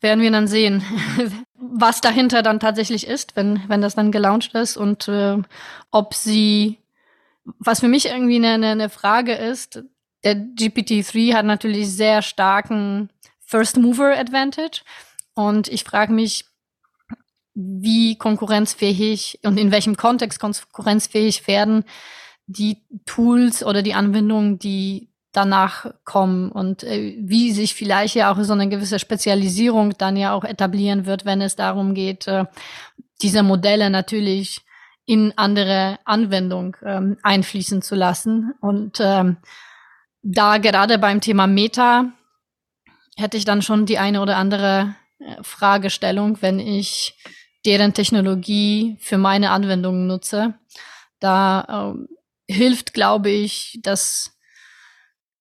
werden 0.00 0.22
wir 0.22 0.30
dann 0.30 0.48
sehen, 0.48 0.82
was 1.54 2.00
dahinter 2.00 2.42
dann 2.42 2.60
tatsächlich 2.60 3.06
ist, 3.06 3.36
wenn, 3.36 3.62
wenn 3.68 3.82
das 3.82 3.94
dann 3.94 4.12
gelauncht 4.12 4.54
ist 4.54 4.76
und 4.76 5.08
äh, 5.08 5.36
ob 5.90 6.14
sie, 6.14 6.78
was 7.58 7.80
für 7.80 7.88
mich 7.88 8.06
irgendwie 8.06 8.44
eine, 8.44 8.66
eine 8.66 8.88
Frage 8.88 9.32
ist, 9.32 9.82
der 10.24 10.36
GPT-3 10.36 11.34
hat 11.34 11.46
natürlich 11.46 11.90
sehr 11.92 12.22
starken 12.22 13.10
First 13.44 13.76
Mover 13.76 14.16
Advantage. 14.18 14.82
Und 15.34 15.68
ich 15.68 15.84
frage 15.84 16.12
mich, 16.12 16.46
wie 17.54 18.18
konkurrenzfähig 18.18 19.40
und 19.44 19.56
in 19.58 19.70
welchem 19.70 19.96
Kontext 19.96 20.40
konkurrenzfähig 20.40 21.46
werden 21.46 21.84
die 22.46 22.82
Tools 23.06 23.64
oder 23.64 23.82
die 23.82 23.94
Anwendungen, 23.94 24.58
die 24.58 25.08
danach 25.32 25.92
kommen. 26.04 26.50
Und 26.50 26.82
äh, 26.82 27.16
wie 27.18 27.52
sich 27.52 27.74
vielleicht 27.74 28.14
ja 28.14 28.32
auch 28.32 28.42
so 28.42 28.52
eine 28.52 28.68
gewisse 28.68 28.98
Spezialisierung 28.98 29.94
dann 29.96 30.16
ja 30.16 30.32
auch 30.32 30.44
etablieren 30.44 31.06
wird, 31.06 31.24
wenn 31.24 31.40
es 31.40 31.56
darum 31.56 31.94
geht, 31.94 32.26
äh, 32.26 32.44
diese 33.22 33.42
Modelle 33.42 33.90
natürlich 33.90 34.65
in 35.06 35.32
andere 35.36 35.98
Anwendung 36.04 36.76
ähm, 36.84 37.16
einfließen 37.22 37.80
zu 37.80 37.94
lassen. 37.94 38.52
Und 38.60 38.98
ähm, 39.00 39.38
da 40.22 40.58
gerade 40.58 40.98
beim 40.98 41.20
Thema 41.20 41.46
Meta 41.46 42.12
hätte 43.16 43.36
ich 43.36 43.44
dann 43.44 43.62
schon 43.62 43.86
die 43.86 43.98
eine 43.98 44.20
oder 44.20 44.36
andere 44.36 44.96
äh, 45.18 45.36
Fragestellung, 45.42 46.42
wenn 46.42 46.58
ich 46.58 47.14
deren 47.64 47.94
Technologie 47.94 48.96
für 49.00 49.16
meine 49.16 49.50
Anwendungen 49.50 50.06
nutze. 50.06 50.54
Da 51.20 51.94
ähm, 51.94 52.08
hilft, 52.48 52.92
glaube 52.92 53.30
ich, 53.30 53.78
das 53.82 54.35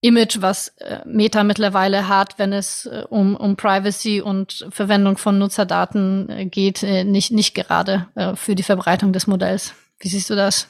Image, 0.06 0.42
was 0.42 0.70
äh, 0.80 1.00
Meta 1.06 1.44
mittlerweile 1.44 2.08
hat, 2.08 2.38
wenn 2.38 2.54
es 2.54 2.86
äh, 2.86 3.04
um, 3.10 3.36
um 3.36 3.56
Privacy 3.56 4.22
und 4.22 4.68
Verwendung 4.70 5.18
von 5.18 5.38
Nutzerdaten 5.38 6.30
äh, 6.30 6.46
geht, 6.46 6.84
nicht, 6.84 7.32
nicht 7.32 7.56
gerade 7.56 8.08
für 8.36 8.56
die 8.56 8.64
Verbreitung 8.64 9.14
des 9.14 9.28
Modells. 9.28 9.74
Wie 10.00 10.08
siehst 10.08 10.30
du 10.30 10.36
das? 10.36 10.70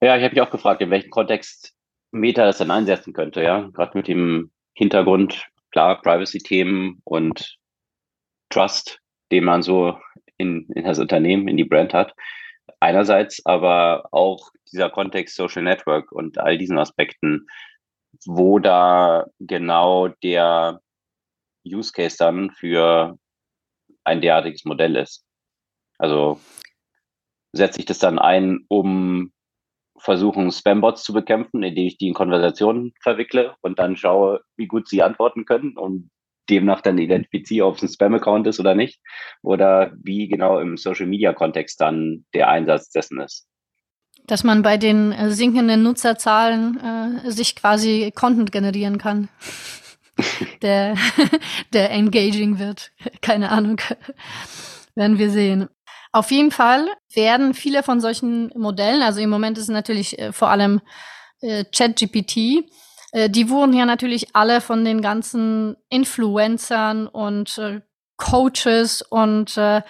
Ja, 0.00 0.16
ich 0.16 0.24
habe 0.24 0.34
mich 0.34 0.40
auch 0.40 0.50
gefragt, 0.50 0.80
in 0.80 0.90
welchem 0.90 1.10
Kontext 1.10 1.74
Meta 2.10 2.44
das 2.44 2.58
dann 2.58 2.70
einsetzen 2.70 3.12
könnte, 3.12 3.42
ja. 3.42 3.68
Gerade 3.72 3.96
mit 3.96 4.08
dem 4.08 4.50
Hintergrund, 4.74 5.46
klar, 5.70 6.00
Privacy-Themen 6.00 7.00
und 7.04 7.56
Trust 8.50 9.02
den 9.32 9.44
man 9.44 9.62
so 9.62 9.98
in, 10.36 10.68
in 10.74 10.84
das 10.84 10.98
Unternehmen, 10.98 11.48
in 11.48 11.56
die 11.56 11.64
Brand 11.64 11.94
hat. 11.94 12.14
Einerseits 12.82 13.46
aber 13.46 14.08
auch 14.10 14.50
dieser 14.72 14.90
Kontext 14.90 15.36
Social 15.36 15.62
Network 15.62 16.10
und 16.10 16.38
all 16.38 16.58
diesen 16.58 16.78
Aspekten, 16.78 17.46
wo 18.26 18.58
da 18.58 19.26
genau 19.38 20.08
der 20.08 20.80
Use 21.64 21.92
Case 21.92 22.16
dann 22.18 22.50
für 22.50 23.16
ein 24.02 24.20
derartiges 24.20 24.64
Modell 24.64 24.96
ist. 24.96 25.24
Also 25.96 26.40
setze 27.52 27.78
ich 27.78 27.86
das 27.86 28.00
dann 28.00 28.18
ein, 28.18 28.64
um 28.66 29.32
versuchen, 29.96 30.50
Spambots 30.50 31.04
zu 31.04 31.12
bekämpfen, 31.12 31.62
indem 31.62 31.86
ich 31.86 31.98
die 31.98 32.08
in 32.08 32.14
Konversationen 32.14 32.94
verwickle 33.00 33.54
und 33.60 33.78
dann 33.78 33.96
schaue, 33.96 34.40
wie 34.56 34.66
gut 34.66 34.88
sie 34.88 35.04
antworten 35.04 35.44
können 35.44 35.78
und 35.78 36.10
demnach 36.50 36.80
dann 36.80 36.98
identifiziere, 36.98 37.66
ob 37.66 37.76
es 37.76 37.82
ein 37.82 37.88
Spam-Account 37.88 38.46
ist 38.46 38.60
oder 38.60 38.74
nicht, 38.74 39.00
oder 39.42 39.92
wie 40.02 40.28
genau 40.28 40.58
im 40.58 40.76
Social-Media-Kontext 40.76 41.80
dann 41.80 42.24
der 42.34 42.48
Einsatz 42.48 42.90
dessen 42.90 43.20
ist. 43.20 43.46
Dass 44.26 44.44
man 44.44 44.62
bei 44.62 44.76
den 44.76 45.12
äh, 45.12 45.30
sinkenden 45.30 45.82
Nutzerzahlen 45.82 47.22
äh, 47.24 47.30
sich 47.30 47.56
quasi 47.56 48.12
Content 48.14 48.52
generieren 48.52 48.98
kann, 48.98 49.28
der, 50.62 50.96
der 51.72 51.90
engaging 51.90 52.58
wird. 52.58 52.92
Keine 53.20 53.50
Ahnung. 53.50 53.80
werden 54.94 55.18
wir 55.18 55.30
sehen. 55.30 55.68
Auf 56.12 56.30
jeden 56.30 56.50
Fall 56.50 56.88
werden 57.14 57.54
viele 57.54 57.82
von 57.82 58.00
solchen 58.00 58.52
Modellen, 58.54 59.02
also 59.02 59.20
im 59.20 59.30
Moment 59.30 59.56
ist 59.56 59.64
es 59.64 59.70
natürlich 59.70 60.18
äh, 60.18 60.32
vor 60.32 60.50
allem 60.50 60.80
äh, 61.40 61.64
ChatGPT, 61.64 62.64
äh, 63.12 63.30
die 63.30 63.48
wurden 63.48 63.74
ja 63.74 63.86
natürlich 63.86 64.34
alle 64.34 64.60
von 64.60 64.84
den 64.84 65.00
ganzen 65.00 65.76
Influencern 65.88 67.06
und 67.06 67.56
äh, 67.58 67.80
Coaches 68.16 69.02
und 69.02 69.56
äh, 69.56 69.82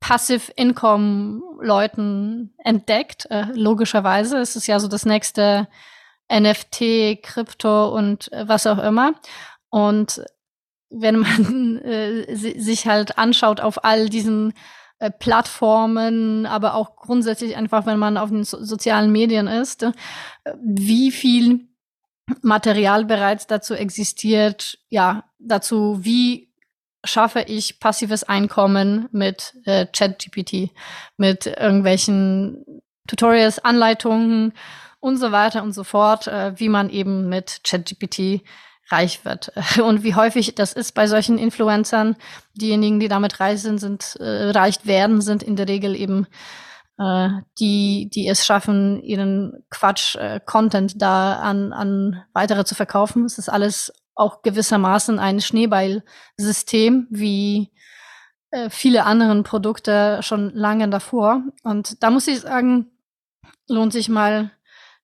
Passive 0.00 0.52
Income 0.56 1.40
Leuten 1.60 2.54
entdeckt. 2.58 3.26
Äh, 3.30 3.46
logischerweise 3.54 4.38
ist 4.38 4.56
es 4.56 4.66
ja 4.66 4.78
so 4.78 4.88
das 4.88 5.06
nächste 5.06 5.68
NFT, 6.32 7.22
Krypto 7.22 7.88
und 7.88 8.32
äh, 8.32 8.48
was 8.48 8.66
auch 8.66 8.78
immer. 8.78 9.14
Und 9.70 10.24
wenn 10.90 11.18
man 11.18 11.78
äh, 11.84 12.34
sich 12.34 12.86
halt 12.86 13.18
anschaut 13.18 13.60
auf 13.60 13.84
all 13.84 14.08
diesen 14.08 14.54
äh, 14.98 15.10
Plattformen, 15.10 16.46
aber 16.46 16.74
auch 16.74 16.96
grundsätzlich 16.96 17.56
einfach, 17.56 17.86
wenn 17.86 17.98
man 17.98 18.16
auf 18.16 18.30
den 18.30 18.44
so 18.44 18.62
sozialen 18.62 19.10
Medien 19.10 19.48
ist, 19.48 19.82
äh, 19.82 19.92
wie 20.62 21.10
viel 21.10 21.68
Material 22.42 23.04
bereits 23.04 23.46
dazu 23.46 23.74
existiert, 23.74 24.78
ja, 24.88 25.24
dazu, 25.38 25.98
wie 26.02 26.50
schaffe 27.04 27.42
ich 27.42 27.80
passives 27.80 28.24
Einkommen 28.24 29.08
mit 29.12 29.54
äh, 29.66 29.86
ChatGPT, 29.86 30.70
mit 31.16 31.46
irgendwelchen 31.46 32.64
Tutorials, 33.06 33.58
Anleitungen 33.58 34.54
und 35.00 35.18
so 35.18 35.32
weiter 35.32 35.62
und 35.62 35.72
so 35.72 35.84
fort, 35.84 36.26
äh, 36.26 36.58
wie 36.58 36.70
man 36.70 36.88
eben 36.88 37.28
mit 37.28 37.60
ChatGPT 37.62 38.42
reich 38.90 39.24
wird. 39.24 39.52
Und 39.82 40.02
wie 40.02 40.14
häufig 40.14 40.54
das 40.54 40.72
ist 40.72 40.92
bei 40.92 41.06
solchen 41.06 41.38
Influencern, 41.38 42.16
diejenigen, 42.54 43.00
die 43.00 43.08
damit 43.08 43.40
reich 43.40 43.60
sind, 43.60 43.78
sind 43.78 44.16
äh, 44.20 44.50
reich 44.50 44.84
werden, 44.84 45.20
sind 45.20 45.42
in 45.42 45.56
der 45.56 45.68
Regel 45.68 45.94
eben 45.94 46.26
äh, 46.98 47.28
die, 47.58 48.08
die 48.12 48.28
es 48.28 48.46
schaffen, 48.46 49.02
ihren 49.02 49.64
Quatsch-Content 49.70 50.94
äh, 50.94 50.98
da 50.98 51.34
an, 51.40 51.72
an 51.72 52.22
weitere 52.32 52.64
zu 52.64 52.74
verkaufen. 52.74 53.24
Es 53.24 53.38
ist 53.38 53.48
alles 53.48 53.92
auch 54.14 54.42
gewissermaßen 54.42 55.18
ein 55.18 55.40
Schneeballsystem, 55.40 57.08
wie 57.10 57.72
äh, 58.50 58.70
viele 58.70 59.04
anderen 59.04 59.42
Produkte 59.42 60.20
schon 60.22 60.50
lange 60.54 60.88
davor. 60.88 61.42
Und 61.64 62.02
da 62.02 62.10
muss 62.10 62.28
ich 62.28 62.40
sagen, 62.40 62.92
lohnt 63.68 63.92
sich 63.92 64.08
mal 64.08 64.52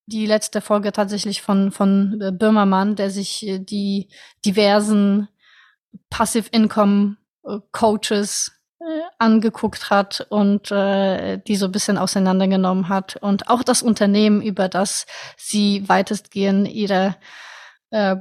die 0.07 0.27
letzte 0.27 0.61
Folge 0.61 0.93
tatsächlich 0.93 1.43
von, 1.43 1.73
von 1.73 2.19
Böhmermann, 2.39 2.97
der 2.97 3.11
sich 3.11 3.47
die 3.61 4.09
diversen 4.45 5.29
Passive 6.09 6.49
Income 6.51 7.17
Coaches 7.73 8.60
angeguckt 9.19 9.91
hat 9.91 10.27
und 10.31 10.71
äh, 10.71 11.39
die 11.39 11.57
so 11.57 11.67
ein 11.67 11.73
bisschen 11.73 11.99
auseinandergenommen 11.99 12.89
hat 12.89 13.17
und 13.17 13.49
auch 13.49 13.63
das 13.63 13.83
Unternehmen, 13.83 14.41
über 14.41 14.69
das 14.69 15.07
sie 15.37 15.87
weitestgehend 15.89 16.69
ihre 16.69 17.17
äh, 17.91 18.17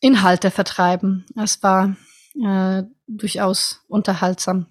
Inhalte 0.00 0.50
vertreiben. 0.50 1.26
Es 1.36 1.62
war 1.62 1.96
äh, 2.40 2.84
durchaus 3.08 3.84
unterhaltsam. 3.88 4.66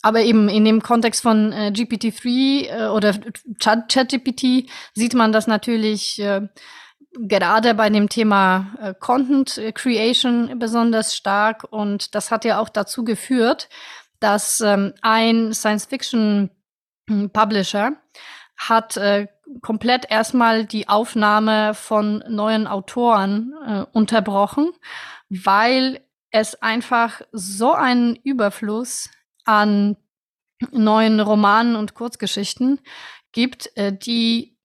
Aber 0.00 0.20
eben 0.20 0.48
in 0.48 0.64
dem 0.64 0.82
Kontext 0.82 1.22
von 1.22 1.52
äh, 1.52 1.70
GPT-3 1.72 2.66
äh, 2.66 2.86
oder 2.88 3.14
ChatGPT 3.60 4.68
sieht 4.94 5.14
man 5.14 5.32
das 5.32 5.46
natürlich 5.46 6.18
äh, 6.20 6.48
gerade 7.14 7.74
bei 7.74 7.88
dem 7.90 8.08
Thema 8.08 8.74
äh, 8.80 8.94
Content 8.98 9.60
Creation 9.74 10.58
besonders 10.58 11.14
stark 11.14 11.64
und 11.70 12.14
das 12.14 12.30
hat 12.30 12.44
ja 12.44 12.58
auch 12.58 12.68
dazu 12.68 13.04
geführt, 13.04 13.68
dass 14.22 14.60
ähm, 14.60 14.94
ein 15.02 15.52
Science-Fiction-Publisher 15.52 17.92
hat 18.56 18.96
äh, 18.96 19.26
komplett 19.60 20.10
erstmal 20.10 20.64
die 20.64 20.88
Aufnahme 20.88 21.74
von 21.74 22.24
neuen 22.28 22.66
Autoren 22.66 23.52
äh, 23.66 23.84
unterbrochen, 23.92 24.72
weil 25.28 26.00
es 26.30 26.62
einfach 26.62 27.20
so 27.32 27.72
einen 27.72 28.16
Überfluss 28.16 29.10
an 29.44 29.98
neuen 30.70 31.20
Romanen 31.20 31.76
und 31.76 31.94
Kurzgeschichten 31.94 32.80
gibt, 33.32 33.76
äh, 33.76 33.92
die 33.92 34.56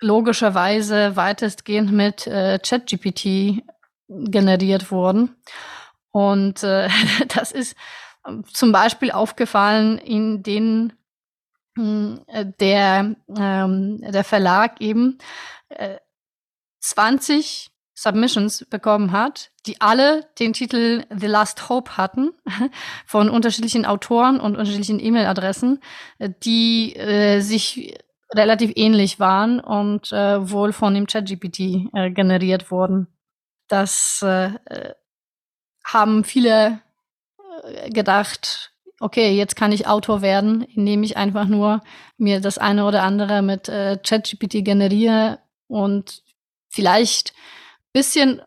logischerweise 0.00 1.16
weitestgehend 1.16 1.92
mit 1.92 2.26
äh, 2.26 2.58
ChatGPT 2.58 3.62
generiert 4.08 4.90
wurden. 4.90 5.36
Und 6.10 6.62
äh, 6.62 6.88
das 7.28 7.52
ist 7.52 7.76
zum 8.52 8.72
Beispiel 8.72 9.10
aufgefallen 9.10 9.98
in 9.98 10.42
den 10.42 10.92
hm, 11.76 12.20
äh, 12.26 12.46
der, 12.60 13.16
ähm, 13.36 14.00
der 14.00 14.24
Verlag 14.24 14.80
eben 14.80 15.18
äh, 15.70 15.96
20 16.80 17.70
Submissions 17.94 18.66
bekommen 18.68 19.12
hat, 19.12 19.50
die 19.66 19.80
alle 19.80 20.28
den 20.38 20.52
Titel 20.52 21.04
The 21.10 21.26
Last 21.26 21.68
Hope 21.68 21.96
hatten, 21.96 22.32
von 23.06 23.30
unterschiedlichen 23.30 23.86
Autoren 23.86 24.40
und 24.40 24.56
unterschiedlichen 24.56 25.00
E-Mail-Adressen, 25.00 25.80
äh, 26.18 26.30
die 26.42 26.94
äh, 26.96 27.40
sich 27.40 27.98
relativ 28.34 28.72
ähnlich 28.76 29.20
waren 29.20 29.60
und 29.60 30.10
äh, 30.12 30.50
wohl 30.50 30.72
von 30.72 30.94
dem 30.94 31.06
ChatGPT 31.06 31.90
äh, 31.92 32.10
generiert 32.10 32.70
wurden. 32.70 33.06
Das 33.68 34.20
äh, 34.22 34.52
äh 34.66 34.94
haben 35.84 36.22
viele 36.22 36.80
gedacht, 37.90 38.72
okay, 39.00 39.34
jetzt 39.34 39.56
kann 39.56 39.72
ich 39.72 39.86
Autor 39.86 40.22
werden, 40.22 40.62
indem 40.62 41.02
ich 41.02 41.16
einfach 41.16 41.46
nur 41.46 41.82
mir 42.18 42.40
das 42.40 42.58
eine 42.58 42.86
oder 42.86 43.02
andere 43.02 43.42
mit 43.42 43.68
äh, 43.68 43.98
ChatGPT 44.02 44.64
generiere 44.64 45.40
und 45.66 46.22
vielleicht 46.70 47.32
bisschen 47.92 48.42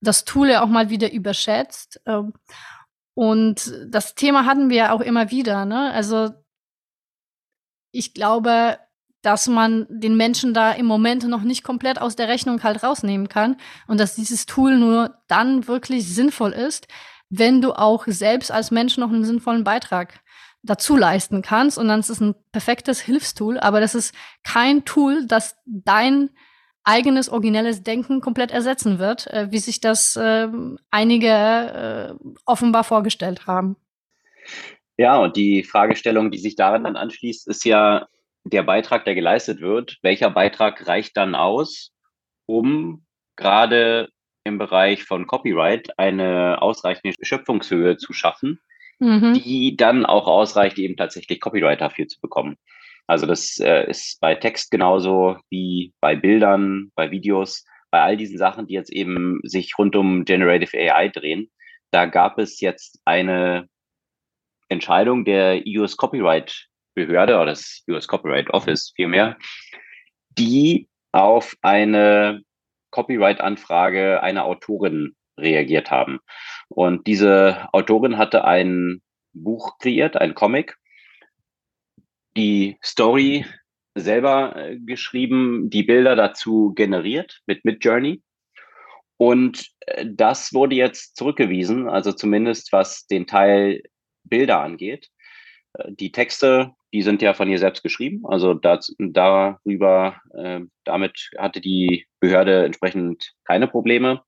das 0.00 0.24
Tool 0.24 0.50
ja 0.50 0.62
auch 0.62 0.68
mal 0.68 0.90
wieder 0.90 1.12
überschätzt. 1.12 2.00
Ähm, 2.06 2.32
und 3.14 3.72
das 3.88 4.14
Thema 4.14 4.44
hatten 4.44 4.68
wir 4.70 4.76
ja 4.76 4.92
auch 4.92 5.00
immer 5.00 5.30
wieder. 5.30 5.64
Ne? 5.64 5.92
Also 5.92 6.30
ich 7.92 8.12
glaube, 8.14 8.78
dass 9.22 9.48
man 9.48 9.86
den 9.88 10.16
Menschen 10.16 10.54
da 10.54 10.72
im 10.72 10.86
Moment 10.86 11.26
noch 11.26 11.42
nicht 11.42 11.64
komplett 11.64 12.00
aus 12.00 12.14
der 12.14 12.28
Rechnung 12.28 12.62
halt 12.62 12.82
rausnehmen 12.82 13.28
kann 13.28 13.56
und 13.88 13.98
dass 13.98 14.14
dieses 14.14 14.46
Tool 14.46 14.76
nur 14.76 15.18
dann 15.28 15.66
wirklich 15.66 16.14
sinnvoll 16.14 16.52
ist, 16.52 16.86
wenn 17.28 17.60
du 17.60 17.72
auch 17.72 18.04
selbst 18.06 18.50
als 18.50 18.70
Mensch 18.70 18.96
noch 18.98 19.10
einen 19.10 19.24
sinnvollen 19.24 19.64
Beitrag 19.64 20.20
dazu 20.62 20.96
leisten 20.96 21.42
kannst. 21.42 21.78
Und 21.78 21.88
dann 21.88 22.00
ist 22.00 22.10
es 22.10 22.20
ein 22.20 22.34
perfektes 22.52 23.00
Hilfstool, 23.00 23.58
aber 23.58 23.80
das 23.80 23.94
ist 23.94 24.14
kein 24.42 24.84
Tool, 24.84 25.26
das 25.26 25.56
dein 25.64 26.30
eigenes 26.84 27.28
originelles 27.28 27.82
Denken 27.82 28.20
komplett 28.20 28.52
ersetzen 28.52 28.98
wird, 28.98 29.26
äh, 29.28 29.48
wie 29.50 29.58
sich 29.58 29.80
das 29.80 30.14
äh, 30.16 30.48
einige 30.90 31.28
äh, 31.28 32.28
offenbar 32.44 32.84
vorgestellt 32.84 33.46
haben. 33.46 33.76
Ja, 34.96 35.18
und 35.18 35.36
die 35.36 35.64
Fragestellung, 35.64 36.30
die 36.30 36.38
sich 36.38 36.54
daran 36.54 36.84
dann 36.84 36.96
anschließt, 36.96 37.48
ist 37.48 37.64
ja, 37.64 38.06
der 38.44 38.62
Beitrag, 38.62 39.04
der 39.04 39.16
geleistet 39.16 39.60
wird, 39.60 39.98
welcher 40.02 40.30
Beitrag 40.30 40.86
reicht 40.86 41.16
dann 41.16 41.34
aus, 41.34 41.90
um 42.46 43.04
gerade 43.34 44.08
im 44.46 44.58
Bereich 44.58 45.04
von 45.04 45.26
Copyright 45.26 45.98
eine 45.98 46.62
ausreichende 46.62 47.14
Schöpfungshöhe 47.20 47.96
zu 47.96 48.12
schaffen, 48.12 48.60
mhm. 48.98 49.34
die 49.34 49.76
dann 49.76 50.06
auch 50.06 50.26
ausreicht, 50.26 50.78
eben 50.78 50.96
tatsächlich 50.96 51.40
Copyright 51.40 51.80
dafür 51.80 52.06
zu 52.08 52.20
bekommen. 52.20 52.56
Also 53.06 53.26
das 53.26 53.58
äh, 53.58 53.88
ist 53.88 54.20
bei 54.20 54.34
Text 54.34 54.70
genauso 54.70 55.36
wie 55.50 55.92
bei 56.00 56.16
Bildern, 56.16 56.90
bei 56.94 57.10
Videos, 57.10 57.64
bei 57.90 58.00
all 58.00 58.16
diesen 58.16 58.38
Sachen, 58.38 58.66
die 58.66 58.74
jetzt 58.74 58.92
eben 58.92 59.40
sich 59.42 59.78
rund 59.78 59.94
um 59.94 60.24
Generative 60.24 60.76
AI 60.76 61.08
drehen. 61.08 61.50
Da 61.92 62.06
gab 62.06 62.38
es 62.38 62.60
jetzt 62.60 63.00
eine 63.04 63.68
Entscheidung 64.68 65.24
der 65.24 65.62
US 65.66 65.96
Copyright 65.96 66.68
Behörde 66.94 67.36
oder 67.36 67.46
das 67.46 67.84
US 67.88 68.08
Copyright 68.08 68.50
Office 68.50 68.92
vielmehr, 68.96 69.36
die 70.30 70.88
auf 71.12 71.54
eine 71.62 72.42
Copyright-Anfrage 72.96 74.22
einer 74.22 74.46
Autorin 74.46 75.14
reagiert 75.38 75.90
haben. 75.90 76.18
Und 76.68 77.06
diese 77.06 77.68
Autorin 77.72 78.16
hatte 78.16 78.46
ein 78.46 79.02
Buch 79.34 79.76
kreiert, 79.78 80.16
ein 80.16 80.34
Comic, 80.34 80.78
die 82.38 82.78
Story 82.82 83.44
selber 83.94 84.56
äh, 84.56 84.78
geschrieben, 84.78 85.68
die 85.68 85.82
Bilder 85.82 86.16
dazu 86.16 86.72
generiert 86.74 87.42
mit 87.46 87.66
Midjourney. 87.66 88.22
Und 89.18 89.68
äh, 89.80 90.06
das 90.08 90.54
wurde 90.54 90.74
jetzt 90.74 91.16
zurückgewiesen, 91.16 91.90
also 91.90 92.12
zumindest 92.12 92.72
was 92.72 93.06
den 93.06 93.26
Teil 93.26 93.82
Bilder 94.24 94.60
angeht. 94.62 95.10
Äh, 95.74 95.92
die 95.92 96.12
Texte 96.12 96.72
die 96.96 97.02
sind 97.02 97.20
ja 97.20 97.34
von 97.34 97.50
ihr 97.50 97.58
selbst 97.58 97.82
geschrieben. 97.82 98.22
Also 98.24 98.54
das, 98.54 98.96
darüber, 98.98 100.16
äh, 100.32 100.60
damit 100.84 101.28
hatte 101.36 101.60
die 101.60 102.06
Behörde 102.20 102.64
entsprechend 102.64 103.34
keine 103.44 103.68
Probleme, 103.68 104.22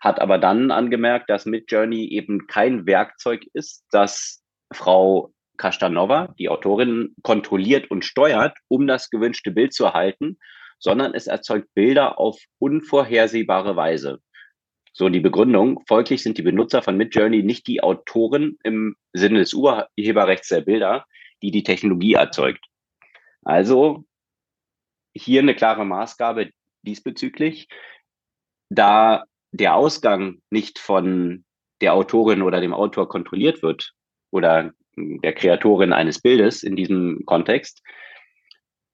hat 0.00 0.20
aber 0.20 0.38
dann 0.38 0.72
angemerkt, 0.72 1.30
dass 1.30 1.46
Midjourney 1.46 2.08
eben 2.08 2.48
kein 2.48 2.86
Werkzeug 2.86 3.46
ist, 3.52 3.86
das 3.92 4.42
Frau 4.72 5.32
Kastanova, 5.58 6.34
die 6.40 6.48
Autorin, 6.48 7.14
kontrolliert 7.22 7.88
und 7.88 8.04
steuert, 8.04 8.58
um 8.66 8.88
das 8.88 9.10
gewünschte 9.10 9.52
Bild 9.52 9.72
zu 9.72 9.84
erhalten, 9.84 10.38
sondern 10.80 11.14
es 11.14 11.28
erzeugt 11.28 11.68
Bilder 11.72 12.18
auf 12.18 12.36
unvorhersehbare 12.58 13.76
Weise. 13.76 14.18
So 14.92 15.08
die 15.08 15.20
Begründung. 15.20 15.84
Folglich 15.86 16.24
sind 16.24 16.36
die 16.36 16.42
Benutzer 16.42 16.82
von 16.82 16.96
Midjourney 16.96 17.44
nicht 17.44 17.68
die 17.68 17.80
Autoren 17.80 18.58
im 18.64 18.96
Sinne 19.12 19.38
des 19.38 19.54
Urheberrechts 19.54 20.48
der 20.48 20.62
Bilder, 20.62 21.04
die 21.42 21.50
die 21.50 21.62
Technologie 21.62 22.14
erzeugt. 22.14 22.64
Also 23.42 24.04
hier 25.14 25.40
eine 25.40 25.54
klare 25.54 25.84
Maßgabe 25.84 26.50
diesbezüglich. 26.82 27.68
Da 28.70 29.24
der 29.52 29.74
Ausgang 29.74 30.42
nicht 30.50 30.78
von 30.78 31.44
der 31.80 31.94
Autorin 31.94 32.42
oder 32.42 32.60
dem 32.60 32.74
Autor 32.74 33.08
kontrolliert 33.08 33.62
wird 33.62 33.92
oder 34.30 34.72
der 34.96 35.32
Kreatorin 35.32 35.92
eines 35.92 36.20
Bildes 36.20 36.62
in 36.62 36.76
diesem 36.76 37.24
Kontext, 37.24 37.82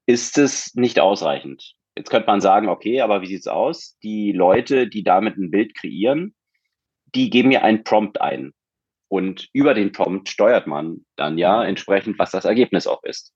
ist 0.05 0.37
es 0.37 0.73
nicht 0.75 0.99
ausreichend. 0.99 1.73
Jetzt 1.97 2.09
könnte 2.09 2.27
man 2.27 2.41
sagen, 2.41 2.69
okay, 2.69 3.01
aber 3.01 3.21
wie 3.21 3.27
sieht's 3.27 3.47
aus? 3.47 3.97
Die 4.03 4.31
Leute, 4.31 4.87
die 4.87 5.03
damit 5.03 5.37
ein 5.37 5.49
Bild 5.49 5.75
kreieren, 5.75 6.35
die 7.15 7.29
geben 7.29 7.49
mir 7.49 7.63
einen 7.63 7.83
Prompt 7.83 8.21
ein. 8.21 8.53
Und 9.15 9.47
über 9.53 9.73
den 9.73 9.93
Prompt 9.93 10.27
steuert 10.27 10.67
man 10.67 11.05
dann 11.15 11.37
ja 11.37 11.63
entsprechend, 11.63 12.19
was 12.19 12.31
das 12.31 12.43
Ergebnis 12.43 12.85
auch 12.85 13.01
ist. 13.03 13.33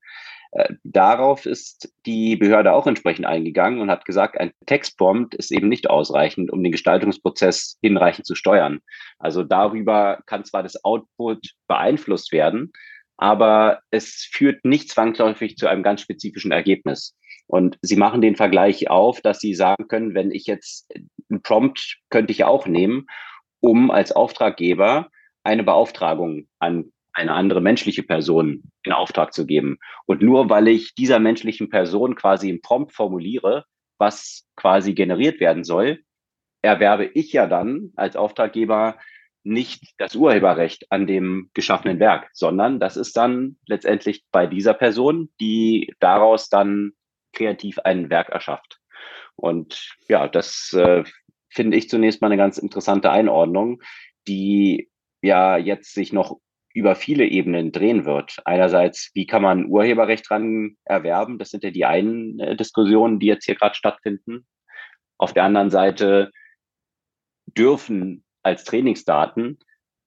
Äh, 0.52 0.74
darauf 0.84 1.46
ist 1.46 1.90
die 2.04 2.36
Behörde 2.36 2.74
auch 2.74 2.86
entsprechend 2.86 3.24
eingegangen 3.24 3.80
und 3.80 3.90
hat 3.90 4.04
gesagt, 4.04 4.38
ein 4.38 4.52
Textprompt 4.66 5.34
ist 5.34 5.50
eben 5.50 5.70
nicht 5.70 5.88
ausreichend, 5.88 6.50
um 6.52 6.62
den 6.62 6.72
Gestaltungsprozess 6.72 7.78
hinreichend 7.80 8.26
zu 8.26 8.34
steuern. 8.34 8.80
Also 9.18 9.42
darüber 9.42 10.20
kann 10.26 10.44
zwar 10.44 10.62
das 10.62 10.84
Output 10.84 11.54
beeinflusst 11.66 12.30
werden, 12.30 12.74
aber 13.16 13.80
es 13.90 14.28
führt 14.30 14.66
nicht 14.66 14.90
zwangsläufig 14.90 15.56
zu 15.56 15.66
einem 15.66 15.82
ganz 15.82 16.02
spezifischen 16.02 16.52
Ergebnis. 16.52 17.16
Und 17.46 17.78
sie 17.80 17.96
machen 17.96 18.20
den 18.20 18.36
Vergleich 18.36 18.90
auf, 18.90 19.22
dass 19.22 19.38
sie 19.38 19.54
sagen 19.54 19.88
können, 19.88 20.14
wenn 20.14 20.30
ich 20.30 20.44
jetzt 20.44 20.92
ein 21.30 21.40
Prompt 21.40 22.00
könnte 22.10 22.32
ich 22.32 22.44
auch 22.44 22.66
nehmen, 22.66 23.06
um 23.60 23.90
als 23.90 24.12
Auftraggeber 24.12 25.08
eine 25.42 25.64
Beauftragung 25.64 26.48
an 26.58 26.92
eine 27.12 27.32
andere 27.32 27.60
menschliche 27.60 28.02
Person 28.02 28.62
in 28.84 28.92
Auftrag 28.92 29.32
zu 29.32 29.46
geben. 29.46 29.78
Und 30.06 30.22
nur 30.22 30.48
weil 30.48 30.68
ich 30.68 30.94
dieser 30.94 31.18
menschlichen 31.18 31.68
Person 31.68 32.14
quasi 32.14 32.48
im 32.48 32.60
Prompt 32.60 32.92
formuliere, 32.92 33.64
was 33.98 34.46
quasi 34.56 34.94
generiert 34.94 35.40
werden 35.40 35.64
soll, 35.64 36.00
erwerbe 36.62 37.06
ich 37.06 37.32
ja 37.32 37.46
dann 37.46 37.92
als 37.96 38.16
Auftraggeber 38.16 38.98
nicht 39.42 39.94
das 39.98 40.14
Urheberrecht 40.14 40.86
an 40.90 41.06
dem 41.06 41.50
geschaffenen 41.54 41.98
Werk, 41.98 42.28
sondern 42.32 42.78
das 42.78 42.96
ist 42.96 43.16
dann 43.16 43.56
letztendlich 43.66 44.24
bei 44.30 44.46
dieser 44.46 44.74
Person, 44.74 45.30
die 45.40 45.94
daraus 45.98 46.48
dann 46.48 46.92
kreativ 47.32 47.78
ein 47.80 48.10
Werk 48.10 48.28
erschafft. 48.28 48.78
Und 49.36 49.96
ja, 50.08 50.28
das 50.28 50.74
äh, 50.74 51.04
finde 51.48 51.76
ich 51.78 51.88
zunächst 51.88 52.20
mal 52.20 52.26
eine 52.26 52.36
ganz 52.36 52.58
interessante 52.58 53.10
Einordnung, 53.10 53.82
die 54.28 54.90
ja 55.22 55.56
jetzt 55.56 55.94
sich 55.94 56.12
noch 56.12 56.38
über 56.72 56.94
viele 56.94 57.26
Ebenen 57.26 57.72
drehen 57.72 58.04
wird. 58.04 58.38
Einerseits, 58.44 59.10
wie 59.14 59.26
kann 59.26 59.42
man 59.42 59.66
Urheberrecht 59.66 60.28
dran 60.28 60.76
erwerben? 60.84 61.38
Das 61.38 61.50
sind 61.50 61.64
ja 61.64 61.70
die 61.70 61.84
einen 61.84 62.38
äh, 62.38 62.56
Diskussionen, 62.56 63.18
die 63.18 63.26
jetzt 63.26 63.44
hier 63.44 63.56
gerade 63.56 63.74
stattfinden. 63.74 64.46
Auf 65.18 65.32
der 65.32 65.44
anderen 65.44 65.70
Seite 65.70 66.30
dürfen 67.46 68.24
als 68.42 68.64
Trainingsdaten 68.64 69.58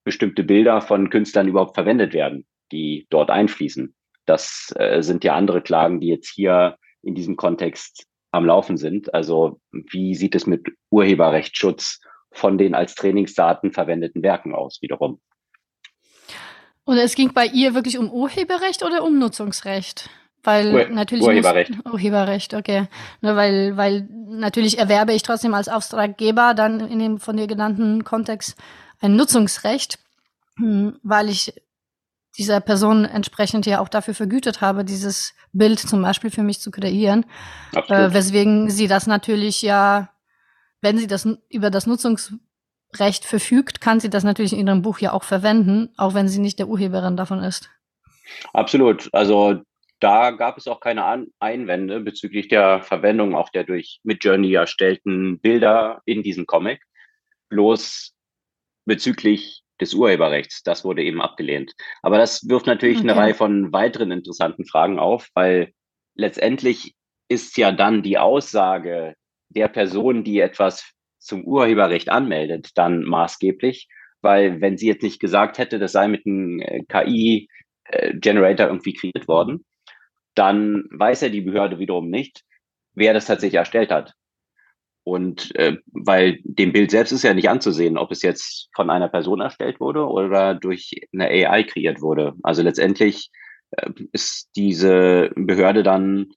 bestimmte 0.04 0.42
Bilder 0.42 0.80
von 0.80 1.10
Künstlern 1.10 1.48
überhaupt 1.48 1.74
verwendet 1.74 2.14
werden, 2.14 2.46
die 2.72 3.06
dort 3.10 3.30
einfließen. 3.30 3.94
Das 4.26 4.72
äh, 4.76 5.02
sind 5.02 5.22
ja 5.22 5.34
andere 5.34 5.62
Klagen, 5.62 6.00
die 6.00 6.08
jetzt 6.08 6.28
hier 6.28 6.76
in 7.02 7.14
diesem 7.14 7.36
Kontext 7.36 8.06
am 8.32 8.46
Laufen 8.46 8.76
sind. 8.76 9.12
Also 9.14 9.60
wie 9.70 10.14
sieht 10.14 10.34
es 10.34 10.46
mit 10.46 10.66
Urheberrechtsschutz 10.90 12.00
von 12.34 12.58
den 12.58 12.74
als 12.74 12.94
Trainingsdaten 12.94 13.72
verwendeten 13.72 14.22
Werken 14.22 14.54
aus 14.54 14.78
wiederum? 14.82 15.20
Und 16.84 16.98
es 16.98 17.14
ging 17.14 17.32
bei 17.32 17.46
ihr 17.46 17.74
wirklich 17.74 17.98
um 17.98 18.10
Urheberrecht 18.10 18.82
oder 18.84 19.04
um 19.04 19.18
Nutzungsrecht? 19.18 20.10
Weil 20.42 20.74
Ur 20.74 20.88
natürlich 20.90 21.24
Urheberrecht. 21.24 21.70
Muss, 21.70 21.94
Urheberrecht, 21.94 22.52
okay. 22.52 22.86
Nur 23.22 23.34
weil, 23.34 23.76
weil 23.78 24.06
natürlich 24.28 24.78
erwerbe 24.78 25.14
ich 25.14 25.22
trotzdem 25.22 25.54
als 25.54 25.68
Auftraggeber 25.68 26.52
dann 26.52 26.80
in 26.80 26.98
dem 26.98 27.18
von 27.18 27.36
dir 27.36 27.46
genannten 27.46 28.04
Kontext 28.04 28.58
ein 29.00 29.16
Nutzungsrecht, 29.16 29.98
hm, 30.58 30.98
weil 31.02 31.30
ich 31.30 31.54
dieser 32.36 32.60
Person 32.60 33.04
entsprechend 33.04 33.64
ja 33.64 33.80
auch 33.80 33.88
dafür 33.88 34.14
vergütet 34.14 34.60
habe, 34.60 34.84
dieses 34.84 35.34
Bild 35.52 35.78
zum 35.78 36.02
Beispiel 36.02 36.30
für 36.30 36.42
mich 36.42 36.60
zu 36.60 36.70
kreieren. 36.70 37.24
Äh, 37.72 38.12
weswegen 38.12 38.68
sie 38.70 38.88
das 38.88 39.06
natürlich 39.06 39.62
ja, 39.62 40.10
wenn 40.84 40.98
sie 40.98 41.06
das 41.06 41.26
über 41.48 41.70
das 41.70 41.86
Nutzungsrecht 41.86 43.24
verfügt, 43.24 43.80
kann 43.80 43.98
sie 43.98 44.10
das 44.10 44.22
natürlich 44.22 44.52
in 44.52 44.66
ihrem 44.66 44.82
Buch 44.82 45.00
ja 45.00 45.12
auch 45.12 45.24
verwenden, 45.24 45.92
auch 45.96 46.14
wenn 46.14 46.28
sie 46.28 46.40
nicht 46.40 46.58
der 46.58 46.68
Urheberin 46.68 47.16
davon 47.16 47.42
ist. 47.42 47.70
Absolut. 48.52 49.08
Also 49.12 49.62
da 50.00 50.30
gab 50.30 50.58
es 50.58 50.68
auch 50.68 50.80
keine 50.80 51.26
Einwände 51.40 52.00
bezüglich 52.00 52.48
der 52.48 52.82
Verwendung 52.82 53.34
auch 53.34 53.48
der 53.48 53.64
durch 53.64 54.00
Midjourney 54.04 54.52
erstellten 54.52 55.40
Bilder 55.40 56.02
in 56.04 56.22
diesem 56.22 56.46
Comic. 56.46 56.82
Bloß 57.48 58.12
bezüglich 58.84 59.62
des 59.80 59.94
Urheberrechts, 59.94 60.62
das 60.62 60.84
wurde 60.84 61.02
eben 61.02 61.22
abgelehnt. 61.22 61.72
Aber 62.02 62.18
das 62.18 62.46
wirft 62.48 62.66
natürlich 62.66 62.98
okay. 62.98 63.08
eine 63.08 63.18
Reihe 63.18 63.34
von 63.34 63.72
weiteren 63.72 64.10
interessanten 64.10 64.66
Fragen 64.66 64.98
auf, 64.98 65.28
weil 65.34 65.72
letztendlich 66.14 66.94
ist 67.28 67.56
ja 67.56 67.72
dann 67.72 68.02
die 68.02 68.18
Aussage 68.18 69.14
der 69.54 69.68
Person, 69.68 70.24
die 70.24 70.40
etwas 70.40 70.94
zum 71.18 71.44
Urheberrecht 71.44 72.10
anmeldet, 72.10 72.70
dann 72.74 73.04
maßgeblich, 73.04 73.88
weil 74.20 74.60
wenn 74.60 74.76
sie 74.76 74.88
jetzt 74.88 75.02
nicht 75.02 75.20
gesagt 75.20 75.58
hätte, 75.58 75.78
das 75.78 75.92
sei 75.92 76.08
mit 76.08 76.26
einem 76.26 76.60
äh, 76.60 76.82
KI-Generator 76.88 78.66
äh, 78.66 78.70
irgendwie 78.70 78.94
kreiert 78.94 79.28
worden, 79.28 79.64
dann 80.34 80.84
weiß 80.90 81.22
ja 81.22 81.28
die 81.28 81.42
Behörde 81.42 81.78
wiederum 81.78 82.10
nicht, 82.10 82.42
wer 82.94 83.14
das 83.14 83.26
tatsächlich 83.26 83.58
erstellt 83.58 83.90
hat. 83.90 84.14
Und 85.04 85.54
äh, 85.56 85.76
weil 85.92 86.38
dem 86.44 86.72
Bild 86.72 86.90
selbst 86.90 87.12
ist 87.12 87.24
ja 87.24 87.34
nicht 87.34 87.50
anzusehen, 87.50 87.98
ob 87.98 88.10
es 88.10 88.22
jetzt 88.22 88.70
von 88.74 88.88
einer 88.88 89.08
Person 89.08 89.42
erstellt 89.42 89.78
wurde 89.78 90.06
oder 90.06 90.54
durch 90.54 90.92
eine 91.12 91.26
AI 91.26 91.62
kreiert 91.64 92.00
wurde. 92.00 92.32
Also 92.42 92.62
letztendlich 92.62 93.30
äh, 93.72 93.90
ist 94.12 94.48
diese 94.56 95.30
Behörde 95.36 95.82
dann 95.82 96.32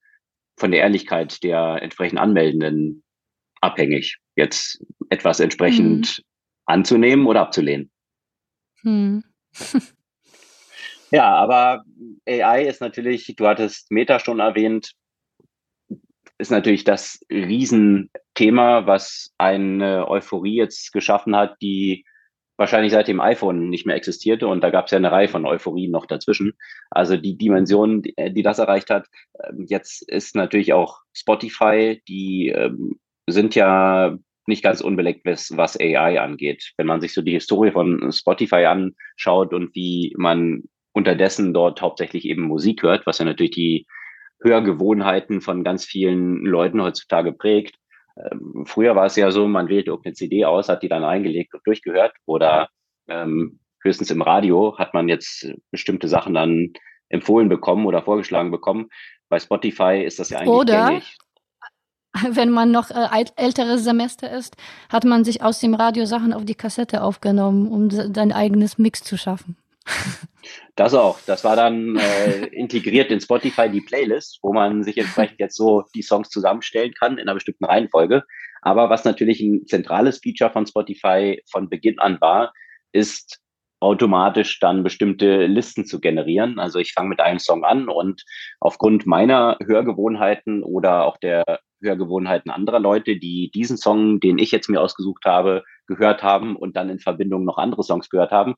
von 0.57 0.72
der 0.72 0.82
Ehrlichkeit 0.82 1.43
der 1.43 1.82
entsprechend 1.82 2.20
Anmeldenden 2.20 3.03
abhängig, 3.62 4.18
jetzt 4.36 4.84
etwas 5.10 5.39
entsprechend 5.39 6.20
mhm. 6.20 6.24
anzunehmen 6.66 7.26
oder 7.26 7.41
abzulehnen. 7.41 7.91
Mhm. 8.84 9.24
Ja, 11.12 11.36
aber 11.36 11.84
AI 12.28 12.66
ist 12.66 12.82
natürlich, 12.82 13.34
du 13.38 13.47
hattest 13.47 13.91
Meta 13.91 14.20
schon 14.20 14.39
erwähnt, 14.39 14.91
ist 16.38 16.51
natürlich 16.51 16.84
das 16.84 17.20
Riesenthema, 17.32 18.86
was 18.86 19.34
eine 19.38 20.08
Euphorie 20.08 20.55
jetzt 20.55 20.91
geschaffen 20.91 21.36
hat, 21.36 21.55
die 21.62 22.05
wahrscheinlich 22.58 22.91
seit 22.91 23.08
dem 23.08 23.22
iPhone 23.22 23.70
nicht 23.70 23.86
mehr 23.86 23.95
existierte. 23.95 24.47
Und 24.47 24.62
da 24.62 24.70
gab 24.70 24.86
es 24.86 24.91
ja 24.91 24.97
eine 24.97 25.12
Reihe 25.12 25.30
von 25.30 25.45
Euphorien 25.45 25.91
noch 25.91 26.05
dazwischen. 26.05 26.53
Also 26.89 27.16
die 27.16 27.38
Dimension, 27.38 28.01
die, 28.01 28.14
die 28.34 28.43
das 28.43 28.60
erreicht 28.60 28.89
hat. 28.89 29.08
Ähm, 29.43 29.66
jetzt 29.68 30.01
ist 30.10 30.36
natürlich 30.36 30.74
auch 30.74 30.99
Spotify, 31.14 32.01
die 32.08 32.49
ähm, 32.49 32.99
sind 33.28 33.55
ja 33.55 34.17
nicht 34.47 34.63
ganz 34.63 34.82
unbeleckt, 34.82 35.25
was, 35.25 35.55
was 35.55 35.80
AI 35.80 36.21
angeht. 36.21 36.71
Wenn 36.78 36.88
man 36.88 37.01
sich 37.01 37.13
so 37.13 37.21
die 37.21 37.34
Historie 37.34 37.71
von 37.71 38.11
Spotify 38.11 38.65
anschaut 38.65 39.53
und 39.53 39.75
wie 39.75 40.13
man 40.17 40.63
unterdessen 40.93 41.53
dort 41.53 41.82
hauptsächlich 41.82 42.25
eben 42.25 42.43
Musik 42.43 42.82
hört, 42.84 43.05
was 43.05 43.19
ja 43.19 43.25
natürlich 43.25 43.51
die 43.51 43.86
Hörgewohnheiten 44.41 45.41
von 45.41 45.63
ganz 45.63 45.86
vielen 45.86 46.45
Leuten 46.45 46.82
heutzutage 46.82 47.34
prägt. 47.34 47.75
Ähm, 48.17 48.65
früher 48.65 48.95
war 48.95 49.05
es 49.05 49.15
ja 49.15 49.30
so, 49.32 49.47
man 49.47 49.67
wählte 49.67 49.91
irgendeine 49.91 50.15
CD 50.15 50.45
aus, 50.45 50.69
hat 50.69 50.82
die 50.82 50.89
dann 50.89 51.03
eingelegt 51.03 51.53
und 51.53 51.65
durchgehört 51.65 52.13
oder 52.25 52.69
ähm, 53.07 53.59
höchstens 53.84 54.11
im 54.11 54.21
Radio 54.21 54.78
hat 54.78 54.93
man 54.93 55.07
jetzt 55.07 55.51
bestimmte 55.71 56.07
Sachen 56.07 56.34
dann 56.34 56.73
empfohlen 57.09 57.49
bekommen 57.49 57.86
oder 57.86 58.01
vorgeschlagen 58.01 58.51
bekommen. 58.51 58.88
Bei 59.30 59.39
Spotify 59.39 60.03
ist 60.03 60.19
das 60.19 60.30
ja 60.30 60.39
eigentlich 60.39 60.49
oder 60.49 60.88
gängig. 60.88 61.17
Wenn 62.32 62.49
man 62.49 62.72
noch 62.72 62.91
äh, 62.91 63.26
älteres 63.36 63.84
Semester 63.84 64.32
ist, 64.32 64.55
hat 64.89 65.05
man 65.05 65.24
sich 65.24 65.41
aus 65.41 65.59
dem 65.59 65.74
Radio 65.74 66.05
Sachen 66.05 66.34
auf 66.34 66.45
die 66.45 66.55
Kassette 66.55 67.01
aufgenommen, 67.01 67.68
um 67.68 67.89
sein 67.89 68.32
eigenes 68.32 68.78
Mix 68.78 69.03
zu 69.03 69.18
schaffen. 69.18 69.57
Das 70.78 70.93
auch. 70.93 71.20
Das 71.26 71.43
war 71.43 71.55
dann 71.55 71.97
äh, 71.97 72.45
integriert 72.47 73.11
in 73.11 73.20
Spotify 73.20 73.68
die 73.68 73.82
Playlist, 73.82 74.39
wo 74.43 74.53
man 74.53 74.84
sich 74.84 74.97
entsprechend 74.97 75.39
jetzt 75.39 75.57
so 75.57 75.84
die 75.95 76.03
Songs 76.03 76.30
zusammenstellen 76.30 76.93
kann 76.93 77.18
in 77.18 77.22
einer 77.22 77.34
bestimmten 77.34 77.65
Reihenfolge. 77.65 78.24
Aber 78.61 78.89
was 78.89 79.03
natürlich 79.03 79.41
ein 79.41 79.65
zentrales 79.65 80.20
Feature 80.20 80.51
von 80.51 80.68
Spotify 80.68 81.41
von 81.49 81.68
Beginn 81.68 81.99
an 81.99 82.22
war, 82.22 82.53
ist 82.91 83.39
automatisch 83.80 84.59
dann 84.59 84.84
bestimmte 84.84 85.45
Listen 85.45 85.86
zu 85.86 85.99
generieren. 85.99 86.59
Also 86.59 86.80
ich 86.80 86.93
fange 86.93 87.09
mit 87.09 87.19
einem 87.19 87.39
Song 87.39 87.63
an 87.63 87.89
und 87.89 88.23
aufgrund 88.59 89.05
meiner 89.05 89.57
Hörgewohnheiten 89.63 90.63
oder 90.63 91.05
auch 91.05 91.17
der 91.17 91.43
Hörgewohnheiten 91.82 92.49
anderer 92.49 92.80
Leute, 92.80 93.17
die 93.17 93.51
diesen 93.53 93.78
Song, 93.78 94.19
den 94.19 94.39
ich 94.39 94.51
jetzt 94.51 94.69
mir 94.69 94.82
ausgesucht 94.82 95.25
habe, 95.25 95.63
gehört 95.86 96.23
haben 96.23 96.55
und 96.55 96.75
dann 96.75 96.89
in 96.89 96.99
Verbindung 96.99 97.45
noch 97.45 97.57
andere 97.57 97.84
Songs 97.84 98.09
gehört 98.09 98.32
haben, 98.32 98.55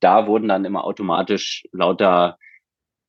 da 0.00 0.26
wurden 0.26 0.48
dann 0.48 0.64
immer 0.64 0.84
automatisch 0.84 1.64
lauter 1.72 2.36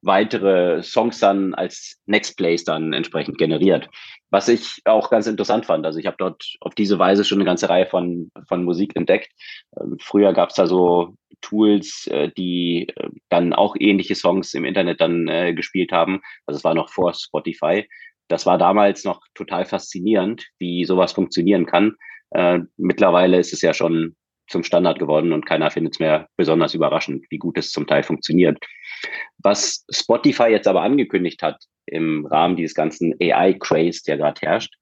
weitere 0.02 0.82
Songs 0.84 1.20
dann 1.20 1.54
als 1.54 2.00
Next 2.06 2.38
Plays 2.38 2.64
dann 2.64 2.94
entsprechend 2.94 3.38
generiert. 3.38 3.90
Was 4.30 4.48
ich 4.48 4.82
auch 4.86 5.10
ganz 5.10 5.28
interessant 5.28 5.66
fand. 5.66 5.86
Also 5.86 6.00
ich 6.00 6.06
habe 6.06 6.18
dort 6.18 6.44
auf 6.62 6.76
diese 6.76 7.00
Weise 7.00 7.26
schon 7.26 7.40
eine 7.40 7.46
ganze 7.46 7.70
Reihe 7.70 7.88
von, 7.88 8.32
von 8.48 8.64
Musik 8.64 8.96
entdeckt. 8.96 9.32
Ähm, 9.80 9.98
früher 10.00 10.34
gab 10.34 10.50
es 10.50 10.56
da 10.56 10.68
so 10.68 11.16
Tools, 11.42 12.08
äh, 12.08 12.30
die 12.38 12.88
äh, 12.96 13.10
dann 13.30 13.54
auch 13.54 13.76
ähnliche 13.80 14.16
Songs 14.16 14.54
im 14.54 14.66
Internet 14.66 15.02
dann 15.02 15.28
äh, 15.28 15.54
gespielt 15.54 15.92
haben. 15.92 16.22
Also 16.46 16.58
es 16.58 16.64
war 16.64 16.76
noch 16.76 16.90
vor 16.90 17.14
Spotify. 17.14 17.88
Das 18.28 18.46
war 18.46 18.58
damals 18.58 19.04
noch 19.04 19.22
total 19.34 19.66
faszinierend, 19.66 20.48
wie 20.60 20.86
sowas 20.86 21.14
funktionieren 21.14 21.66
kann. 21.66 21.96
Äh, 22.32 22.60
mittlerweile 22.78 23.40
ist 23.40 23.54
es 23.54 23.62
ja 23.62 23.74
schon 23.74 24.16
zum 24.50 24.64
Standard 24.64 25.00
geworden 25.00 25.32
und 25.32 25.46
keiner 25.46 25.72
findet 25.72 25.96
es 25.96 26.00
mehr 26.00 26.28
besonders 26.38 26.74
überraschend, 26.74 27.26
wie 27.30 27.38
gut 27.38 27.58
es 27.58 27.72
zum 27.72 27.88
Teil 27.88 28.04
funktioniert. 28.04 28.58
Was 29.38 29.86
Spotify 29.90 30.50
jetzt 30.50 30.68
aber 30.68 30.82
angekündigt 30.82 31.42
hat 31.42 31.64
im 31.86 32.26
Rahmen 32.26 32.56
dieses 32.56 32.74
ganzen 32.76 33.14
AI-Craze, 33.22 34.04
der 34.06 34.18
gerade 34.18 34.42
herrscht, 34.42 34.76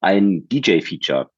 ein 0.00 0.48
DJ-Feature. 0.48 1.30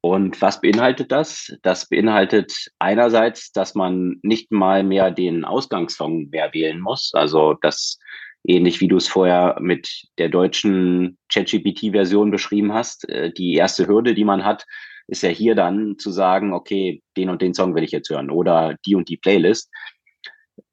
Und 0.00 0.42
was 0.42 0.60
beinhaltet 0.60 1.12
das? 1.12 1.56
Das 1.62 1.88
beinhaltet 1.88 2.52
einerseits, 2.80 3.52
dass 3.52 3.76
man 3.76 4.18
nicht 4.22 4.50
mal 4.50 4.82
mehr 4.82 5.12
den 5.12 5.44
Ausgangssong 5.44 6.28
mehr 6.30 6.52
wählen 6.52 6.80
muss. 6.80 7.12
Also 7.14 7.54
das 7.54 7.98
ähnlich 8.44 8.80
wie 8.80 8.88
du 8.88 8.96
es 8.96 9.06
vorher 9.06 9.56
mit 9.60 10.02
der 10.18 10.28
deutschen 10.28 11.18
ChatGPT-Version 11.32 12.30
beschrieben 12.30 12.72
hast. 12.72 13.08
Äh, 13.08 13.32
die 13.32 13.54
erste 13.54 13.86
Hürde, 13.86 14.14
die 14.14 14.24
man 14.24 14.44
hat, 14.44 14.64
ist 15.08 15.22
ja 15.22 15.28
hier 15.28 15.54
dann 15.54 15.98
zu 15.98 16.10
sagen, 16.10 16.52
okay, 16.52 17.02
den 17.16 17.28
und 17.30 17.42
den 17.42 17.54
Song 17.54 17.74
will 17.74 17.84
ich 17.84 17.90
jetzt 17.90 18.10
hören 18.10 18.30
oder 18.30 18.76
die 18.86 18.94
und 18.94 19.08
die 19.08 19.16
Playlist. 19.16 19.70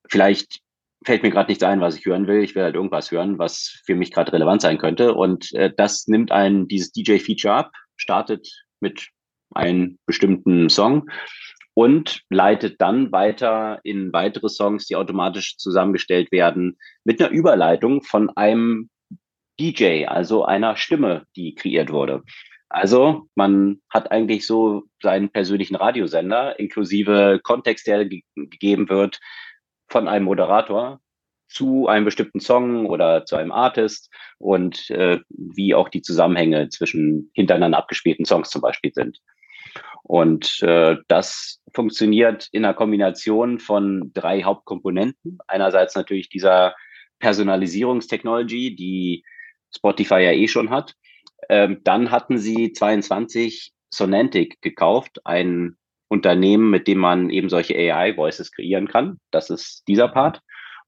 Vielleicht 0.09 0.59
fällt 1.05 1.23
mir 1.23 1.31
gerade 1.31 1.49
nichts 1.49 1.63
ein, 1.63 1.81
was 1.81 1.97
ich 1.97 2.05
hören 2.05 2.27
will. 2.27 2.43
Ich 2.43 2.55
will 2.55 2.63
halt 2.63 2.75
irgendwas 2.75 3.11
hören, 3.11 3.39
was 3.39 3.81
für 3.85 3.95
mich 3.95 4.11
gerade 4.11 4.33
relevant 4.33 4.61
sein 4.61 4.77
könnte. 4.77 5.13
Und 5.13 5.53
äh, 5.53 5.71
das 5.75 6.07
nimmt 6.07 6.31
ein 6.31 6.67
dieses 6.67 6.91
DJ-Feature 6.91 7.53
ab, 7.53 7.71
startet 7.95 8.47
mit 8.79 9.09
einem 9.51 9.97
bestimmten 10.05 10.69
Song 10.69 11.09
und 11.73 12.21
leitet 12.29 12.81
dann 12.81 13.11
weiter 13.11 13.79
in 13.83 14.11
weitere 14.11 14.49
Songs, 14.49 14.85
die 14.85 14.95
automatisch 14.95 15.57
zusammengestellt 15.57 16.31
werden, 16.31 16.77
mit 17.05 17.21
einer 17.21 17.31
Überleitung 17.31 18.03
von 18.03 18.29
einem 18.35 18.89
DJ, 19.59 20.05
also 20.05 20.45
einer 20.45 20.75
Stimme, 20.75 21.23
die 21.35 21.55
kreiert 21.55 21.91
wurde. 21.91 22.23
Also 22.69 23.27
man 23.35 23.81
hat 23.89 24.11
eigentlich 24.11 24.45
so 24.45 24.83
seinen 25.01 25.29
persönlichen 25.29 25.75
Radiosender 25.75 26.59
inklusive 26.59 27.39
Kontext, 27.43 27.87
der 27.87 28.05
ge 28.05 28.21
gegeben 28.35 28.89
wird 28.89 29.19
von 29.87 30.07
einem 30.07 30.25
Moderator, 30.25 31.01
zu 31.47 31.87
einem 31.87 32.05
bestimmten 32.05 32.39
Song 32.39 32.85
oder 32.85 33.25
zu 33.25 33.35
einem 33.35 33.51
Artist 33.51 34.13
und 34.37 34.89
äh, 34.91 35.19
wie 35.29 35.73
auch 35.73 35.89
die 35.89 36.03
Zusammenhänge 36.03 36.69
zwischen 36.69 37.31
hintereinander 37.33 37.79
abgespielten 37.79 38.25
Songs 38.25 38.51
zum 38.51 38.61
Beispiel 38.61 38.93
sind. 38.93 39.19
Und 40.03 40.61
äh, 40.61 40.97
das 41.07 41.59
funktioniert 41.73 42.47
in 42.51 42.65
einer 42.65 42.75
Kombination 42.75 43.59
von 43.59 44.11
drei 44.13 44.43
Hauptkomponenten. 44.43 45.39
Einerseits 45.47 45.95
natürlich 45.95 46.29
dieser 46.29 46.75
Personalisierungstechnology, 47.19 48.75
die 48.75 49.23
Spotify 49.75 50.21
ja 50.21 50.31
eh 50.31 50.47
schon 50.47 50.69
hat. 50.69 50.95
Ähm, 51.47 51.81
dann 51.83 52.11
hatten 52.11 52.37
sie 52.37 52.73
22 52.73 53.71
Sonantic 53.89 54.61
gekauft, 54.61 55.19
ein 55.23 55.77
Unternehmen, 56.09 56.69
mit 56.69 56.87
dem 56.87 56.97
man 56.97 57.29
eben 57.29 57.49
solche 57.49 57.75
AI-Voices 57.75 58.51
kreieren 58.51 58.87
kann. 58.87 59.19
Das 59.31 59.49
ist 59.49 59.83
dieser 59.87 60.07
Part. 60.07 60.41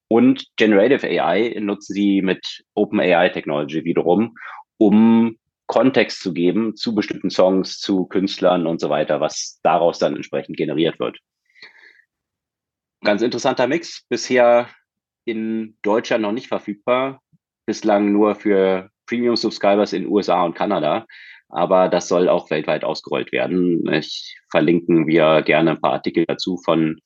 Und 0.08 0.46
Generative 0.58 1.08
AI 1.08 1.56
nutzen 1.60 1.94
sie 1.94 2.22
mit 2.22 2.64
OpenAI 2.74 3.30
Technology 3.30 3.86
wiederum, 3.86 4.36
um 4.78 5.38
Kontext 5.68 6.20
zu 6.20 6.34
geben 6.34 6.76
zu 6.76 6.94
bestimmten 6.94 7.30
Songs, 7.30 7.80
zu 7.80 8.06
Künstlern 8.08 8.68
und 8.68 8.82
so 8.82 8.90
weiter, 8.90 9.22
was 9.22 9.62
daraus 9.64 10.00
dann 10.00 10.18
entsprechend 10.18 10.58
generiert 10.58 11.00
wird. 11.00 11.18
Ganz 13.04 13.22
interessanter 13.22 13.68
Mix, 13.68 14.06
bisher 14.10 14.68
in 15.24 15.78
Deutschland 15.82 16.24
noch 16.24 16.34
nicht 16.34 16.50
verfügbar, 16.50 17.22
bislang 17.66 18.12
nur 18.12 18.36
für 18.36 18.91
Premium-Subscribers 19.12 19.92
in 19.92 20.08
USA 20.08 20.44
und 20.44 20.56
Kanada, 20.56 21.06
aber 21.50 21.90
das 21.90 22.08
soll 22.08 22.30
auch 22.30 22.50
weltweit 22.50 22.86
ausgerollt 22.86 23.34
werden. 23.34 23.86
Ich 23.92 24.38
verlinken 24.50 25.06
wir 25.06 25.42
gerne 25.42 25.72
ein 25.72 25.82
paar 25.82 25.94
Artikel 25.94 26.26
dazu 26.26 26.58
von 26.64 27.02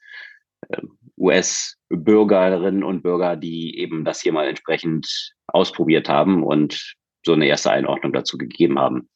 äh, 0.70 0.82
US-Bürgerinnen 1.18 2.84
und 2.84 3.02
Bürger, 3.02 3.36
die 3.36 3.80
eben 3.80 4.06
das 4.06 4.22
hier 4.22 4.34
mal 4.34 4.48
entsprechend 4.48 5.34
ausprobiert 5.48 6.08
haben 6.08 6.44
und 6.44 6.96
so 7.26 7.34
eine 7.34 7.48
erste 7.48 7.72
Einordnung 7.72 8.14
dazu 8.14 8.38
gegeben 8.38 8.78
haben. 8.78 9.10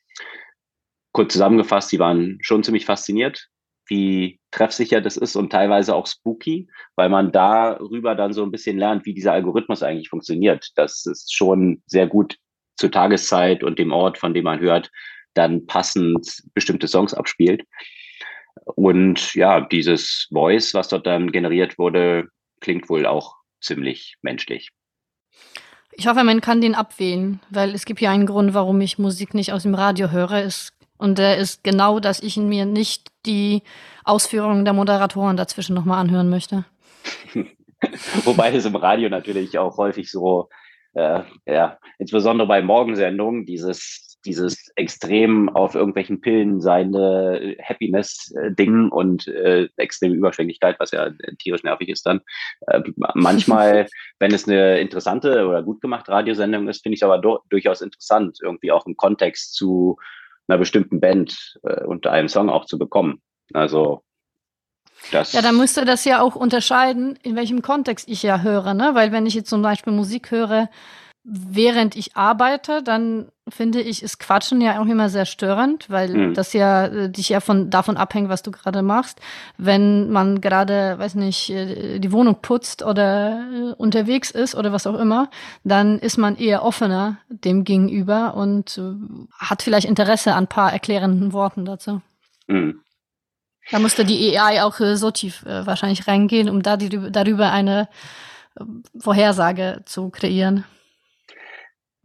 Kurz 1.11 1.33
zusammengefasst, 1.33 1.89
sie 1.89 1.99
waren 1.99 2.39
schon 2.41 2.63
ziemlich 2.63 2.85
fasziniert, 2.85 3.49
wie 3.87 4.39
treffsicher 4.49 5.01
das 5.01 5.15
ist 5.15 5.35
und 5.35 5.51
teilweise 5.51 5.93
auch 5.93 6.07
spooky, 6.07 6.67
weil 6.95 7.09
man 7.09 7.31
darüber 7.31 8.15
dann 8.15 8.33
so 8.33 8.43
ein 8.43 8.51
bisschen 8.51 8.79
lernt, 8.79 9.05
wie 9.05 9.13
dieser 9.13 9.33
Algorithmus 9.33 9.83
eigentlich 9.83 10.09
funktioniert. 10.09 10.71
Das 10.75 11.05
ist 11.05 11.35
schon 11.35 11.83
sehr 11.85 12.07
gut 12.07 12.37
zur 12.79 12.91
Tageszeit 12.91 13.63
und 13.63 13.77
dem 13.77 13.91
Ort, 13.91 14.17
von 14.17 14.33
dem 14.33 14.45
man 14.45 14.59
hört, 14.59 14.89
dann 15.33 15.65
passend 15.67 16.41
bestimmte 16.53 16.87
Songs 16.87 17.13
abspielt. 17.13 17.63
Und 18.75 19.33
ja, 19.35 19.61
dieses 19.61 20.27
Voice, 20.31 20.73
was 20.73 20.87
dort 20.87 21.05
dann 21.05 21.31
generiert 21.31 21.77
wurde, 21.77 22.29
klingt 22.61 22.89
wohl 22.89 23.05
auch 23.05 23.35
ziemlich 23.61 24.15
menschlich. 24.21 24.69
Ich 25.91 26.07
hoffe, 26.07 26.23
man 26.23 26.41
kann 26.41 26.61
den 26.61 26.75
abwählen, 26.75 27.41
weil 27.49 27.73
es 27.75 27.85
gibt 27.85 27.99
ja 27.99 28.11
einen 28.11 28.25
Grund, 28.25 28.53
warum 28.53 28.79
ich 28.81 28.99
Musik 28.99 29.33
nicht 29.33 29.51
aus 29.51 29.63
dem 29.63 29.75
Radio 29.75 30.11
höre. 30.11 30.43
Es, 30.43 30.71
und 30.97 31.17
der 31.17 31.37
ist 31.37 31.63
genau, 31.63 31.99
dass 31.99 32.21
ich 32.21 32.37
mir 32.37 32.65
nicht 32.65 33.09
die 33.25 33.63
Ausführungen 34.05 34.63
der 34.63 34.73
Moderatoren 34.73 35.35
dazwischen 35.35 35.75
nochmal 35.75 35.99
anhören 35.99 36.29
möchte. 36.29 36.63
Wobei 38.23 38.53
es 38.53 38.65
im 38.65 38.75
Radio 38.75 39.09
natürlich 39.09 39.57
auch 39.57 39.77
häufig 39.77 40.09
so, 40.11 40.49
äh, 40.93 41.21
ja, 41.45 41.77
insbesondere 41.97 42.47
bei 42.47 42.61
Morgensendungen, 42.61 43.45
dieses 43.45 44.09
dieses 44.25 44.69
extrem 44.75 45.49
auf 45.49 45.75
irgendwelchen 45.75 46.21
Pillen 46.21 46.59
seine 46.59 47.55
Happiness-Ding 47.63 48.89
und 48.89 49.27
äh, 49.27 49.69
extreme 49.77 50.15
Überschwänglichkeit, 50.15 50.79
was 50.79 50.91
ja 50.91 51.09
tierisch 51.37 51.63
nervig 51.63 51.89
ist 51.89 52.05
dann. 52.05 52.21
Äh, 52.67 52.81
manchmal, 53.15 53.87
wenn 54.19 54.33
es 54.33 54.47
eine 54.47 54.79
interessante 54.79 55.47
oder 55.47 55.63
gut 55.63 55.81
gemachte 55.81 56.11
Radiosendung 56.11 56.67
ist, 56.67 56.83
finde 56.83 56.95
ich 56.95 57.01
es 57.01 57.05
aber 57.05 57.19
do- 57.19 57.39
durchaus 57.49 57.81
interessant, 57.81 58.39
irgendwie 58.41 58.71
auch 58.71 58.85
im 58.85 58.97
Kontext 58.97 59.55
zu 59.55 59.97
einer 60.47 60.57
bestimmten 60.57 60.99
Band 60.99 61.57
äh, 61.63 61.83
unter 61.85 62.11
einem 62.11 62.27
Song 62.27 62.49
auch 62.49 62.65
zu 62.65 62.77
bekommen. 62.77 63.21
Also 63.53 64.03
das 65.11 65.33
ja, 65.33 65.41
dann 65.41 65.57
müsste 65.57 65.85
das 65.85 66.05
ja 66.05 66.21
auch 66.21 66.35
unterscheiden, 66.35 67.17
in 67.23 67.35
welchem 67.35 67.61
Kontext 67.61 68.07
ich 68.09 68.23
ja 68.23 68.41
höre, 68.41 68.73
ne? 68.73 68.91
Weil 68.93 69.11
wenn 69.11 69.25
ich 69.25 69.33
jetzt 69.33 69.49
zum 69.49 69.61
Beispiel 69.61 69.93
Musik 69.93 70.31
höre, 70.31 70.69
während 71.23 71.95
ich 71.95 72.15
arbeite, 72.15 72.81
dann 72.81 73.27
finde 73.49 73.81
ich, 73.81 74.03
ist 74.03 74.19
Quatschen 74.19 74.61
ja 74.61 74.79
auch 74.79 74.85
immer 74.85 75.09
sehr 75.09 75.25
störend, 75.25 75.89
weil 75.89 76.09
mhm. 76.09 76.33
das 76.33 76.53
ja 76.53 76.85
äh, 76.85 77.09
dich 77.09 77.29
ja 77.29 77.39
von 77.39 77.69
davon 77.69 77.97
abhängt, 77.97 78.29
was 78.29 78.41
du 78.41 78.51
gerade 78.51 78.81
machst. 78.81 79.19
Wenn 79.57 80.09
man 80.09 80.41
gerade, 80.41 80.97
weiß 80.97 81.15
nicht, 81.15 81.49
äh, 81.49 81.99
die 81.99 82.11
Wohnung 82.11 82.37
putzt 82.41 82.83
oder 82.83 83.45
äh, 83.51 83.73
unterwegs 83.73 84.31
ist 84.31 84.55
oder 84.55 84.71
was 84.71 84.87
auch 84.87 84.97
immer, 84.97 85.29
dann 85.63 85.99
ist 85.99 86.17
man 86.17 86.37
eher 86.37 86.63
offener 86.63 87.17
dem 87.27 87.63
gegenüber 87.63 88.35
und 88.35 88.81
hat 89.37 89.61
vielleicht 89.61 89.87
Interesse 89.87 90.33
an 90.33 90.45
ein 90.45 90.47
paar 90.47 90.71
erklärenden 90.71 91.33
Worten 91.33 91.65
dazu. 91.65 92.01
Mhm. 92.47 92.81
Da 93.71 93.79
musste 93.79 94.05
die 94.05 94.37
AI 94.37 94.63
auch 94.63 94.75
so 94.95 95.11
tief 95.11 95.45
wahrscheinlich 95.45 96.07
reingehen, 96.07 96.49
um 96.49 96.61
da 96.61 96.77
die, 96.77 96.89
darüber 97.11 97.51
eine 97.51 97.87
Vorhersage 98.97 99.81
zu 99.85 100.09
kreieren. 100.09 100.65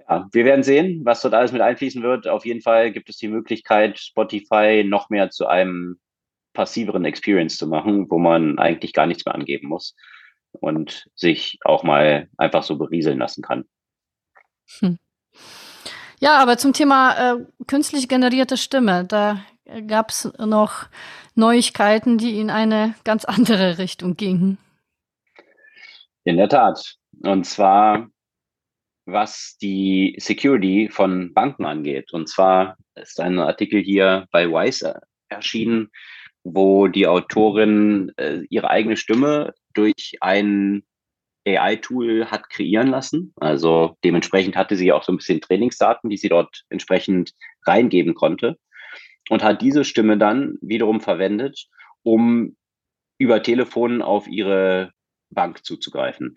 Ja, 0.08 0.28
wir 0.32 0.44
werden 0.44 0.62
sehen, 0.62 1.00
was 1.04 1.22
dort 1.22 1.34
alles 1.34 1.52
mit 1.52 1.62
einfließen 1.62 2.02
wird. 2.02 2.28
Auf 2.28 2.44
jeden 2.44 2.60
Fall 2.60 2.92
gibt 2.92 3.08
es 3.08 3.16
die 3.16 3.28
Möglichkeit, 3.28 3.98
Spotify 3.98 4.84
noch 4.86 5.08
mehr 5.08 5.30
zu 5.30 5.46
einem 5.46 5.98
passiveren 6.52 7.04
Experience 7.04 7.56
zu 7.56 7.66
machen, 7.66 8.10
wo 8.10 8.18
man 8.18 8.58
eigentlich 8.58 8.92
gar 8.92 9.06
nichts 9.06 9.24
mehr 9.24 9.34
angeben 9.34 9.68
muss 9.68 9.94
und 10.52 11.06
sich 11.14 11.58
auch 11.64 11.82
mal 11.82 12.28
einfach 12.36 12.62
so 12.62 12.76
berieseln 12.76 13.18
lassen 13.18 13.42
kann. 13.42 13.64
Hm. 14.78 14.98
Ja, 16.20 16.38
aber 16.38 16.58
zum 16.58 16.72
Thema 16.72 17.34
äh, 17.34 17.44
künstlich 17.66 18.08
generierte 18.08 18.56
Stimme, 18.56 19.04
da 19.04 19.44
gab 19.86 20.10
es 20.10 20.30
noch 20.38 20.86
Neuigkeiten, 21.34 22.18
die 22.18 22.40
in 22.40 22.50
eine 22.50 22.94
ganz 23.04 23.24
andere 23.24 23.78
Richtung 23.78 24.16
gingen. 24.16 24.58
In 26.24 26.36
der 26.36 26.48
Tat. 26.48 26.96
Und 27.22 27.44
zwar 27.44 28.08
was 29.06 29.56
die 29.60 30.16
Security 30.18 30.88
von 30.90 31.32
Banken 31.34 31.64
angeht. 31.64 32.12
Und 32.12 32.28
zwar 32.28 32.76
ist 32.94 33.20
ein 33.20 33.38
Artikel 33.38 33.82
hier 33.82 34.26
bei 34.30 34.48
Wise 34.48 35.00
erschienen, 35.28 35.90
wo 36.42 36.88
die 36.88 37.06
Autorin 37.06 38.12
äh, 38.16 38.40
ihre 38.48 38.70
eigene 38.70 38.96
Stimme 38.96 39.54
durch 39.74 40.16
ein 40.20 40.84
AI-Tool 41.46 42.26
hat 42.30 42.48
kreieren 42.48 42.88
lassen. 42.88 43.34
Also 43.36 43.96
dementsprechend 44.02 44.56
hatte 44.56 44.76
sie 44.76 44.92
auch 44.92 45.04
so 45.04 45.12
ein 45.12 45.18
bisschen 45.18 45.40
Trainingsdaten, 45.40 46.08
die 46.08 46.16
sie 46.16 46.30
dort 46.30 46.64
entsprechend 46.70 47.32
reingeben 47.66 48.14
konnte 48.14 48.56
und 49.30 49.42
hat 49.42 49.62
diese 49.62 49.84
Stimme 49.84 50.18
dann 50.18 50.56
wiederum 50.60 51.00
verwendet, 51.00 51.66
um 52.02 52.56
über 53.18 53.42
Telefon 53.42 54.02
auf 54.02 54.26
ihre 54.26 54.92
Bank 55.30 55.64
zuzugreifen. 55.64 56.36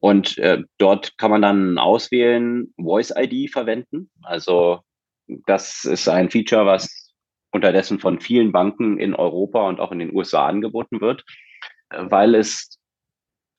Und 0.00 0.38
äh, 0.38 0.62
dort 0.78 1.16
kann 1.18 1.30
man 1.30 1.42
dann 1.42 1.78
auswählen, 1.78 2.72
Voice 2.76 3.12
ID 3.16 3.50
verwenden. 3.50 4.10
Also 4.22 4.80
das 5.46 5.84
ist 5.84 6.08
ein 6.08 6.30
Feature, 6.30 6.66
was 6.66 7.14
unterdessen 7.52 7.98
von 7.98 8.20
vielen 8.20 8.52
Banken 8.52 8.98
in 8.98 9.14
Europa 9.14 9.66
und 9.68 9.80
auch 9.80 9.92
in 9.92 10.00
den 10.00 10.14
USA 10.14 10.46
angeboten 10.46 11.00
wird, 11.00 11.24
weil 11.90 12.34
es 12.34 12.78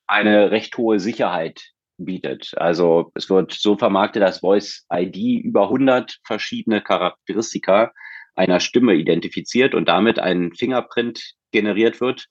eine 0.07 0.51
recht 0.51 0.77
hohe 0.77 0.99
Sicherheit 0.99 1.61
bietet. 1.97 2.53
Also 2.57 3.11
es 3.15 3.29
wird 3.29 3.53
so 3.53 3.77
vermarktet, 3.77 4.21
dass 4.21 4.39
Voice 4.39 4.85
ID 4.91 5.43
über 5.43 5.63
100 5.63 6.19
verschiedene 6.23 6.81
Charakteristika 6.81 7.93
einer 8.35 8.59
Stimme 8.59 8.95
identifiziert 8.95 9.73
und 9.73 9.87
damit 9.87 10.19
ein 10.19 10.53
Fingerprint 10.53 11.33
generiert 11.51 12.01
wird, 12.01 12.27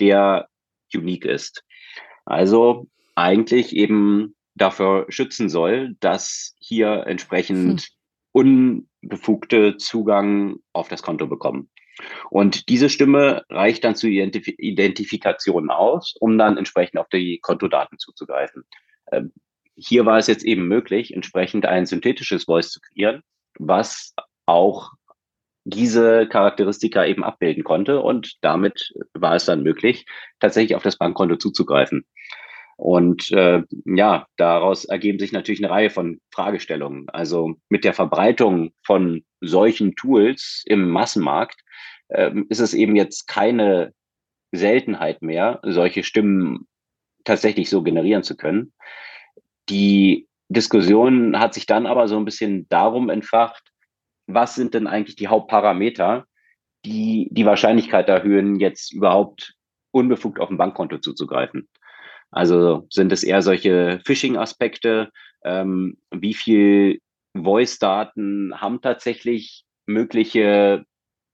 der 0.00 0.48
unique 0.94 1.24
ist. 1.24 1.64
Also 2.24 2.86
eigentlich 3.14 3.74
eben 3.74 4.34
dafür 4.54 5.06
schützen 5.08 5.48
soll, 5.48 5.96
dass 6.00 6.54
hier 6.58 7.04
entsprechend 7.06 7.82
hm. 8.32 8.86
unbefugte 9.02 9.76
Zugang 9.76 10.56
auf 10.72 10.88
das 10.88 11.02
Konto 11.02 11.26
bekommen. 11.26 11.70
Und 12.30 12.68
diese 12.68 12.88
Stimme 12.88 13.44
reicht 13.50 13.84
dann 13.84 13.94
zur 13.94 14.10
Identif 14.10 14.48
Identifikation 14.48 15.70
aus, 15.70 16.14
um 16.18 16.38
dann 16.38 16.56
entsprechend 16.56 16.98
auf 16.98 17.08
die 17.08 17.38
Kontodaten 17.38 17.98
zuzugreifen. 17.98 18.64
Ähm, 19.10 19.32
hier 19.76 20.06
war 20.06 20.18
es 20.18 20.26
jetzt 20.26 20.44
eben 20.44 20.66
möglich, 20.68 21.14
entsprechend 21.14 21.66
ein 21.66 21.86
synthetisches 21.86 22.44
Voice 22.44 22.70
zu 22.70 22.80
kreieren, 22.80 23.22
was 23.58 24.14
auch 24.46 24.92
diese 25.64 26.26
Charakteristika 26.26 27.04
eben 27.04 27.24
abbilden 27.24 27.64
konnte 27.64 28.00
und 28.00 28.36
damit 28.40 28.92
war 29.14 29.36
es 29.36 29.44
dann 29.44 29.62
möglich, 29.62 30.06
tatsächlich 30.40 30.74
auf 30.74 30.82
das 30.82 30.98
Bankkonto 30.98 31.36
zuzugreifen. 31.36 32.04
Und 32.76 33.30
äh, 33.30 33.62
ja, 33.84 34.26
daraus 34.36 34.84
ergeben 34.84 35.18
sich 35.18 35.30
natürlich 35.30 35.62
eine 35.62 35.72
Reihe 35.72 35.90
von 35.90 36.20
Fragestellungen. 36.32 37.08
Also 37.10 37.54
mit 37.68 37.84
der 37.84 37.94
Verbreitung 37.94 38.72
von 38.82 39.24
solchen 39.40 39.94
Tools 39.94 40.64
im 40.66 40.90
Massenmarkt 40.90 41.60
äh, 42.08 42.32
ist 42.48 42.58
es 42.58 42.74
eben 42.74 42.96
jetzt 42.96 43.28
keine 43.28 43.92
Seltenheit 44.52 45.22
mehr, 45.22 45.60
solche 45.62 46.02
Stimmen 46.02 46.66
tatsächlich 47.24 47.70
so 47.70 47.82
generieren 47.82 48.24
zu 48.24 48.36
können. 48.36 48.72
Die 49.68 50.26
Diskussion 50.48 51.38
hat 51.38 51.54
sich 51.54 51.66
dann 51.66 51.86
aber 51.86 52.08
so 52.08 52.16
ein 52.16 52.24
bisschen 52.24 52.68
darum 52.68 53.08
entfacht, 53.10 53.71
was 54.26 54.54
sind 54.54 54.74
denn 54.74 54.86
eigentlich 54.86 55.16
die 55.16 55.28
Hauptparameter, 55.28 56.26
die 56.84 57.28
die 57.30 57.46
Wahrscheinlichkeit 57.46 58.08
erhöhen, 58.08 58.58
jetzt 58.58 58.92
überhaupt 58.92 59.54
unbefugt 59.90 60.40
auf 60.40 60.50
ein 60.50 60.56
Bankkonto 60.56 60.98
zuzugreifen. 60.98 61.68
Also 62.30 62.86
sind 62.90 63.12
es 63.12 63.22
eher 63.22 63.42
solche 63.42 64.00
Phishing-Aspekte, 64.04 65.10
ähm, 65.44 65.98
wie 66.10 66.34
viel 66.34 67.00
Voice-Daten 67.36 68.60
haben 68.60 68.80
tatsächlich 68.80 69.64
mögliche 69.86 70.84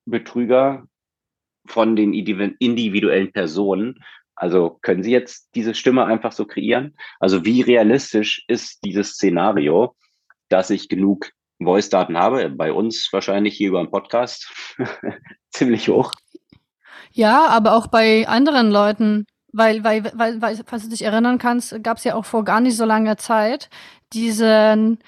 Betrüger 0.07 0.87
von 1.67 1.97
den 1.97 2.13
individuellen 2.13 3.33
Personen. 3.33 4.03
Also 4.35 4.79
können 4.83 5.03
Sie 5.03 5.13
jetzt 5.13 5.51
diese 5.55 5.75
Stimme 5.75 6.07
einfach 6.07 6.33
so 6.33 6.47
kreieren? 6.47 6.97
Also 7.21 7.45
wie 7.45 7.63
realistisch 7.63 8.45
ist 8.49 8.85
dieses 8.85 9.11
Szenario, 9.11 9.95
dass 10.49 10.71
ich 10.71 10.89
genug 10.89 11.31
Voice-Daten 11.61 12.17
habe? 12.17 12.51
Bei 12.51 12.73
uns 12.73 13.09
wahrscheinlich 13.13 13.57
hier 13.57 13.69
über 13.69 13.81
einen 13.81 13.91
Podcast 13.91 14.51
ziemlich 15.51 15.89
hoch. 15.89 16.13
Ja, 17.13 17.47
aber 17.49 17.73
auch 17.75 17.87
bei 17.87 18.27
anderen 18.29 18.71
Leuten. 18.71 19.27
Weil, 19.51 19.83
weil, 19.83 20.05
weil, 20.15 20.43
weil, 20.43 20.61
falls 20.67 20.83
du 20.83 20.91
dich 20.91 21.03
erinnern 21.03 21.39
kannst, 21.39 21.83
gab 21.83 21.97
es 21.97 22.05
ja 22.05 22.15
auch 22.15 22.27
vor 22.27 22.45
gar 22.45 22.61
nicht 22.61 22.77
so 22.77 22.85
langer 22.85 23.17
Zeit 23.17 23.71
diesen 24.13 24.99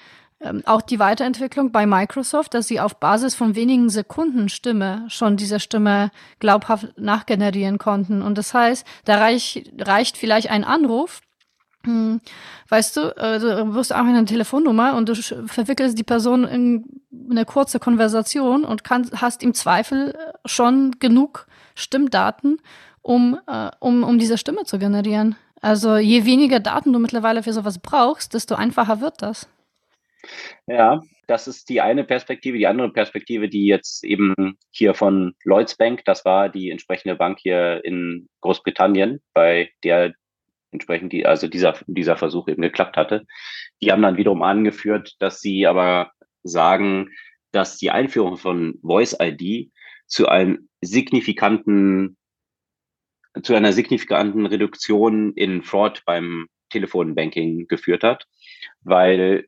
ähm, 0.41 0.63
auch 0.65 0.81
die 0.81 0.99
Weiterentwicklung 0.99 1.71
bei 1.71 1.85
Microsoft, 1.85 2.53
dass 2.53 2.67
sie 2.67 2.79
auf 2.79 2.99
Basis 2.99 3.35
von 3.35 3.55
wenigen 3.55 3.89
Sekunden 3.89 4.49
Stimme 4.49 5.05
schon 5.07 5.37
diese 5.37 5.59
Stimme 5.59 6.09
glaubhaft 6.39 6.97
nachgenerieren 6.97 7.77
konnten. 7.77 8.21
Und 8.21 8.37
das 8.37 8.53
heißt, 8.53 8.85
da 9.05 9.19
reich, 9.19 9.71
reicht 9.77 10.17
vielleicht 10.17 10.49
ein 10.49 10.63
Anruf. 10.63 11.21
Hm, 11.85 12.21
weißt 12.69 12.97
du, 12.97 13.01
äh, 13.17 13.39
du 13.39 13.73
wirst 13.73 13.91
einfach 13.91 14.09
eine 14.13 14.25
Telefonnummer 14.25 14.95
und 14.95 15.09
du 15.09 15.15
verwickelst 15.15 15.97
die 15.97 16.03
Person 16.03 16.43
in 16.43 16.85
eine 17.29 17.45
kurze 17.45 17.79
Konversation 17.79 18.63
und 18.63 18.83
kannst, 18.83 19.21
hast 19.21 19.41
im 19.41 19.53
Zweifel 19.53 20.15
schon 20.45 20.91
genug 20.99 21.47
Stimmdaten, 21.75 22.61
um, 23.01 23.39
äh, 23.47 23.71
um, 23.79 24.03
um 24.03 24.19
diese 24.19 24.37
Stimme 24.37 24.63
zu 24.65 24.77
generieren. 24.77 25.35
Also 25.61 25.97
je 25.97 26.25
weniger 26.25 26.59
Daten 26.59 26.91
du 26.93 26.99
mittlerweile 26.99 27.43
für 27.43 27.53
sowas 27.53 27.79
brauchst, 27.79 28.33
desto 28.33 28.55
einfacher 28.55 29.01
wird 29.01 29.21
das. 29.21 29.47
Ja, 30.67 31.01
das 31.27 31.47
ist 31.47 31.69
die 31.69 31.81
eine 31.81 32.03
Perspektive. 32.03 32.57
Die 32.57 32.67
andere 32.67 32.91
Perspektive, 32.91 33.47
die 33.47 33.65
jetzt 33.65 34.03
eben 34.03 34.57
hier 34.71 34.93
von 34.93 35.33
Lloyds 35.43 35.77
Bank, 35.77 36.03
das 36.05 36.25
war 36.25 36.49
die 36.49 36.69
entsprechende 36.69 37.15
Bank 37.15 37.39
hier 37.39 37.81
in 37.83 38.27
Großbritannien, 38.41 39.21
bei 39.33 39.69
der 39.83 40.13
entsprechend 40.71 41.13
die, 41.13 41.25
also 41.25 41.47
dieser, 41.47 41.75
dieser 41.87 42.17
Versuch 42.17 42.47
eben 42.47 42.61
geklappt 42.61 42.97
hatte. 42.97 43.25
Die 43.81 43.91
haben 43.91 44.01
dann 44.01 44.17
wiederum 44.17 44.41
angeführt, 44.41 45.15
dass 45.19 45.39
sie 45.39 45.67
aber 45.67 46.11
sagen, 46.43 47.09
dass 47.51 47.77
die 47.77 47.91
Einführung 47.91 48.37
von 48.37 48.79
Voice 48.81 49.15
ID 49.19 49.71
zu 50.07 50.27
einem 50.27 50.69
signifikanten, 50.81 52.17
zu 53.43 53.53
einer 53.53 53.73
signifikanten 53.73 54.45
Reduktion 54.45 55.33
in 55.33 55.63
Fraud 55.63 56.03
beim 56.05 56.47
Telefonbanking 56.69 57.67
geführt 57.67 58.03
hat, 58.03 58.27
weil 58.81 59.45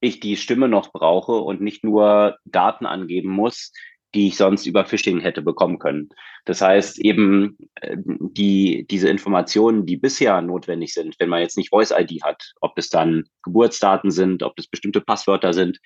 ich 0.00 0.20
die 0.20 0.36
Stimme 0.36 0.68
noch 0.68 0.92
brauche 0.92 1.32
und 1.32 1.60
nicht 1.60 1.84
nur 1.84 2.38
Daten 2.44 2.86
angeben 2.86 3.30
muss, 3.30 3.72
die 4.16 4.28
ich 4.28 4.36
sonst 4.36 4.66
über 4.66 4.86
Phishing 4.86 5.20
hätte 5.20 5.42
bekommen 5.42 5.78
können. 5.78 6.08
Das 6.46 6.62
heißt 6.62 6.98
eben 6.98 7.58
äh, 7.82 7.96
die, 7.98 8.86
diese 8.90 9.08
Informationen, 9.08 9.84
die 9.84 9.96
bisher 9.96 10.40
notwendig 10.40 10.94
sind, 10.94 11.16
wenn 11.18 11.28
man 11.28 11.42
jetzt 11.42 11.58
nicht 11.58 11.68
Voice 11.68 11.92
ID 11.96 12.22
hat, 12.22 12.54
ob 12.60 12.78
es 12.78 12.88
dann 12.88 13.24
Geburtsdaten 13.42 14.10
sind, 14.10 14.42
ob 14.42 14.58
es 14.58 14.66
bestimmte 14.66 15.02
Passwörter 15.02 15.52
sind, 15.52 15.80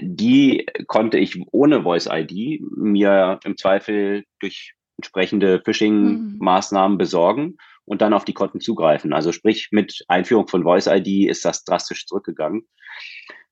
die 0.00 0.66
konnte 0.86 1.18
ich 1.18 1.38
ohne 1.52 1.82
Voice 1.82 2.08
ID 2.10 2.60
mir 2.76 3.40
im 3.44 3.56
Zweifel 3.56 4.24
durch 4.38 4.74
entsprechende 4.96 5.60
Phishing-Maßnahmen 5.64 6.98
besorgen 6.98 7.56
und 7.84 8.02
dann 8.02 8.12
auf 8.12 8.24
die 8.24 8.34
Konten 8.34 8.60
zugreifen. 8.60 9.12
Also 9.12 9.32
sprich, 9.32 9.68
mit 9.70 10.04
Einführung 10.08 10.48
von 10.48 10.62
Voice 10.62 10.86
ID 10.86 11.28
ist 11.28 11.44
das 11.44 11.64
drastisch 11.64 12.06
zurückgegangen. 12.06 12.66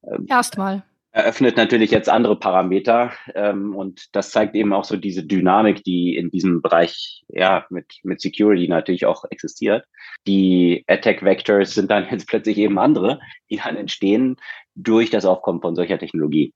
Ähm, 0.05 0.27
Erstmal. 0.29 0.85
Eröffnet 1.11 1.57
natürlich 1.57 1.91
jetzt 1.91 2.11
andere 2.11 2.39
Parameter 2.39 3.13
ähm, 3.35 3.75
und 3.75 4.15
das 4.15 4.31
zeigt 4.31 4.55
eben 4.55 4.75
auch 4.75 4.85
so 4.85 4.97
diese 4.97 5.25
Dynamik, 5.25 5.83
die 5.83 6.15
in 6.17 6.31
diesem 6.31 6.61
Bereich 6.61 7.23
ja 7.29 7.67
mit, 7.71 7.87
mit 8.03 8.21
Security 8.21 8.69
natürlich 8.69 9.07
auch 9.07 9.25
existiert. 9.31 9.87
Die 10.27 10.85
Attack 10.87 11.23
Vectors 11.23 11.73
sind 11.75 11.91
dann 11.91 12.07
jetzt 12.11 12.29
plötzlich 12.29 12.59
eben 12.59 12.79
andere, 12.79 13.21
die 13.51 13.57
dann 13.57 13.77
entstehen 13.77 14.37
durch 14.75 15.09
das 15.09 15.25
Aufkommen 15.25 15.63
von 15.63 15.75
solcher 15.75 15.99
Technologie. 15.99 16.53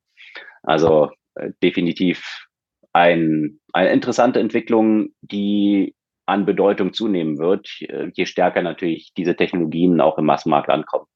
Also 0.63 1.11
äh, 1.35 1.51
definitiv 1.63 2.47
ein, 2.93 3.59
eine 3.73 3.91
interessante 3.91 4.39
Entwicklung, 4.39 5.15
die 5.23 5.95
an 6.27 6.45
Bedeutung 6.45 6.93
zunehmen 6.93 7.39
wird, 7.39 7.69
äh, 7.81 8.11
je 8.13 8.27
stärker 8.27 8.61
natürlich 8.61 9.13
diese 9.17 9.35
Technologien 9.35 10.01
auch 10.03 10.19
im 10.19 10.27
Massenmarkt 10.27 10.69
ankommen. 10.69 11.07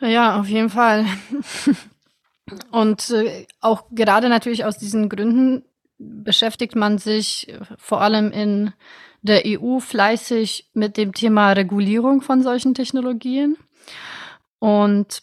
Ja, 0.00 0.38
auf 0.38 0.46
jeden 0.46 0.68
Fall. 0.68 1.06
Und 2.70 3.10
äh, 3.10 3.46
auch 3.60 3.84
gerade 3.90 4.28
natürlich 4.28 4.64
aus 4.64 4.78
diesen 4.78 5.08
Gründen 5.08 5.64
beschäftigt 5.98 6.76
man 6.76 6.98
sich 6.98 7.48
äh, 7.48 7.60
vor 7.78 8.00
allem 8.00 8.30
in 8.32 8.72
der 9.22 9.42
EU 9.46 9.78
fleißig 9.78 10.70
mit 10.74 10.96
dem 10.96 11.14
Thema 11.14 11.52
Regulierung 11.52 12.20
von 12.20 12.42
solchen 12.42 12.74
Technologien. 12.74 13.56
Und 14.58 15.22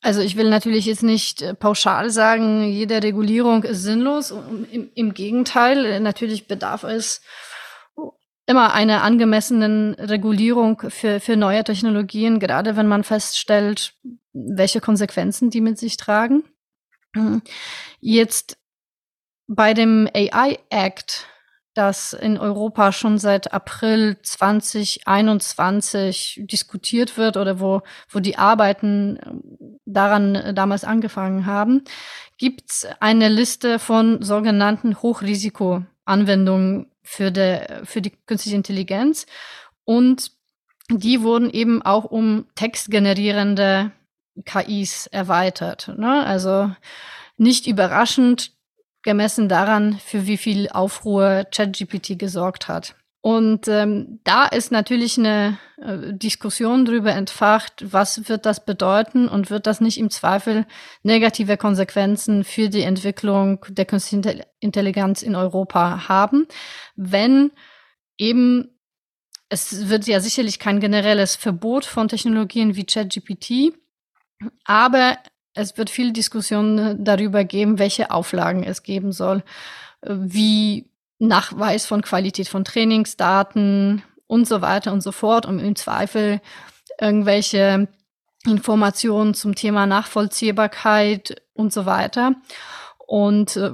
also 0.00 0.20
ich 0.20 0.36
will 0.36 0.48
natürlich 0.48 0.86
jetzt 0.86 1.02
nicht 1.02 1.42
äh, 1.42 1.54
pauschal 1.54 2.10
sagen, 2.10 2.62
jede 2.70 3.02
Regulierung 3.02 3.64
ist 3.64 3.82
sinnlos. 3.82 4.32
Im, 4.70 4.90
Im, 4.94 5.14
Gegenteil, 5.14 5.84
äh, 5.84 6.00
natürlich 6.00 6.46
bedarf 6.46 6.84
es 6.84 7.20
immer 8.48 8.72
einer 8.72 9.02
angemessenen 9.02 9.92
Regulierung 9.94 10.82
für, 10.88 11.20
für 11.20 11.36
neue 11.36 11.62
Technologien, 11.64 12.38
gerade 12.38 12.76
wenn 12.76 12.88
man 12.88 13.04
feststellt, 13.04 13.92
welche 14.32 14.80
Konsequenzen 14.80 15.50
die 15.50 15.60
mit 15.60 15.78
sich 15.78 15.98
tragen. 15.98 16.44
Jetzt 18.00 18.56
bei 19.46 19.74
dem 19.74 20.08
AI 20.14 20.58
Act, 20.70 21.26
das 21.74 22.14
in 22.14 22.38
Europa 22.38 22.92
schon 22.92 23.18
seit 23.18 23.52
April 23.52 24.16
2021 24.22 26.40
diskutiert 26.44 27.18
wird 27.18 27.36
oder 27.36 27.60
wo, 27.60 27.82
wo 28.08 28.20
die 28.20 28.38
Arbeiten 28.38 29.18
daran 29.84 30.54
damals 30.54 30.84
angefangen 30.84 31.44
haben, 31.44 31.84
gibt 32.38 32.70
es 32.70 32.88
eine 33.00 33.28
Liste 33.28 33.78
von 33.78 34.22
sogenannten 34.22 35.02
Hochrisikoanwendungen 35.02 36.90
für, 37.08 37.32
der, 37.32 37.80
für 37.84 38.02
die 38.02 38.12
künstliche 38.26 38.56
Intelligenz. 38.56 39.26
Und 39.84 40.30
die 40.90 41.22
wurden 41.22 41.48
eben 41.48 41.80
auch 41.80 42.04
um 42.04 42.46
textgenerierende 42.54 43.92
KIs 44.44 45.06
erweitert. 45.06 45.88
Ne? 45.96 46.24
Also 46.26 46.70
nicht 47.38 47.66
überraschend 47.66 48.52
gemessen 49.02 49.48
daran, 49.48 49.98
für 49.98 50.26
wie 50.26 50.36
viel 50.36 50.68
Aufruhr 50.68 51.46
ChatGPT 51.50 52.18
gesorgt 52.18 52.68
hat. 52.68 52.94
Und 53.20 53.66
ähm, 53.66 54.20
da 54.22 54.46
ist 54.46 54.70
natürlich 54.70 55.18
eine 55.18 55.58
äh, 55.78 56.14
Diskussion 56.14 56.84
darüber 56.84 57.12
entfacht, 57.12 57.92
was 57.92 58.28
wird 58.28 58.46
das 58.46 58.64
bedeuten 58.64 59.28
und 59.28 59.50
wird 59.50 59.66
das 59.66 59.80
nicht 59.80 59.98
im 59.98 60.10
Zweifel 60.10 60.66
negative 61.02 61.56
Konsequenzen 61.56 62.44
für 62.44 62.68
die 62.68 62.82
Entwicklung 62.82 63.64
der 63.68 63.86
künstlichen 63.86 64.42
Intelligenz 64.60 65.22
in 65.22 65.34
Europa 65.34 66.08
haben, 66.08 66.46
wenn 66.94 67.50
eben 68.18 68.78
es 69.48 69.88
wird 69.88 70.06
ja 70.06 70.20
sicherlich 70.20 70.58
kein 70.58 70.78
generelles 70.78 71.34
Verbot 71.34 71.86
von 71.86 72.08
Technologien 72.08 72.76
wie 72.76 72.84
ChatGPT, 72.84 73.72
aber 74.64 75.18
es 75.54 75.76
wird 75.76 75.90
viel 75.90 76.12
Diskussion 76.12 77.02
darüber 77.02 77.44
geben, 77.44 77.78
welche 77.78 78.10
Auflagen 78.10 78.62
es 78.62 78.82
geben 78.82 79.10
soll, 79.10 79.42
äh, 80.02 80.14
wie 80.14 80.90
Nachweis 81.18 81.86
von 81.86 82.02
Qualität 82.02 82.48
von 82.48 82.64
Trainingsdaten 82.64 84.02
und 84.26 84.46
so 84.46 84.60
weiter 84.60 84.92
und 84.92 85.02
so 85.02 85.12
fort, 85.12 85.46
um 85.46 85.58
im 85.58 85.74
Zweifel 85.74 86.40
irgendwelche 87.00 87.88
Informationen 88.46 89.34
zum 89.34 89.54
Thema 89.54 89.86
Nachvollziehbarkeit 89.86 91.42
und 91.54 91.72
so 91.72 91.86
weiter. 91.86 92.36
Und 93.06 93.56
äh, 93.56 93.72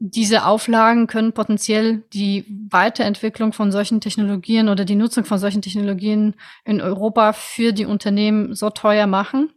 diese 0.00 0.44
Auflagen 0.44 1.08
können 1.08 1.32
potenziell 1.32 2.04
die 2.12 2.44
Weiterentwicklung 2.70 3.52
von 3.52 3.72
solchen 3.72 4.00
Technologien 4.00 4.68
oder 4.68 4.84
die 4.84 4.94
Nutzung 4.94 5.24
von 5.24 5.38
solchen 5.38 5.62
Technologien 5.62 6.36
in 6.64 6.80
Europa 6.80 7.32
für 7.32 7.72
die 7.72 7.86
Unternehmen 7.86 8.54
so 8.54 8.70
teuer 8.70 9.08
machen, 9.08 9.52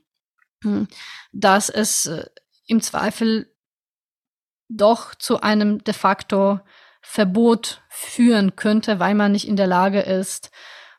hm, 0.63 0.87
dass 1.31 1.69
es 1.69 2.07
äh, 2.07 2.25
im 2.65 2.81
Zweifel 2.81 3.53
doch 4.67 5.13
zu 5.13 5.41
einem 5.41 5.83
de 5.83 5.93
facto 5.93 6.59
Verbot 7.01 7.81
führen 7.89 8.55
könnte, 8.55 8.99
weil 8.99 9.15
man 9.15 9.31
nicht 9.31 9.47
in 9.47 9.55
der 9.55 9.67
Lage 9.67 10.01
ist, 10.01 10.51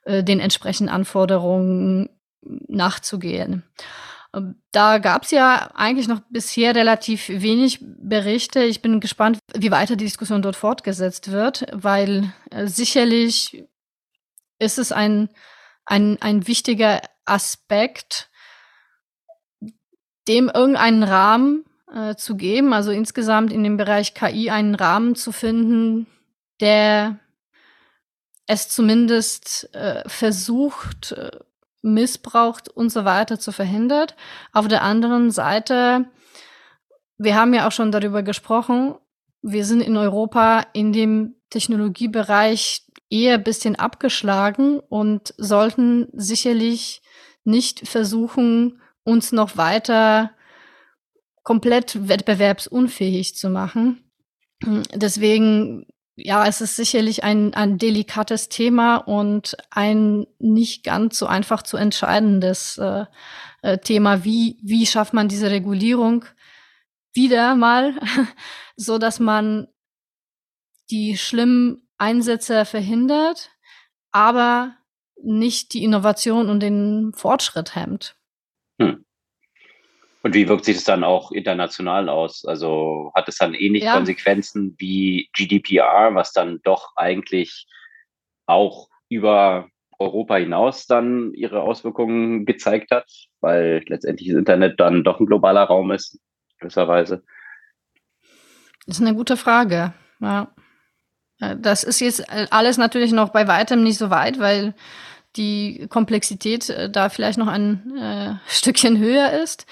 äh, 0.05 0.23
den 0.25 0.41
entsprechenden 0.41 0.93
Anforderungen 0.93 2.11
nachzugehen. 2.43 3.65
Ähm, 4.35 4.61
da 4.73 4.99
gab 4.99 5.25
es 5.25 5.31
ja 5.31 5.71
eigentlich 5.75 6.09
noch 6.09 6.21
bisher 6.31 6.75
relativ 6.75 7.29
wenig 7.29 7.79
Berichte. 7.81 8.65
Ich 8.65 8.83
bin 8.83 9.01
gespannt, 9.01 9.39
wie 9.55 9.71
weiter 9.71 9.97
die 9.97 10.05
Diskussion 10.05 10.43
dort 10.43 10.57
fortgesetzt 10.57 11.31
wird, 11.31 11.67
weil 11.73 12.33
äh, 12.51 12.67
sicherlich 12.67 13.65
ist 14.59 14.79
es 14.79 14.93
ein, 14.93 15.29
ein, 15.85 16.21
ein 16.21 16.47
wichtiger 16.47 17.01
Aspekt, 17.25 18.31
dem 20.29 20.49
irgendeinen 20.49 21.03
Rahmen 21.03 21.65
äh, 21.93 22.17
zu 22.17 22.37
geben, 22.37 22.73
also 22.73 22.91
insgesamt 22.91 23.53
in 23.53 23.63
dem 23.63 23.77
Bereich 23.77 24.15
KI 24.15 24.51
einen 24.51 24.75
Rahmen 24.75 25.15
zu 25.15 25.33
finden, 25.33 26.07
der 26.61 27.19
es 28.47 28.69
zumindest 28.69 29.75
äh, 29.75 30.03
versucht, 30.09 31.13
äh, 31.13 31.31
missbraucht 31.83 32.69
und 32.69 32.91
so 32.91 33.05
weiter 33.05 33.39
zu 33.39 33.53
verhindern. 33.53 34.09
Auf 34.53 34.69
der 34.69 34.83
anderen 34.83 35.31
Seite, 35.31 36.07
wir 37.19 37.37
haben 37.37 37.55
ja 37.55 37.67
auch 37.67 37.73
schon 37.73 37.93
darüber 37.93 38.23
gesprochen, 38.23 38.95
wir 39.43 39.65
sind 39.65 39.81
in 39.81 39.97
Europa 39.97 40.65
in 40.73 40.93
dem 40.93 41.35
Technologiebereich 41.51 42.87
eher 43.11 43.39
bisschen 43.39 43.77
abgeschlagen 43.77 44.81
und 44.81 45.35
sollten 45.37 46.09
sicherlich 46.13 47.03
nicht 47.45 47.87
versuchen, 47.87 48.81
uns 49.05 49.33
noch 49.33 49.57
weiter 49.57 50.31
komplett 51.43 52.09
wettbewerbsunfähig 52.09 53.37
zu 53.37 53.51
machen. 53.51 54.11
Deswegen, 54.95 55.87
ja, 56.15 56.47
es 56.47 56.61
ist 56.61 56.77
sicherlich 56.77 57.25
ein, 57.25 57.53
ein 57.55 57.79
delikates 57.79 58.49
Thema 58.49 58.97
und 58.97 59.57
ein 59.71 60.27
nicht 60.39 60.85
ganz 60.85 61.19
so 61.19 61.27
einfach 61.27 61.63
zu 61.63 61.77
entscheidendes 61.77 62.79
äh, 62.79 63.07
äh 63.63 63.79
Thema. 63.79 64.25
Wie, 64.25 64.59
wie 64.63 64.87
schafft 64.87 65.15
man 65.15 65.29
diese 65.29 65.51
Regulierung 65.51 66.25
wieder 67.13 67.57
mal, 67.57 67.99
so 68.77 68.99
dass 68.99 69.19
man 69.19 69.69
die 70.91 71.17
schlimmen 71.17 71.89
Einsätze 71.99 72.65
verhindert, 72.65 73.51
aber 74.13 74.77
nicht 75.23 75.73
die 75.73 75.85
Innovation 75.85 76.49
und 76.49 76.61
den 76.61 77.13
Fortschritt 77.15 77.75
hemmt. 77.75 78.17
Hm. 78.81 79.05
Und 80.23 80.35
wie 80.35 80.49
wirkt 80.49 80.65
sich 80.65 80.77
das 80.77 80.85
dann 80.85 81.03
auch 81.03 81.33
international 81.33 82.09
aus? 82.09 82.45
Also 82.45 83.11
hat 83.15 83.29
es 83.29 83.37
dann 83.39 83.55
ähnliche 83.55 83.87
ja. 83.87 83.95
Konsequenzen 83.95 84.75
wie 84.79 85.29
GDPR, 85.33 86.15
was 86.15 86.33
dann 86.33 86.61
doch 86.63 86.93
eigentlich 86.97 87.67
auch 88.47 88.89
über 89.09 89.69
Europa 89.99 90.37
hinaus 90.37 90.87
dann 90.87 91.33
ihre 91.35 91.63
Auswirkungen 91.63 92.45
gezeigt 92.47 92.91
hat, 92.91 93.07
weil 93.41 93.83
letztendlich 93.87 94.29
das 94.29 94.39
Internet 94.39 94.79
dann 94.79 95.05
doch 95.05 95.21
ein 95.21 95.27
globaler 95.27 95.65
Raum 95.65 95.91
ist, 95.91 96.19
gewisserweise? 96.59 97.23
Das 98.87 98.99
ist 98.99 99.07
eine 99.07 99.15
gute 99.15 99.37
Frage. 99.37 99.93
Ja. 100.21 100.53
Äh, 101.41 101.57
das 101.59 101.85
ist 101.85 102.01
jetzt 102.01 102.29
alles 102.53 102.79
natürlich 102.79 103.13
noch 103.13 103.31
bei 103.31 103.49
weitem 103.49 103.83
nicht 103.83 103.99
so 103.99 104.11
weit, 104.11 104.39
weil 104.39 104.75
die 105.37 105.87
Komplexität 105.89 106.69
äh, 106.69 106.91
da 106.91 107.09
vielleicht 107.09 107.39
noch 107.39 107.49
ein 107.49 107.97
äh, 107.97 108.35
Stückchen 108.47 108.99
höher 108.99 109.33
ist. 109.33 109.67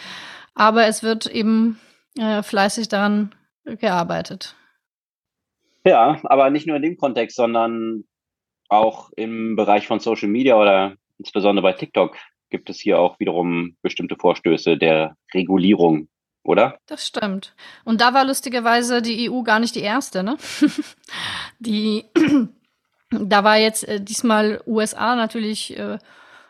Aber 0.55 0.87
es 0.87 1.03
wird 1.03 1.27
eben 1.27 1.79
äh, 2.19 2.43
fleißig 2.43 2.89
daran 2.89 3.35
gearbeitet. 3.65 4.57
Ja, 5.85 6.21
aber 6.25 6.51
nicht 6.51 6.67
nur 6.67 6.77
in 6.77 6.83
dem 6.83 6.97
Kontext, 6.97 7.37
sondern 7.37 8.05
auch 8.69 9.11
im 9.17 9.57
Bereich 9.57 9.87
von 9.87 10.01
Social 10.01 10.29
Media 10.29 10.57
oder 10.57 10.95
insbesondere 11.19 11.63
bei 11.63 11.73
TikTok 11.73 12.17
gibt 12.51 12.69
es 12.69 12.81
hier 12.81 12.99
auch 12.99 13.19
wiederum 13.19 13.77
bestimmte 13.83 14.17
Vorstöße 14.17 14.77
der 14.77 15.17
Regulierung, 15.33 16.09
oder? 16.43 16.79
Das 16.87 17.07
stimmt. 17.07 17.55
Und 17.85 18.01
da 18.01 18.13
war 18.13 18.25
lustigerweise 18.25 19.03
die 19.03 19.31
EU 19.31 19.43
gar 19.43 19.61
nicht 19.61 19.75
die 19.75 19.83
erste, 19.83 20.23
ne? 20.23 20.37
die, 21.59 22.05
da 23.11 23.45
war 23.45 23.57
jetzt 23.57 23.87
äh, 23.89 24.01
diesmal 24.01 24.63
USA 24.67 25.17
natürlich 25.17 25.79
äh, 25.79 25.99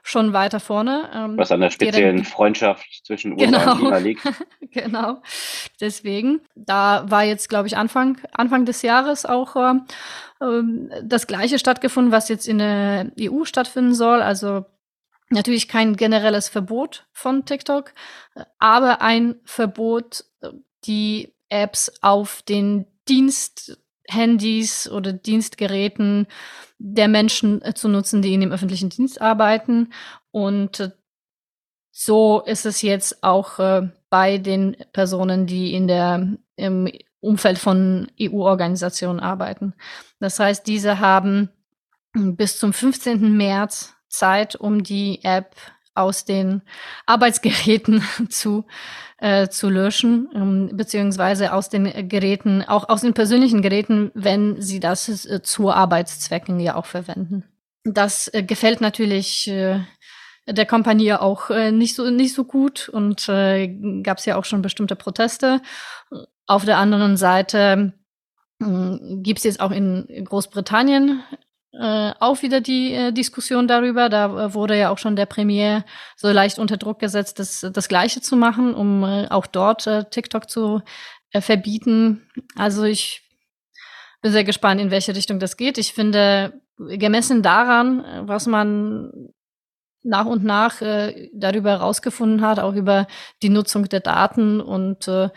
schon 0.02 0.32
weiter 0.32 0.60
vorne. 0.60 1.10
Ähm, 1.14 1.38
Was 1.38 1.52
an 1.52 1.60
der 1.60 1.70
speziellen 1.70 2.24
Freundschaft 2.24 3.04
zwischen 3.04 3.32
USA 3.32 3.44
genau. 3.44 3.72
und 3.72 3.78
China 3.80 3.98
liegt. 3.98 4.22
genau. 4.70 5.22
Deswegen, 5.80 6.40
da 6.54 7.04
war 7.08 7.24
jetzt, 7.24 7.48
glaube 7.48 7.68
ich, 7.68 7.76
Anfang, 7.76 8.18
Anfang 8.32 8.64
des 8.64 8.82
Jahres 8.82 9.26
auch 9.26 9.56
äh, 9.56 9.74
ähm, 10.40 10.90
das 11.02 11.26
Gleiche 11.26 11.58
stattgefunden, 11.58 12.12
was 12.12 12.28
jetzt 12.28 12.48
in 12.48 12.58
der 12.58 13.10
EU 13.20 13.44
stattfinden 13.44 13.94
soll. 13.94 14.22
Also 14.22 14.64
natürlich 15.28 15.68
kein 15.68 15.96
generelles 15.96 16.48
Verbot 16.48 17.06
von 17.12 17.44
TikTok, 17.44 17.92
aber 18.58 19.00
ein 19.00 19.36
Verbot, 19.44 20.24
die 20.84 21.32
Apps 21.48 21.92
auf 22.00 22.42
den 22.42 22.86
Dienst 23.08 23.79
Handys 24.12 24.90
oder 24.90 25.12
Dienstgeräten 25.12 26.26
der 26.78 27.08
Menschen 27.08 27.62
äh, 27.62 27.74
zu 27.74 27.88
nutzen, 27.88 28.22
die 28.22 28.34
in 28.34 28.40
dem 28.40 28.52
öffentlichen 28.52 28.88
Dienst 28.88 29.20
arbeiten. 29.20 29.92
Und 30.30 30.80
äh, 30.80 30.90
so 31.90 32.40
ist 32.40 32.66
es 32.66 32.82
jetzt 32.82 33.22
auch 33.22 33.58
äh, 33.58 33.88
bei 34.08 34.38
den 34.38 34.76
Personen, 34.92 35.46
die 35.46 35.74
in 35.74 35.88
der 35.88 36.36
im 36.56 36.90
Umfeld 37.20 37.58
von 37.58 38.10
EU-Organisationen 38.20 39.20
arbeiten. 39.20 39.74
Das 40.20 40.38
heißt, 40.38 40.66
diese 40.66 41.00
haben 41.00 41.50
bis 42.14 42.58
zum 42.58 42.72
15. 42.72 43.36
März 43.36 43.94
Zeit, 44.08 44.56
um 44.56 44.82
die 44.82 45.20
App 45.22 45.54
aus 46.00 46.24
den 46.24 46.62
Arbeitsgeräten 47.06 48.02
zu, 48.28 48.64
äh, 49.18 49.48
zu 49.48 49.68
löschen, 49.68 50.28
ähm, 50.34 50.70
beziehungsweise 50.72 51.52
aus 51.52 51.68
den 51.68 52.08
Geräten, 52.08 52.62
auch 52.62 52.88
aus 52.88 53.02
den 53.02 53.14
persönlichen 53.14 53.62
Geräten, 53.62 54.10
wenn 54.14 54.60
sie 54.60 54.80
das 54.80 55.26
äh, 55.26 55.42
zu 55.42 55.70
Arbeitszwecken 55.70 56.58
ja 56.60 56.74
auch 56.74 56.86
verwenden. 56.86 57.44
Das 57.84 58.28
äh, 58.32 58.42
gefällt 58.42 58.80
natürlich 58.80 59.48
äh, 59.48 59.80
der 60.46 60.66
Kompanie 60.66 61.14
auch 61.14 61.50
äh, 61.50 61.72
nicht 61.72 61.94
so 61.94 62.10
nicht 62.10 62.34
so 62.34 62.44
gut 62.44 62.88
und 62.88 63.28
äh, 63.28 63.68
gab 64.02 64.18
es 64.18 64.26
ja 64.26 64.36
auch 64.36 64.44
schon 64.44 64.62
bestimmte 64.62 64.96
Proteste. 64.96 65.60
Auf 66.46 66.64
der 66.64 66.78
anderen 66.78 67.16
Seite 67.16 67.92
äh, 68.60 68.98
gibt 69.22 69.38
es 69.38 69.44
jetzt 69.44 69.60
auch 69.60 69.70
in 69.70 70.06
Großbritannien 70.24 71.22
äh, 71.72 72.12
auch 72.18 72.42
wieder 72.42 72.60
die 72.60 72.92
äh, 72.92 73.12
Diskussion 73.12 73.68
darüber. 73.68 74.08
Da 74.08 74.46
äh, 74.46 74.54
wurde 74.54 74.76
ja 74.78 74.90
auch 74.90 74.98
schon 74.98 75.16
der 75.16 75.26
Premier 75.26 75.84
so 76.16 76.30
leicht 76.30 76.58
unter 76.58 76.76
Druck 76.76 76.98
gesetzt, 76.98 77.38
das, 77.38 77.66
das 77.72 77.88
Gleiche 77.88 78.20
zu 78.20 78.36
machen, 78.36 78.74
um 78.74 79.04
äh, 79.04 79.28
auch 79.28 79.46
dort 79.46 79.86
äh, 79.86 80.04
TikTok 80.04 80.50
zu 80.50 80.82
äh, 81.32 81.40
verbieten. 81.40 82.28
Also 82.56 82.84
ich 82.84 83.22
bin 84.20 84.32
sehr 84.32 84.44
gespannt, 84.44 84.80
in 84.80 84.90
welche 84.90 85.14
Richtung 85.14 85.38
das 85.38 85.56
geht. 85.56 85.78
Ich 85.78 85.92
finde, 85.92 86.60
gemessen 86.76 87.42
daran, 87.42 88.04
was 88.26 88.46
man 88.46 89.32
nach 90.02 90.26
und 90.26 90.44
nach 90.44 90.80
äh, 90.80 91.30
darüber 91.34 91.70
herausgefunden 91.70 92.40
hat, 92.40 92.58
auch 92.58 92.74
über 92.74 93.06
die 93.42 93.50
Nutzung 93.50 93.84
der 93.88 94.00
Daten 94.00 94.60
und 94.60 95.08
äh, 95.08 95.28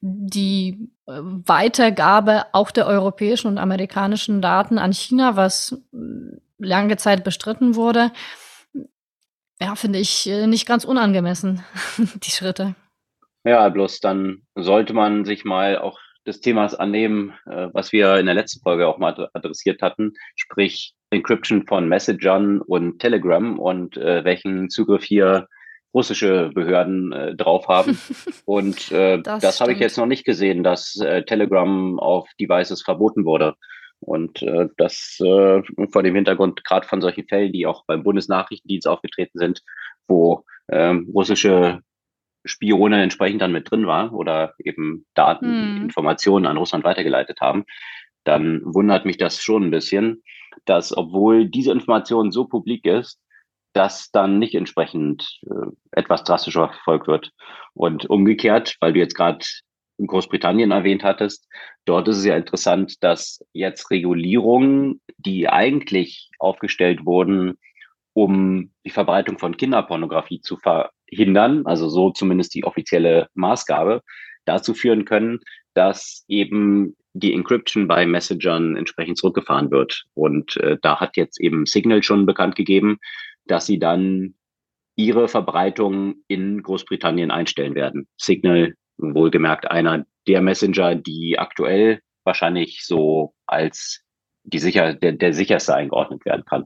die 0.00 0.90
äh, 0.99 0.99
Weitergabe 1.46 2.44
auch 2.52 2.70
der 2.70 2.86
europäischen 2.86 3.48
und 3.48 3.58
amerikanischen 3.58 4.40
Daten 4.40 4.78
an 4.78 4.92
China, 4.92 5.36
was 5.36 5.80
lange 6.58 6.96
Zeit 6.96 7.24
bestritten 7.24 7.74
wurde. 7.74 8.12
Ja, 9.60 9.74
finde 9.74 9.98
ich 9.98 10.28
äh, 10.28 10.46
nicht 10.46 10.66
ganz 10.66 10.84
unangemessen, 10.84 11.62
die 11.98 12.30
Schritte. 12.30 12.74
Ja, 13.44 13.68
bloß 13.68 14.00
dann 14.00 14.42
sollte 14.54 14.92
man 14.92 15.24
sich 15.24 15.44
mal 15.44 15.78
auch 15.78 15.98
des 16.26 16.40
Themas 16.40 16.74
annehmen, 16.74 17.34
äh, 17.46 17.68
was 17.72 17.92
wir 17.92 18.16
in 18.16 18.26
der 18.26 18.34
letzten 18.34 18.62
Folge 18.62 18.86
auch 18.86 18.98
mal 18.98 19.28
adressiert 19.32 19.82
hatten, 19.82 20.12
sprich 20.36 20.94
Encryption 21.10 21.66
von 21.66 21.88
Messagern 21.88 22.60
und 22.60 22.98
Telegram 23.00 23.58
und 23.58 23.96
äh, 23.96 24.24
welchen 24.24 24.70
Zugriff 24.70 25.02
hier 25.02 25.48
russische 25.92 26.50
Behörden 26.54 27.12
äh, 27.12 27.34
drauf 27.34 27.68
haben. 27.68 27.98
Und 28.44 28.92
äh, 28.92 29.20
das, 29.20 29.42
das 29.42 29.60
habe 29.60 29.72
ich 29.72 29.78
jetzt 29.78 29.98
noch 29.98 30.06
nicht 30.06 30.24
gesehen, 30.24 30.62
dass 30.62 30.96
äh, 31.00 31.24
Telegram 31.24 31.98
auf 31.98 32.28
Devices 32.38 32.82
verboten 32.82 33.24
wurde. 33.24 33.54
Und 34.00 34.42
äh, 34.42 34.68
das 34.76 35.18
äh, 35.20 35.62
vor 35.92 36.02
dem 36.02 36.14
Hintergrund 36.14 36.64
gerade 36.64 36.86
von 36.86 37.00
solchen 37.00 37.26
Fällen, 37.26 37.52
die 37.52 37.66
auch 37.66 37.84
beim 37.86 38.02
Bundesnachrichtendienst 38.02 38.88
aufgetreten 38.88 39.38
sind, 39.38 39.62
wo 40.08 40.44
ähm, 40.70 41.10
russische 41.14 41.80
Spione 42.44 43.02
entsprechend 43.02 43.42
dann 43.42 43.52
mit 43.52 43.70
drin 43.70 43.86
war 43.86 44.14
oder 44.14 44.54
eben 44.58 45.04
Daten, 45.14 45.46
hm. 45.46 45.82
Informationen 45.82 46.46
an 46.46 46.56
Russland 46.56 46.84
weitergeleitet 46.84 47.42
haben, 47.42 47.64
dann 48.24 48.62
wundert 48.64 49.04
mich 49.04 49.18
das 49.18 49.42
schon 49.42 49.64
ein 49.64 49.70
bisschen 49.70 50.22
dass 50.64 50.96
obwohl 50.96 51.48
diese 51.48 51.72
Information 51.72 52.32
so 52.32 52.44
publik 52.44 52.86
ist, 52.86 53.20
dass 53.72 54.10
dann 54.10 54.38
nicht 54.38 54.54
entsprechend 54.54 55.40
äh, 55.46 55.70
etwas 55.92 56.24
drastischer 56.24 56.68
verfolgt 56.68 57.06
wird. 57.06 57.30
Und 57.74 58.08
umgekehrt, 58.08 58.76
weil 58.80 58.92
du 58.92 58.98
jetzt 58.98 59.14
gerade 59.14 59.44
Großbritannien 59.98 60.70
erwähnt 60.70 61.04
hattest, 61.04 61.48
dort 61.84 62.08
ist 62.08 62.18
es 62.18 62.24
ja 62.24 62.36
interessant, 62.36 63.02
dass 63.02 63.44
jetzt 63.52 63.90
Regulierungen, 63.90 65.00
die 65.18 65.48
eigentlich 65.48 66.30
aufgestellt 66.38 67.04
wurden, 67.04 67.58
um 68.12 68.72
die 68.84 68.90
Verbreitung 68.90 69.38
von 69.38 69.56
Kinderpornografie 69.56 70.40
zu 70.40 70.56
verhindern, 70.56 71.66
also 71.66 71.88
so 71.88 72.10
zumindest 72.10 72.54
die 72.54 72.64
offizielle 72.64 73.28
Maßgabe, 73.34 74.02
dazu 74.46 74.74
führen 74.74 75.04
können, 75.04 75.40
dass 75.74 76.24
eben 76.26 76.96
die 77.12 77.34
Encryption 77.34 77.88
bei 77.88 78.06
Messengern 78.06 78.76
entsprechend 78.76 79.18
zurückgefahren 79.18 79.70
wird. 79.70 80.04
Und 80.14 80.56
äh, 80.58 80.78
da 80.80 81.00
hat 81.00 81.16
jetzt 81.16 81.40
eben 81.40 81.66
Signal 81.66 82.02
schon 82.02 82.26
bekannt 82.26 82.56
gegeben, 82.56 82.98
dass 83.50 83.66
sie 83.66 83.78
dann 83.78 84.34
ihre 84.96 85.28
Verbreitung 85.28 86.16
in 86.28 86.62
Großbritannien 86.62 87.30
einstellen 87.30 87.74
werden. 87.74 88.06
Signal, 88.16 88.74
wohlgemerkt 88.98 89.70
einer 89.70 90.04
der 90.26 90.42
Messenger, 90.42 90.94
die 90.94 91.38
aktuell 91.38 92.00
wahrscheinlich 92.24 92.84
so 92.84 93.34
als 93.46 94.02
die 94.44 94.58
sicher, 94.58 94.94
der, 94.94 95.12
der 95.12 95.32
sicherste 95.32 95.74
eingeordnet 95.74 96.24
werden 96.24 96.44
kann. 96.44 96.64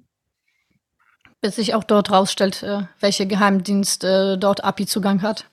Bis 1.41 1.57
sich 1.57 1.75
auch 1.75 1.85
dort 1.85 2.11
rausstellt, 2.11 2.63
äh, 2.63 2.83
welche 3.01 3.27
Geheimdienst 3.27 4.05
äh, 4.05 4.37
dort 4.39 4.65
API-Zugang 4.65 5.23
hat. 5.23 5.51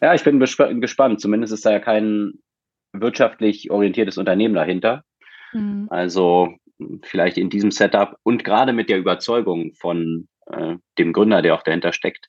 Ja, 0.00 0.14
ich 0.14 0.24
bin 0.24 0.40
gespannt. 0.40 1.20
Zumindest 1.20 1.52
ist 1.52 1.66
da 1.66 1.72
ja 1.72 1.80
kein 1.80 2.34
wirtschaftlich 2.92 3.70
orientiertes 3.70 4.18
Unternehmen 4.18 4.54
dahinter. 4.54 5.04
Mhm. 5.52 5.86
Also 5.90 6.54
vielleicht 7.02 7.38
in 7.38 7.50
diesem 7.50 7.70
Setup 7.70 8.16
und 8.22 8.44
gerade 8.44 8.72
mit 8.72 8.88
der 8.88 8.98
Überzeugung 8.98 9.74
von 9.74 10.28
äh, 10.46 10.76
dem 10.98 11.12
Gründer, 11.12 11.42
der 11.42 11.54
auch 11.54 11.62
dahinter 11.62 11.92
steckt, 11.92 12.28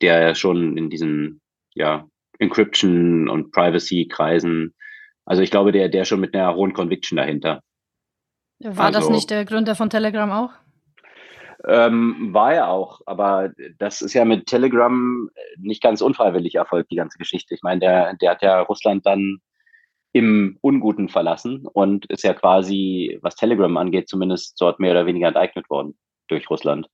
der 0.00 0.34
schon 0.34 0.76
in 0.76 0.90
diesen 0.90 1.40
ja, 1.74 2.06
Encryption 2.38 3.28
und 3.28 3.52
Privacy-Kreisen, 3.52 4.74
also 5.24 5.42
ich 5.42 5.50
glaube, 5.50 5.72
der, 5.72 5.88
der 5.88 6.04
schon 6.04 6.20
mit 6.20 6.34
einer 6.34 6.54
hohen 6.54 6.72
Conviction 6.72 7.16
dahinter. 7.16 7.62
War 8.58 8.86
also, 8.86 9.00
das 9.00 9.08
nicht 9.08 9.30
der 9.30 9.44
Gründer 9.44 9.74
von 9.74 9.90
Telegram 9.90 10.30
auch? 10.30 10.50
Ähm, 11.64 12.30
war 12.32 12.54
er 12.54 12.68
auch, 12.68 13.00
aber 13.06 13.52
das 13.78 14.02
ist 14.02 14.14
ja 14.14 14.24
mit 14.24 14.46
Telegram 14.46 15.28
nicht 15.58 15.82
ganz 15.82 16.00
unfreiwillig 16.00 16.56
erfolgt, 16.56 16.90
die 16.90 16.96
ganze 16.96 17.18
Geschichte. 17.18 17.54
Ich 17.54 17.62
meine, 17.62 17.80
der, 17.80 18.14
der 18.14 18.30
hat 18.32 18.42
ja 18.42 18.60
Russland 18.60 19.06
dann 19.06 19.38
im 20.12 20.58
Unguten 20.60 21.08
verlassen 21.08 21.66
und 21.66 22.06
ist 22.06 22.24
ja 22.24 22.34
quasi, 22.34 23.18
was 23.22 23.34
Telegram 23.34 23.76
angeht, 23.76 24.08
zumindest 24.08 24.60
dort 24.60 24.78
mehr 24.78 24.92
oder 24.92 25.06
weniger 25.06 25.28
enteignet 25.28 25.68
worden 25.70 25.96
durch 26.28 26.48
Russland. 26.50 26.86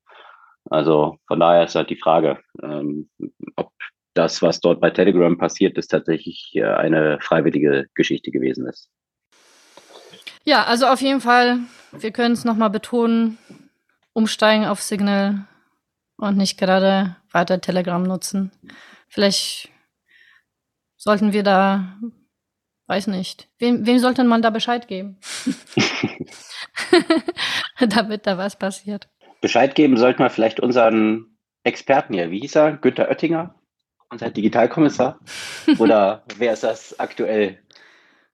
Also 0.71 1.19
von 1.27 1.41
daher 1.41 1.65
ist 1.65 1.75
halt 1.75 1.91
die 1.91 1.97
Frage, 1.97 2.39
ähm, 2.63 3.09
ob 3.57 3.73
das, 4.15 4.43
was 4.43 4.61
dort 4.61 4.81
bei 4.81 4.91
Telegram 4.91 5.37
passiert 5.39 5.79
ist, 5.79 5.89
tatsächlich 5.89 6.53
äh, 6.55 6.65
eine 6.65 7.19
freiwillige 7.21 7.87
Geschichte 7.95 8.31
gewesen 8.31 8.67
ist. 8.67 8.91
Ja, 10.45 10.65
also 10.65 10.87
auf 10.87 11.01
jeden 11.01 11.21
Fall, 11.21 11.61
wir 11.93 12.11
können 12.11 12.33
es 12.33 12.45
nochmal 12.45 12.71
betonen, 12.71 13.39
umsteigen 14.13 14.67
auf 14.67 14.81
Signal 14.81 15.47
und 16.17 16.37
nicht 16.37 16.59
gerade 16.59 17.17
weiter 17.33 17.61
Telegram 17.61 18.03
nutzen. 18.03 18.51
Vielleicht 19.09 19.71
sollten 20.97 21.33
wir 21.33 21.43
da, 21.43 21.99
weiß 22.89 23.07
nicht, 23.09 23.49
wem, 23.59 23.87
wem 23.87 23.99
sollte 23.99 24.25
man 24.25 24.43
da 24.43 24.51
Bescheid 24.51 24.89
geben? 24.89 25.19
Damit 27.81 28.27
da 28.27 28.39
was 28.39 28.59
passiert. 28.59 29.09
Bescheid 29.41 29.75
geben 29.75 29.97
sollten 29.97 30.23
wir 30.23 30.31
vielleicht 30.31 30.59
unseren 30.59 31.37
Experten 31.63 32.15
hier. 32.15 32.31
Wie 32.31 32.41
hieß 32.41 32.57
er? 32.57 32.77
Günther 32.79 33.09
Oettinger, 33.09 33.55
unser 34.11 34.31
Digitalkommissar? 34.31 35.21
Oder 35.79 36.25
wer 36.39 36.55
ist 36.55 36.65
das 36.65 36.99
aktuell? 36.99 37.63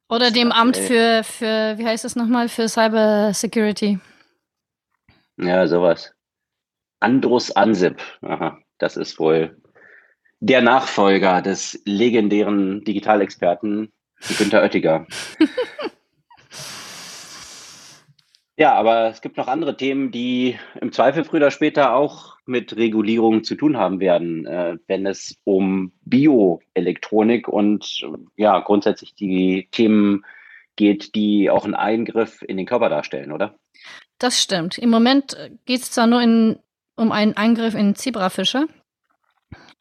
Oder 0.09 0.31
dem 0.31 0.53
Amt 0.53 0.77
für, 0.77 1.25
für, 1.25 1.75
wie 1.77 1.87
heißt 1.87 2.05
es 2.05 2.15
nochmal, 2.15 2.49
für 2.49 2.69
Cyber 2.69 3.35
Security. 3.35 3.99
Ja, 5.37 5.67
sowas. 5.67 6.15
Andrus 7.01 7.51
Ansip. 7.51 8.01
Aha, 8.23 8.59
das 8.79 8.97
ist 8.97 9.19
wohl 9.19 9.61
der 10.41 10.63
Nachfolger 10.63 11.43
des 11.43 11.83
legendären 11.87 12.85
Digitalexperten 12.85 13.91
Günther 14.39 14.63
Oettinger. 14.63 15.07
Ja, 18.57 18.75
aber 18.75 19.09
es 19.09 19.21
gibt 19.21 19.37
noch 19.37 19.49
andere 19.49 19.77
Themen, 19.77 20.13
die 20.13 20.57
im 20.81 20.93
Zweifel 20.93 21.25
früher 21.25 21.41
oder 21.41 21.51
später 21.51 21.95
auch 21.95 22.37
mit 22.47 22.77
Regulierung 22.77 23.43
zu 23.43 23.57
tun 23.57 23.77
haben 23.77 23.99
werden, 23.99 24.47
äh, 24.47 24.77
wenn 24.87 25.07
es 25.07 25.37
um 25.43 25.93
Bioelektronik 26.05 27.49
und 27.49 28.07
ja 28.37 28.61
grundsätzlich 28.61 29.17
die 29.17 29.69
Themen 29.73 30.25
geht, 30.77 31.17
die 31.17 31.51
auch 31.51 31.65
einen 31.65 31.75
Eingriff 31.75 32.43
in 32.43 32.57
den 32.57 32.67
Körper 32.67 32.89
darstellen, 32.89 33.33
oder? 33.33 33.59
Das 34.19 34.41
stimmt. 34.41 34.79
Im 34.79 34.91
Moment 34.91 35.37
geht 35.67 35.81
es 35.81 35.91
zwar 35.91 36.07
nur 36.07 36.23
in, 36.23 36.61
um 36.95 37.11
einen 37.11 37.37
Eingriff 37.37 37.75
in 37.75 37.97
Zebrafische. 37.97 38.69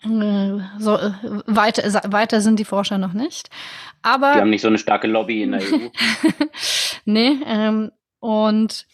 Äh, 0.03 0.59
so, 0.79 0.97
äh, 0.97 1.11
weiter, 1.45 1.83
weiter 2.11 2.41
sind 2.41 2.59
die 2.59 2.65
Forscher 2.65 2.97
noch 2.97 3.13
nicht. 3.13 3.49
Aber, 4.01 4.33
die 4.33 4.41
haben 4.41 4.49
nicht 4.49 4.61
so 4.61 4.67
eine 4.67 4.77
starke 4.77 5.07
Lobby 5.07 5.43
in 5.43 5.51
der 5.51 5.61
EU. 5.73 5.89
nee, 7.05 7.39
ähm, 7.45 7.91
und 8.19 8.85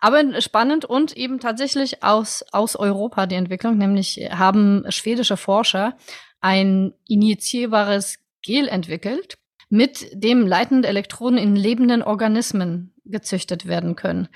aber 0.00 0.40
spannend 0.42 0.84
und 0.84 1.16
eben 1.16 1.40
tatsächlich 1.40 2.02
aus, 2.02 2.44
aus 2.52 2.76
Europa 2.76 3.26
die 3.26 3.36
Entwicklung, 3.36 3.78
nämlich 3.78 4.20
haben 4.30 4.84
schwedische 4.90 5.38
Forscher 5.38 5.96
ein 6.40 6.92
injizierbares 7.08 8.18
Gel 8.42 8.68
entwickelt, 8.68 9.38
mit 9.70 10.06
dem 10.12 10.46
leitende 10.46 10.88
Elektroden 10.88 11.38
in 11.38 11.56
lebenden 11.56 12.02
Organismen 12.02 12.92
gezüchtet 13.06 13.66
werden 13.66 13.96
können. 13.96 14.28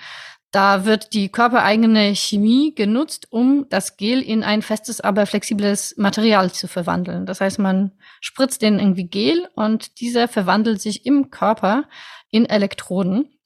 Da 0.50 0.86
wird 0.86 1.12
die 1.12 1.28
körpereigene 1.28 2.14
Chemie 2.14 2.74
genutzt, 2.74 3.26
um 3.30 3.66
das 3.68 3.98
Gel 3.98 4.22
in 4.22 4.42
ein 4.42 4.62
festes, 4.62 5.00
aber 5.00 5.26
flexibles 5.26 5.94
Material 5.98 6.50
zu 6.52 6.68
verwandeln. 6.68 7.26
Das 7.26 7.42
heißt, 7.42 7.58
man 7.58 7.92
spritzt 8.20 8.62
den 8.62 8.78
irgendwie 8.78 9.08
Gel 9.08 9.46
und 9.54 10.00
dieser 10.00 10.26
verwandelt 10.26 10.80
sich 10.80 11.04
im 11.04 11.30
Körper 11.30 11.84
in 12.30 12.46
Elektroden. 12.46 13.38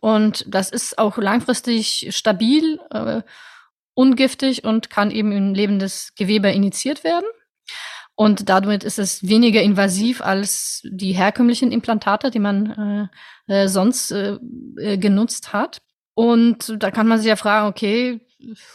Und 0.00 0.44
das 0.48 0.70
ist 0.70 0.98
auch 0.98 1.18
langfristig 1.18 2.08
stabil, 2.10 2.80
äh, 2.90 3.22
ungiftig 3.94 4.64
und 4.64 4.90
kann 4.90 5.10
eben 5.10 5.32
im 5.32 5.54
lebendes 5.54 6.14
Gewebe 6.14 6.50
initiiert 6.50 7.04
werden. 7.04 7.26
Und 8.14 8.48
damit 8.48 8.84
ist 8.84 8.98
es 8.98 9.26
weniger 9.26 9.62
invasiv 9.62 10.20
als 10.20 10.82
die 10.84 11.12
herkömmlichen 11.12 11.72
Implantate, 11.72 12.30
die 12.30 12.38
man 12.38 13.10
äh, 13.48 13.62
äh, 13.62 13.68
sonst 13.68 14.10
äh, 14.10 14.38
äh 14.76 14.98
genutzt 14.98 15.52
hat. 15.52 15.80
Und 16.14 16.82
da 16.82 16.90
kann 16.90 17.08
man 17.08 17.18
sich 17.18 17.28
ja 17.28 17.36
fragen, 17.36 17.68
okay, 17.68 18.20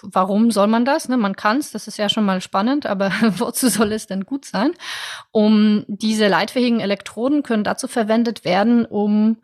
warum 0.01 0.51
soll 0.51 0.67
man 0.67 0.85
das? 0.85 1.09
Ne, 1.09 1.17
man 1.17 1.35
kann 1.35 1.57
es, 1.57 1.71
das 1.71 1.87
ist 1.87 1.97
ja 1.97 2.09
schon 2.09 2.25
mal 2.25 2.41
spannend, 2.41 2.85
aber 2.85 3.11
wozu 3.37 3.67
soll 3.69 3.91
es 3.91 4.07
denn 4.07 4.25
gut 4.25 4.45
sein? 4.45 4.71
Um 5.31 5.85
diese 5.87 6.27
leitfähigen 6.27 6.79
Elektroden 6.79 7.43
können 7.43 7.63
dazu 7.63 7.87
verwendet 7.87 8.45
werden, 8.45 8.85
um 8.85 9.37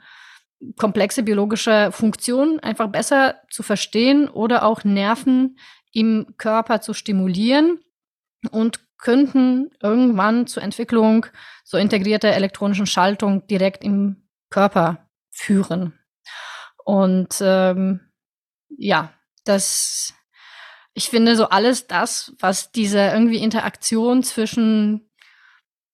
komplexe 0.78 1.24
biologische 1.24 1.92
Funktionen 1.92 2.60
einfach 2.62 2.88
besser 2.88 3.36
zu 3.50 3.64
verstehen 3.64 4.30
oder 4.30 4.64
auch 4.64 4.84
Nerven 4.84 5.58
im 5.92 6.28
Körper 6.38 6.82
zu 6.82 6.94
stimulieren 6.94 7.80
und 8.52 8.80
könnten 8.98 9.72
irgendwann 9.82 10.48
zur 10.48 10.64
Entwicklung 10.64 11.26
so 11.66 11.78
integrierter 11.78 12.30
elektronischen 12.30 12.86
Schaltung 12.88 13.46
direkt 13.48 13.84
im 13.84 14.24
Körper 14.50 15.10
führen. 15.30 15.94
Und 16.86 17.36
ähm, 17.42 18.02
ja, 18.70 19.14
das, 19.46 20.14
ich 20.94 21.10
finde 21.10 21.36
so 21.36 21.50
alles 21.50 21.88
das, 21.88 22.34
was 22.40 22.72
diese 22.72 23.00
irgendwie 23.00 23.38
Interaktion 23.38 24.24
zwischen 24.24 25.10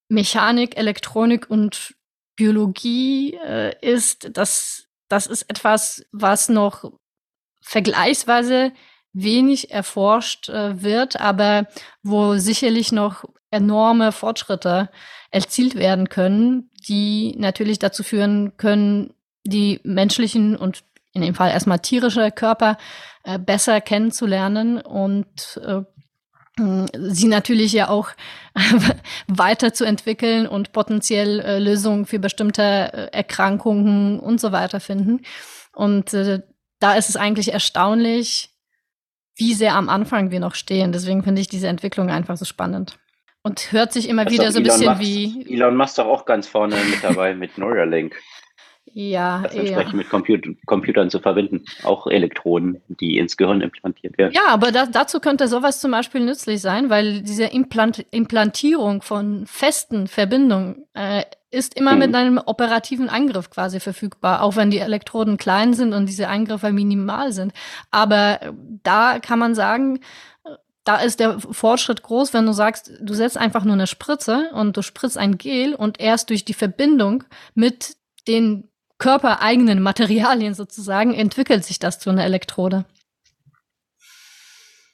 Mechanik, 0.10 0.78
Elektronik 0.78 1.50
und 1.50 1.96
Biologie 2.36 3.34
äh, 3.36 3.76
ist, 3.82 4.30
das, 4.38 4.88
das 5.08 5.28
ist 5.28 5.44
etwas, 5.44 6.06
was 6.12 6.50
noch 6.50 6.92
vergleichsweise 7.62 8.72
wenig 9.14 9.72
erforscht 9.72 10.50
äh, 10.50 10.82
wird, 10.82 11.20
aber 11.20 11.68
wo 12.04 12.38
sicherlich 12.38 12.92
noch 12.92 13.26
enorme 13.52 14.12
Fortschritte 14.12 14.90
erzielt 15.32 15.76
werden 15.76 16.10
können, 16.10 16.70
die 16.88 17.36
natürlich 17.38 17.80
dazu 17.80 18.04
führen 18.04 18.58
können, 18.58 19.14
die 19.50 19.80
menschlichen 19.84 20.56
und 20.56 20.84
in 21.14 21.22
dem 21.22 21.36
Fall 21.36 21.52
erstmal 21.52 21.80
tierische 21.80 22.32
Körper 22.32 22.78
äh, 23.24 23.40
besser 23.40 23.82
kennenzulernen 23.82 24.80
und 24.80 25.60
äh, 25.66 25.82
sie 26.94 27.28
natürlich 27.28 27.74
ja 27.74 27.90
auch 27.90 28.10
weiterzuentwickeln 29.28 30.48
und 30.48 30.72
potenziell 30.72 31.40
äh, 31.40 31.60
Lösungen 31.60 32.06
für 32.06 32.20
bestimmte 32.20 32.62
äh, 32.62 33.10
Erkrankungen 33.12 34.20
und 34.20 34.40
so 34.42 34.52
weiter 34.52 34.80
finden. 34.80 35.22
Und 35.74 36.14
äh, 36.14 36.42
da 36.80 36.96
ist 36.96 37.10
es 37.10 37.16
eigentlich 37.16 37.54
erstaunlich, 37.54 38.50
wie 39.36 39.54
sehr 39.54 39.76
am 39.76 39.90
Anfang 39.90 40.32
wir 40.32 40.40
noch 40.40 40.56
stehen. 40.56 40.92
Deswegen 40.92 41.24
finde 41.24 41.42
ich 41.42 41.48
diese 41.48 41.68
Entwicklung 41.68 42.10
einfach 42.10 42.38
so 42.38 42.46
spannend. 42.46 42.98
Und 43.42 43.72
hört 43.72 43.94
sich 43.94 44.10
immer 44.10 44.26
das 44.26 44.34
wieder 44.34 44.52
so 44.52 44.60
ein 44.60 44.64
bisschen 44.64 44.88
Musk, 44.88 45.02
wie. 45.02 45.54
Elon 45.54 45.78
Musk 45.78 45.96
doch 45.96 46.08
auch 46.08 46.26
ganz 46.26 46.48
vorne 46.48 46.76
mit 46.90 47.04
dabei 47.04 47.34
mit 47.34 47.58
Neuralink. 47.58 48.16
Ja, 48.94 49.42
das 49.44 49.56
entsprechend 49.56 49.94
mit 49.96 50.10
Comput 50.10 50.48
Computern 50.66 51.10
zu 51.10 51.20
verbinden. 51.20 51.64
Auch 51.84 52.08
Elektronen, 52.08 52.82
die 52.88 53.18
ins 53.18 53.38
Gehirn 53.38 53.62
implantiert 53.62 54.18
werden. 54.18 54.34
Ja, 54.34 54.48
aber 54.48 54.72
da, 54.72 54.86
dazu 54.86 55.20
könnte 55.20 55.48
sowas 55.48 55.80
zum 55.80 55.92
Beispiel 55.92 56.22
nützlich 56.22 56.62
sein, 56.62 56.90
weil 56.90 57.22
diese 57.22 57.46
Implant 57.46 58.06
Implantierung 58.12 59.02
von 59.02 59.46
festen 59.46 60.08
Verbindungen 60.08 60.86
äh, 60.94 61.24
ist 61.52 61.76
immer 61.76 61.94
mhm. 61.94 62.00
mit 62.00 62.16
einem 62.16 62.42
operativen 62.44 63.10
Eingriff 63.10 63.50
quasi 63.50 63.80
verfügbar, 63.80 64.44
auch 64.44 64.56
wenn 64.56 64.70
die 64.70 64.80
Elektroden 64.80 65.38
klein 65.38 65.74
sind 65.74 65.94
und 65.94 66.08
diese 66.08 66.28
Eingriffe 66.28 66.72
minimal 66.72 67.32
sind. 67.32 67.54
Aber 67.92 68.42
äh, 68.42 68.54
da 68.84 69.20
kann 69.20 69.40
man 69.40 69.56
sagen, 69.56 70.00
äh, 70.44 70.50
da 70.84 70.98
ist 70.98 71.20
der 71.20 71.40
Fortschritt 71.40 72.04
groß, 72.04 72.34
wenn 72.34 72.46
du 72.46 72.54
sagst, 72.54 72.92
du 73.02 73.14
setzt 73.14 73.38
einfach 73.38 73.64
nur 73.64 73.74
eine 73.74 73.88
Spritze 73.88 74.50
und 74.54 74.78
du 74.78 74.82
spritzt 74.82 75.18
ein 75.18 75.38
Gel 75.38 75.74
und 75.74 76.00
erst 76.00 76.30
durch 76.30 76.46
die 76.46 76.54
Verbindung 76.54 77.24
mit 77.56 77.96
den 78.28 78.69
körpereigenen 79.00 79.82
Materialien 79.82 80.54
sozusagen 80.54 81.14
entwickelt 81.14 81.66
sich 81.66 81.80
das 81.80 82.00
zu 82.00 82.10
einer 82.10 82.26
Elektrode. 82.26 82.86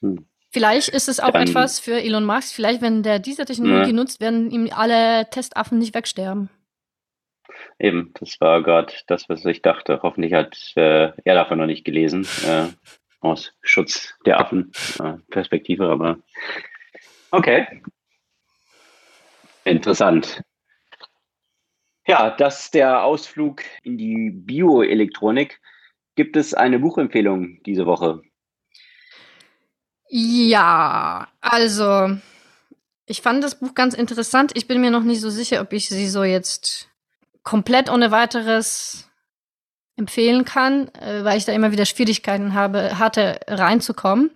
Hm. 0.01 0.25
Vielleicht 0.51 0.87
ist 0.87 1.09
es 1.09 1.19
auch 1.19 1.31
Dann, 1.31 1.49
etwas 1.49 1.81
für 1.81 2.01
Elon 2.01 2.23
Musk. 2.23 2.55
Vielleicht, 2.55 2.81
wenn 2.81 3.03
der 3.03 3.19
diese 3.19 3.43
Technologie 3.43 3.89
ja. 3.89 3.95
nutzt, 3.95 4.21
werden 4.21 4.49
ihm 4.49 4.69
alle 4.73 5.29
Testaffen 5.29 5.79
nicht 5.79 5.93
wegsterben. 5.93 6.49
Eben, 7.77 8.13
das 8.19 8.39
war 8.39 8.63
gerade 8.63 8.93
das, 9.07 9.27
was 9.27 9.43
ich 9.43 9.61
dachte. 9.61 9.99
Hoffentlich 10.01 10.33
hat 10.33 10.55
äh, 10.75 11.11
er 11.25 11.35
davon 11.35 11.57
noch 11.57 11.65
nicht 11.65 11.83
gelesen, 11.83 12.25
äh, 12.47 12.67
aus 13.19 13.51
Schutz 13.63 14.13
der 14.25 14.39
Affenperspektive, 14.39 15.85
äh, 15.85 15.89
aber 15.89 16.19
okay. 17.31 17.81
Interessant. 19.65 20.41
Ja, 22.07 22.29
das 22.29 22.65
ist 22.65 22.73
der 22.75 23.03
Ausflug 23.03 23.63
in 23.83 23.97
die 23.97 24.31
Bioelektronik. 24.31 25.59
Gibt 26.15 26.37
es 26.37 26.53
eine 26.53 26.79
Buchempfehlung 26.79 27.61
diese 27.63 27.85
Woche? 27.85 28.21
Ja, 30.07 31.27
also 31.41 32.17
ich 33.07 33.21
fand 33.21 33.43
das 33.43 33.59
Buch 33.59 33.73
ganz 33.73 33.93
interessant. 33.95 34.51
Ich 34.55 34.67
bin 34.67 34.81
mir 34.81 34.91
noch 34.91 35.03
nicht 35.03 35.21
so 35.21 35.29
sicher, 35.29 35.61
ob 35.61 35.73
ich 35.73 35.89
sie 35.89 36.07
so 36.07 36.23
jetzt 36.23 36.89
komplett 37.43 37.89
ohne 37.89 38.11
weiteres 38.11 39.09
empfehlen 39.97 40.45
kann, 40.45 40.89
äh, 40.95 41.23
weil 41.23 41.37
ich 41.37 41.45
da 41.45 41.53
immer 41.53 41.71
wieder 41.71 41.85
Schwierigkeiten 41.85 42.53
habe, 42.53 42.99
hatte 42.99 43.39
reinzukommen. 43.47 44.31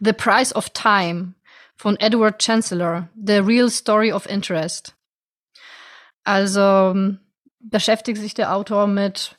The 0.00 0.12
Price 0.12 0.54
of 0.54 0.70
Time 0.70 1.34
von 1.76 1.96
Edward 2.00 2.42
Chancellor, 2.42 3.08
The 3.14 3.38
Real 3.38 3.70
Story 3.70 4.12
of 4.12 4.26
Interest. 4.26 4.97
Also 6.28 6.94
beschäftigt 7.58 8.18
sich 8.18 8.34
der 8.34 8.54
Autor 8.54 8.86
mit, 8.86 9.38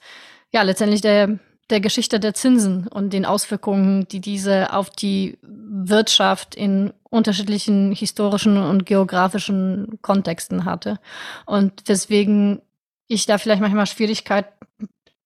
ja, 0.52 0.64
letztendlich 0.64 1.02
der, 1.02 1.38
der 1.70 1.82
Geschichte 1.82 2.20
der 2.20 2.34
Zinsen 2.34 2.88
und 2.88 3.14
den 3.14 3.28
Auswirkungen, 3.28 4.08
die 4.08 4.22
diese 4.22 4.74
auf 4.74 4.90
die 4.90 5.38
Wirtschaft 5.44 6.56
in 6.56 6.92
unterschiedlichen 7.04 7.92
historischen 7.92 8.58
und 8.58 8.88
geografischen 8.88 10.00
Kontexten 10.02 10.66
hatte. 10.66 11.00
Und 11.46 11.84
weswegen 11.86 12.64
ich 13.08 13.28
da 13.28 13.38
vielleicht 13.38 13.62
manchmal 13.62 13.86
Schwierigkeit 13.86 14.48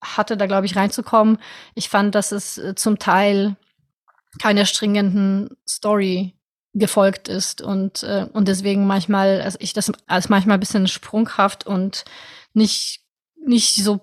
hatte, 0.04 0.36
da 0.36 0.48
glaube 0.48 0.66
ich 0.66 0.76
reinzukommen. 0.76 1.38
Ich 1.76 1.88
fand, 1.88 2.14
dass 2.14 2.34
es 2.34 2.58
äh, 2.58 2.76
zum 2.76 3.00
Teil 3.00 3.56
keine 4.38 4.66
stringenten 4.66 5.56
Story 5.66 6.34
gefolgt 6.74 7.28
ist 7.28 7.62
und, 7.62 8.04
äh, 8.04 8.26
und 8.34 8.48
deswegen 8.48 8.88
manchmal, 8.88 9.42
also 9.42 9.58
ich 9.62 9.74
das 9.74 9.92
als 10.08 10.30
manchmal 10.30 10.58
ein 10.58 10.60
bisschen 10.60 10.88
sprunghaft 10.88 11.68
und 11.68 12.04
nicht, 12.54 13.02
nicht 13.36 13.76
so 13.76 14.02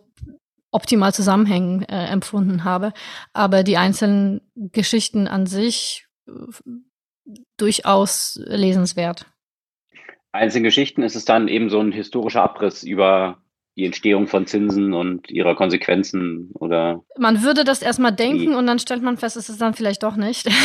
optimal 0.70 1.12
zusammenhängen 1.12 1.82
äh, 1.82 2.06
empfunden 2.06 2.64
habe. 2.64 2.92
Aber 3.32 3.64
die 3.64 3.76
einzelnen 3.76 4.40
Geschichten 4.54 5.26
an 5.26 5.46
sich 5.46 6.06
äh, 6.28 6.32
durchaus 7.56 8.40
lesenswert. 8.44 9.26
Einzelne 10.32 10.64
Geschichten 10.64 11.02
ist 11.02 11.16
es 11.16 11.24
dann 11.24 11.48
eben 11.48 11.70
so 11.70 11.80
ein 11.80 11.90
historischer 11.90 12.42
Abriss 12.42 12.84
über 12.84 13.42
die 13.76 13.84
Entstehung 13.84 14.28
von 14.28 14.46
Zinsen 14.46 14.94
und 14.94 15.28
ihrer 15.30 15.56
Konsequenzen 15.56 16.50
oder. 16.54 17.02
Man 17.18 17.42
würde 17.42 17.64
das 17.64 17.82
erstmal 17.82 18.12
denken 18.12 18.54
und 18.54 18.66
dann 18.66 18.78
stellt 18.78 19.02
man 19.02 19.16
fest, 19.16 19.36
es 19.36 19.48
ist 19.48 19.60
dann 19.60 19.74
vielleicht 19.74 20.02
doch 20.02 20.16
nicht. 20.16 20.48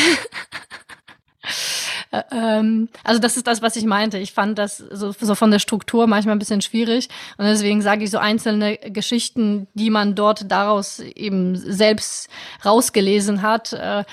ähm, 2.32 2.90
also 3.04 3.20
das 3.20 3.38
ist 3.38 3.48
das, 3.48 3.62
was 3.62 3.76
ich 3.76 3.86
meinte. 3.86 4.18
Ich 4.18 4.34
fand 4.34 4.58
das 4.58 4.78
so, 4.78 5.12
so 5.12 5.36
von 5.36 5.52
der 5.52 5.60
Struktur 5.60 6.08
manchmal 6.08 6.36
ein 6.36 6.40
bisschen 6.40 6.62
schwierig 6.62 7.10
und 7.38 7.46
deswegen 7.46 7.82
sage 7.82 8.04
ich 8.04 8.12
so 8.12 8.18
einzelne 8.18 8.78
Geschichten, 8.78 9.68
die 9.74 9.90
man 9.90 10.16
dort 10.16 10.52
daraus 10.52 11.00
eben 11.00 11.56
selbst 11.56 12.30
rausgelesen 12.64 13.42
hat, 13.42 13.74
äh, 13.74 14.04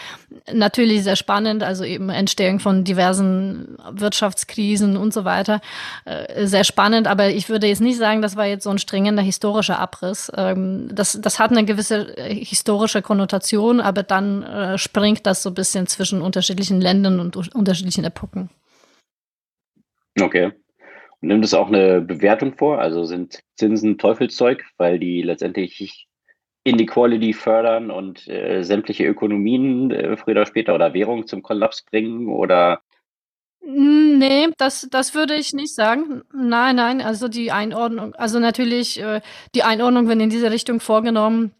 natürlich 0.52 1.05
sehr 1.05 1.16
spannend. 1.16 1.62
Also 1.62 1.85
eben 1.85 2.09
Entstehung 2.09 2.60
von 2.60 2.85
diversen 2.85 3.77
Wirtschaftskrisen 3.90 4.97
und 4.97 5.12
so 5.12 5.24
weiter, 5.24 5.60
äh, 6.05 6.47
sehr 6.47 6.64
spannend. 6.64 7.06
Aber 7.06 7.28
ich 7.28 7.48
würde 7.48 7.66
jetzt 7.66 7.81
nicht 7.81 7.98
sagen, 7.98 8.23
das 8.23 8.36
war 8.36 8.47
jetzt 8.47 8.64
so 8.64 8.70
ein 8.70 8.78
strengender 8.78 9.23
historischer 9.23 9.78
Abriss. 9.78 10.31
Ähm, 10.36 10.89
das, 10.93 11.19
das 11.20 11.39
hat 11.39 11.51
eine 11.51 11.64
gewisse 11.64 12.16
äh, 12.16 12.35
historische 12.35 13.02
Konnotation, 13.02 13.81
aber 13.81 14.02
dann 14.02 14.43
äh, 14.43 14.78
springt 14.78 15.27
das 15.27 15.43
so 15.43 15.51
ein 15.51 15.55
bisschen 15.55 15.86
zwischen 15.86 16.23
unterschiedlichen 16.23 16.81
Ländern 16.81 17.20
und 17.20 17.36
unterschiedlichen 17.36 17.81
unterschiedlichen 17.82 18.04
Epochen. 18.04 18.50
Okay. 20.20 20.52
Und 21.20 21.28
nimmt 21.28 21.44
es 21.44 21.54
auch 21.54 21.68
eine 21.68 22.00
Bewertung 22.00 22.56
vor? 22.56 22.78
Also 22.78 23.04
sind 23.04 23.42
Zinsen 23.56 23.98
Teufelszeug, 23.98 24.64
weil 24.76 24.98
die 24.98 25.22
letztendlich 25.22 26.09
Inequality 26.64 27.32
fördern 27.32 27.90
und 27.90 28.28
äh, 28.28 28.62
sämtliche 28.62 29.04
Ökonomien 29.04 29.90
äh, 29.90 30.16
früher 30.16 30.32
oder 30.32 30.46
später 30.46 30.74
oder 30.74 30.94
Währungen 30.94 31.26
zum 31.26 31.42
Kollaps 31.42 31.82
bringen 31.82 32.28
oder 32.28 32.82
hm, 33.64 34.18
Nee, 34.18 34.48
das, 34.59 34.86
das 34.90 35.14
würde 35.14 35.34
ich 35.34 35.52
nicht 35.52 35.74
sagen. 35.74 36.22
Nein, 36.32 36.76
nein, 36.76 37.00
also 37.00 37.26
die 37.26 37.50
Einordnung, 37.50 38.14
also 38.14 38.38
natürlich 38.38 39.00
äh, 39.00 39.20
die 39.54 39.64
Einordnung 39.64 40.06
wird 40.06 40.20
in 40.20 40.30
diese 40.30 40.50
Richtung 40.52 40.78
vorgenommen, 40.78 41.52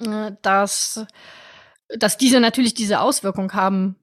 äh, 0.00 0.32
dass, 0.42 1.06
dass 1.88 2.16
diese 2.16 2.40
natürlich 2.40 2.74
diese 2.74 3.00
Auswirkung 3.00 3.52
haben 3.52 3.96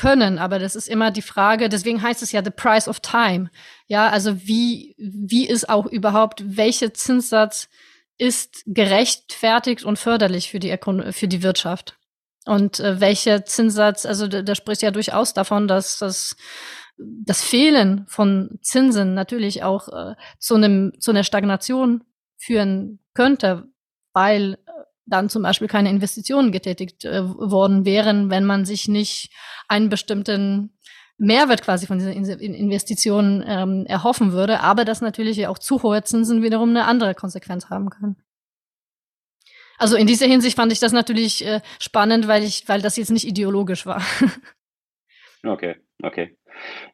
können, 0.00 0.38
aber 0.38 0.58
das 0.58 0.76
ist 0.76 0.88
immer 0.88 1.10
die 1.10 1.20
Frage, 1.20 1.68
deswegen 1.68 2.00
heißt 2.00 2.22
es 2.22 2.32
ja 2.32 2.42
the 2.42 2.50
price 2.50 2.88
of 2.88 3.00
time. 3.00 3.50
Ja, 3.86 4.08
also 4.08 4.46
wie, 4.46 4.94
wie 4.96 5.46
ist 5.46 5.68
auch 5.68 5.84
überhaupt, 5.84 6.42
welcher 6.56 6.94
Zinssatz 6.94 7.68
ist 8.16 8.62
gerechtfertigt 8.64 9.84
und 9.84 9.98
förderlich 9.98 10.50
für 10.50 10.58
die, 10.58 10.74
für 11.10 11.28
die 11.28 11.42
Wirtschaft? 11.42 11.98
Und 12.46 12.80
äh, 12.80 12.98
welcher 12.98 13.44
Zinssatz, 13.44 14.06
also 14.06 14.26
da, 14.26 14.40
da 14.40 14.54
spricht 14.54 14.80
ja 14.80 14.90
durchaus 14.90 15.34
davon, 15.34 15.68
dass 15.68 15.98
das, 15.98 16.34
das 16.96 17.42
Fehlen 17.42 18.06
von 18.08 18.58
Zinsen 18.62 19.12
natürlich 19.12 19.64
auch 19.64 19.88
äh, 19.88 20.14
zu, 20.38 20.54
einem, 20.54 20.94
zu 20.98 21.10
einer 21.10 21.24
Stagnation 21.24 22.04
führen 22.38 23.00
könnte, 23.12 23.68
weil 24.14 24.56
dann 25.10 25.28
zum 25.28 25.42
Beispiel 25.42 25.68
keine 25.68 25.90
Investitionen 25.90 26.52
getätigt 26.52 27.04
äh, 27.04 27.22
worden 27.24 27.84
wären, 27.84 28.30
wenn 28.30 28.44
man 28.44 28.64
sich 28.64 28.88
nicht 28.88 29.30
einen 29.68 29.88
bestimmten 29.88 30.76
Mehrwert 31.18 31.62
quasi 31.62 31.86
von 31.86 31.98
diesen 31.98 32.12
Investitionen 32.40 33.44
ähm, 33.46 33.84
erhoffen 33.86 34.32
würde, 34.32 34.60
aber 34.60 34.86
dass 34.86 35.02
natürlich 35.02 35.46
auch 35.46 35.58
zu 35.58 35.82
hohe 35.82 36.02
Zinsen 36.02 36.42
wiederum 36.42 36.70
eine 36.70 36.86
andere 36.86 37.14
Konsequenz 37.14 37.68
haben 37.68 37.90
können. 37.90 38.16
Also 39.76 39.96
in 39.96 40.06
dieser 40.06 40.26
Hinsicht 40.26 40.56
fand 40.56 40.72
ich 40.72 40.78
das 40.78 40.92
natürlich 40.92 41.46
äh, 41.46 41.60
spannend, 41.78 42.26
weil 42.26 42.42
ich, 42.42 42.68
weil 42.68 42.80
das 42.80 42.96
jetzt 42.96 43.10
nicht 43.10 43.26
ideologisch 43.26 43.86
war. 43.86 44.02
okay, 45.44 45.76
okay. 46.02 46.36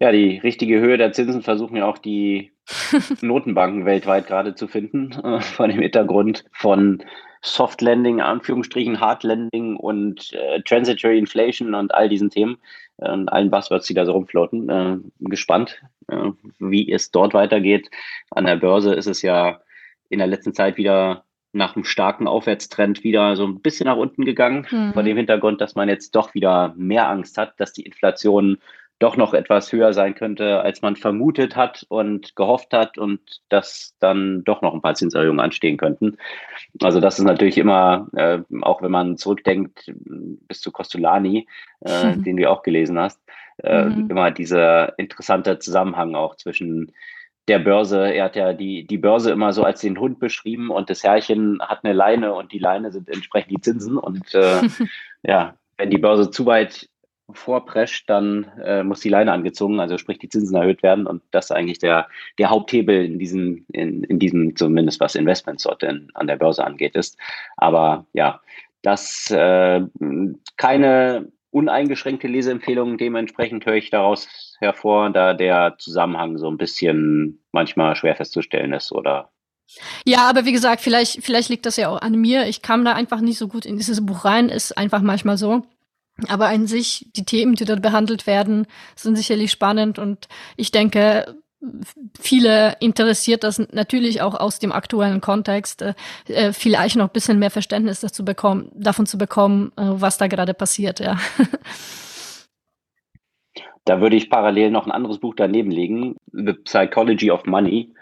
Ja, 0.01 0.13
die 0.13 0.39
richtige 0.39 0.81
Höhe 0.81 0.97
der 0.97 1.13
Zinsen 1.13 1.43
versuchen 1.43 1.77
ja 1.77 1.87
auch 1.87 1.99
die 1.99 2.53
Notenbanken 3.23 3.87
weltweit 3.87 4.27
gerade 4.27 4.55
zu 4.55 4.69
finden, 4.69 5.13
äh, 5.13 5.41
vor 5.41 5.69
dem 5.69 5.81
Hintergrund 5.81 6.45
von 6.53 7.03
Soft 7.47 7.81
Landing, 7.81 8.21
Anführungsstrichen, 8.21 9.01
Hard 9.01 9.23
Landing 9.23 9.77
und 9.77 10.33
äh, 10.33 10.61
Transitory 10.63 11.17
Inflation 11.17 11.75
und 11.75 11.95
all 11.95 12.09
diesen 12.09 12.29
Themen 12.29 12.59
äh, 12.99 13.11
und 13.11 13.29
allen 13.29 13.51
Buzzwords, 13.51 13.87
die 13.87 13.95
da 13.95 14.05
so 14.05 14.13
rumflotten. 14.13 14.69
Äh, 14.69 14.97
gespannt, 15.21 15.81
äh, 16.09 16.31
wie 16.59 16.91
es 16.91 17.13
dort 17.13 17.35
weitergeht. 17.35 17.89
An 18.31 18.47
der 18.47 18.57
Börse 18.57 18.95
ist 18.95 19.07
es 19.07 19.23
ja 19.23 19.61
in 20.09 20.19
der 20.19 20.27
letzten 20.27 20.55
Zeit 20.55 20.77
wieder 20.77 21.25
nach 21.53 21.77
einem 21.77 21.85
starken 21.85 22.27
Aufwärtstrend 22.27 23.05
wieder 23.05 23.37
so 23.37 23.47
ein 23.47 23.61
bisschen 23.61 23.87
nach 23.87 23.97
unten 23.97 24.25
gegangen, 24.25 24.67
mhm. 24.71 24.93
vor 24.93 25.05
dem 25.05 25.17
Hintergrund, 25.17 25.61
dass 25.61 25.77
man 25.77 25.89
jetzt 25.89 26.15
doch 26.17 26.35
wieder 26.35 26.75
mehr 26.77 27.09
Angst 27.09 27.39
hat, 27.39 27.59
dass 27.61 27.73
die 27.73 27.83
Inflation 27.83 28.59
doch 28.99 29.17
noch 29.17 29.35
etwas 29.35 29.73
höher 29.73 29.93
sein 29.93 30.15
könnte, 30.15 30.61
als 30.61 30.81
man 30.81 30.97
vermutet 30.97 31.55
hat 31.55 31.85
und 31.89 32.35
gehofft 32.35 32.73
hat 32.73 32.97
und 32.97 33.21
dass 33.51 33.95
dann 34.01 34.43
doch 34.45 34.63
noch 34.63 34.73
ein 34.73 34.81
paar 34.81 34.95
Zinserhöhungen 34.95 35.41
anstehen 35.41 35.77
könnten. 35.77 36.17
Also 36.81 37.01
das 37.01 37.19
ist 37.19 37.25
natürlich 37.25 37.59
immer, 37.59 38.09
äh, 38.15 38.39
auch 38.63 38.81
wenn 38.81 38.91
man 38.91 39.19
zurückdenkt 39.19 39.93
bis 39.95 40.61
zu 40.63 40.73
Costolani, 40.73 41.47
äh, 41.85 42.15
mhm. 42.15 42.23
den 42.25 42.37
du 42.39 42.51
auch 42.51 42.63
gelesen 42.63 42.99
hast, 42.99 43.21
äh, 43.63 43.85
mhm. 43.85 44.11
immer 44.11 44.31
dieser 44.31 44.99
interessante 44.99 45.59
Zusammenhang 45.59 46.15
auch 46.15 46.37
zwischen 46.37 46.93
der 47.49 47.59
Börse. 47.59 48.13
Er 48.13 48.25
hat 48.25 48.37
ja 48.37 48.55
die, 48.55 48.87
die 48.87 48.99
Börse 48.99 49.31
immer 49.31 49.53
so 49.53 49.63
als 49.63 49.81
den 49.81 50.01
Hund 50.01 50.19
beschrieben 50.19 50.71
und 50.71 50.89
das 50.89 51.05
Herrchen 51.05 51.61
hat 51.61 51.85
eine 51.85 51.93
Leine 51.93 52.33
und 52.33 52.53
die 52.53 52.59
Leine 52.59 52.91
sind 52.93 53.09
entsprechend 53.09 53.53
die 53.53 53.61
Zinsen. 53.61 53.99
Und 53.99 54.35
äh, 54.35 54.63
ja, 55.23 55.55
wenn 55.77 55.91
die 55.91 55.99
Börse 55.99 56.31
zu 56.31 56.47
weit 56.47 56.89
vorprescht, 57.33 58.09
dann 58.09 58.51
äh, 58.63 58.83
muss 58.83 59.01
die 59.01 59.09
Leine 59.09 59.33
angezogen, 59.33 59.81
also 59.81 59.99
sprich 59.99 60.19
die 60.19 60.29
Zinsen 60.29 60.57
erhöht 60.57 60.83
werden 60.83 61.07
und 61.07 61.23
das 61.33 61.47
ist 61.47 61.51
eigentlich 61.51 61.79
der, 61.79 62.09
der 62.39 62.51
Haupthebel 62.51 63.05
in 63.05 63.19
diesem, 63.19 63.67
in, 63.73 64.05
in 64.05 64.19
diesem, 64.19 64.55
zumindest 64.57 65.01
was 65.01 65.15
Investments 65.15 65.65
dort 65.65 65.83
in, 65.83 66.09
an 66.15 66.27
der 66.27 66.37
Börse 66.37 66.65
angeht, 66.65 66.95
ist. 66.95 67.19
Aber 67.57 68.07
ja, 68.13 68.41
das 68.83 69.31
äh, 69.31 69.81
keine 70.57 71.33
uneingeschränkte 71.51 72.29
Leseempfehlung, 72.29 72.99
dementsprechend 72.99 73.67
höre 73.67 73.75
ich 73.75 73.91
daraus 73.91 74.29
hervor, 74.61 75.11
da 75.11 75.35
der 75.35 75.77
Zusammenhang 75.79 76.39
so 76.39 76.49
ein 76.49 76.59
bisschen 76.59 77.43
manchmal 77.53 77.97
schwer 77.97 78.15
festzustellen 78.15 78.73
ist 78.73 78.93
oder 78.93 79.31
ja, 80.05 80.29
aber 80.29 80.45
wie 80.45 80.53
gesagt, 80.53 80.81
vielleicht, 80.81 81.25
vielleicht 81.25 81.49
liegt 81.49 81.67
das 81.67 81.77
ja 81.77 81.89
auch 81.89 82.01
an 82.01 82.15
mir. 82.15 82.47
Ich 82.47 82.63
kam 82.63 82.85
da 82.85 82.93
einfach 82.93 83.21
nicht 83.21 83.37
so 83.37 83.49
gut 83.49 83.67
in 83.67 83.77
dieses 83.77 84.05
Buch 84.05 84.25
rein, 84.25 84.49
ist 84.49 84.79
einfach 84.79 85.03
manchmal 85.03 85.37
so. 85.37 85.65
Aber 86.29 86.49
an 86.49 86.67
sich, 86.67 87.11
die 87.15 87.25
Themen, 87.25 87.57
die 87.57 87.65
dort 87.65 87.83
behandelt 87.83 88.27
werden, 88.27 88.67
sind 88.95 89.17
sicherlich 89.17 89.53
spannend 89.53 89.99
und 89.99 90.29
ich 90.57 90.71
denke, 90.71 91.37
viele 92.19 92.77
interessiert 92.81 93.45
das 93.45 93.59
natürlich 93.59 94.23
auch 94.23 94.35
aus 94.35 94.59
dem 94.59 94.73
aktuellen 94.73 95.21
Kontext, 95.21 95.83
äh, 95.83 95.95
äh 96.29 96.53
vielleicht 96.53 96.97
noch 96.97 97.07
ein 97.09 97.13
bisschen 97.13 97.39
mehr 97.39 97.51
Verständnis 97.51 98.01
dazu 98.01 98.25
bekommen, 98.25 98.71
davon 98.75 99.07
zu 99.07 99.19
bekommen, 99.19 99.73
äh, 99.77 99.83
was 99.85 100.19
da 100.19 100.27
gerade 100.27 100.55
passiert, 100.55 101.01
ja. 101.01 101.19
Da 103.85 104.01
würde 104.01 104.17
ich 104.17 104.31
parallel 104.31 104.73
noch 104.73 104.85
ein 104.85 104.91
anderes 104.91 105.21
Buch 105.21 105.35
daneben 105.37 105.71
legen, 105.71 106.17
The 106.33 106.55
Psychology 106.55 107.31
of 107.31 107.47
Money 107.47 107.95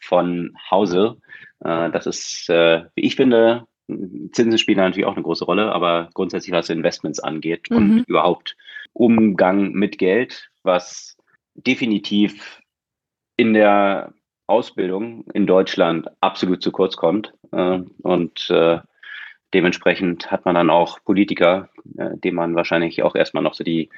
von 0.00 0.56
Hause. 0.70 1.16
Äh, 1.64 1.90
das 1.90 2.06
ist, 2.06 2.48
äh, 2.48 2.84
wie 2.94 3.02
ich 3.02 3.16
finde, 3.16 3.64
Zinsen 3.88 4.58
spielen 4.58 4.78
natürlich 4.78 5.06
auch 5.06 5.14
eine 5.14 5.22
große 5.22 5.44
Rolle, 5.44 5.72
aber 5.72 6.08
grundsätzlich 6.14 6.52
was 6.52 6.70
Investments 6.70 7.20
angeht 7.20 7.70
mhm. 7.70 7.76
und 7.76 8.04
überhaupt 8.08 8.56
Umgang 8.92 9.72
mit 9.72 9.98
Geld, 9.98 10.50
was 10.62 11.16
definitiv 11.54 12.60
in 13.36 13.54
der 13.54 14.14
Ausbildung 14.46 15.24
in 15.32 15.46
Deutschland 15.46 16.08
absolut 16.20 16.62
zu 16.62 16.72
kurz 16.72 16.96
kommt. 16.96 17.32
Äh, 17.52 17.80
und 18.02 18.50
äh, 18.50 18.80
dementsprechend 19.54 20.30
hat 20.30 20.44
man 20.44 20.54
dann 20.54 20.70
auch 20.70 21.02
Politiker, 21.04 21.68
äh, 21.96 22.16
denen 22.18 22.36
man 22.36 22.54
wahrscheinlich 22.54 23.02
auch 23.02 23.14
erstmal 23.14 23.42
noch 23.42 23.54
so 23.54 23.64
die 23.64 23.90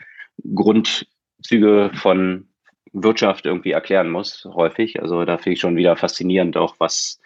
Grundzüge 0.55 1.91
von 1.95 2.49
Wirtschaft 2.93 3.47
irgendwie 3.47 3.73
erklären 3.73 4.11
muss, 4.11 4.45
häufig. 4.45 5.03
Also 5.03 5.25
da 5.25 5.39
finde 5.39 5.55
ich 5.55 5.61
schon 5.61 5.77
wieder 5.77 5.97
faszinierend, 5.97 6.57
auch 6.57 6.77
was 6.79 7.21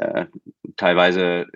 äh, 0.00 0.26
teilweise 0.76 1.46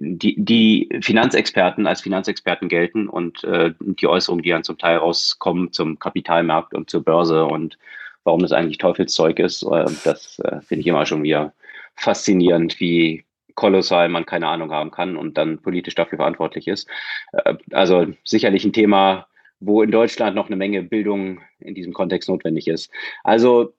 die, 0.00 0.34
die 0.36 0.88
Finanzexperten 1.02 1.86
als 1.86 2.00
Finanzexperten 2.00 2.68
gelten 2.68 3.08
und 3.08 3.44
äh, 3.44 3.72
die 3.78 4.06
Äußerungen, 4.06 4.42
die 4.42 4.50
dann 4.50 4.64
zum 4.64 4.78
Teil 4.78 4.96
rauskommen 4.96 5.72
zum 5.72 5.98
Kapitalmarkt 5.98 6.74
und 6.74 6.90
zur 6.90 7.04
Börse 7.04 7.44
und 7.44 7.78
warum 8.24 8.40
das 8.40 8.52
eigentlich 8.52 8.78
Teufelszeug 8.78 9.38
ist, 9.38 9.62
äh, 9.62 9.86
das 10.04 10.38
äh, 10.40 10.60
finde 10.62 10.80
ich 10.80 10.86
immer 10.86 11.06
schon 11.06 11.22
wieder 11.22 11.52
faszinierend, 11.94 12.80
wie 12.80 13.24
kolossal 13.54 14.08
man 14.08 14.26
keine 14.26 14.48
Ahnung 14.48 14.72
haben 14.72 14.90
kann 14.90 15.16
und 15.16 15.36
dann 15.36 15.58
politisch 15.58 15.94
dafür 15.94 16.16
verantwortlich 16.16 16.66
ist. 16.66 16.88
Äh, 17.32 17.54
also 17.70 18.06
sicherlich 18.24 18.64
ein 18.64 18.72
Thema, 18.72 19.26
wo 19.60 19.82
in 19.82 19.92
Deutschland 19.92 20.34
noch 20.34 20.46
eine 20.46 20.56
Menge 20.56 20.82
Bildung 20.82 21.40
in 21.60 21.74
diesem 21.74 21.92
Kontext 21.92 22.28
notwendig 22.28 22.66
ist. 22.66 22.90
Also 23.22 23.74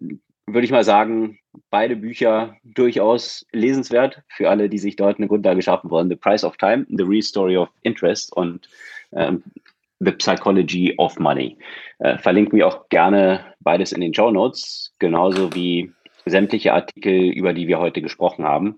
würde 0.47 0.65
ich 0.65 0.71
mal 0.71 0.83
sagen, 0.83 1.39
beide 1.69 1.95
Bücher 1.95 2.57
durchaus 2.63 3.45
lesenswert 3.51 4.21
für 4.27 4.49
alle, 4.49 4.69
die 4.69 4.79
sich 4.79 4.95
dort 4.95 5.17
eine 5.17 5.27
Grundlage 5.27 5.61
schaffen 5.61 5.89
wollen. 5.89 6.09
The 6.09 6.15
Price 6.15 6.43
of 6.43 6.57
Time, 6.57 6.85
The 6.89 7.03
Real 7.03 7.21
Story 7.21 7.57
of 7.57 7.69
Interest 7.81 8.35
und 8.35 8.67
ähm, 9.13 9.43
The 9.99 10.11
Psychology 10.11 10.95
of 10.97 11.17
Money. 11.19 11.57
Äh, 11.99 12.17
verlinken 12.17 12.57
wir 12.57 12.67
auch 12.67 12.89
gerne 12.89 13.53
beides 13.61 13.91
in 13.91 14.01
den 14.01 14.13
Show 14.13 14.31
Notes, 14.31 14.93
genauso 14.99 15.53
wie 15.53 15.91
sämtliche 16.25 16.73
Artikel, 16.73 17.29
über 17.31 17.53
die 17.53 17.67
wir 17.67 17.79
heute 17.79 18.01
gesprochen 18.01 18.45
haben. 18.45 18.77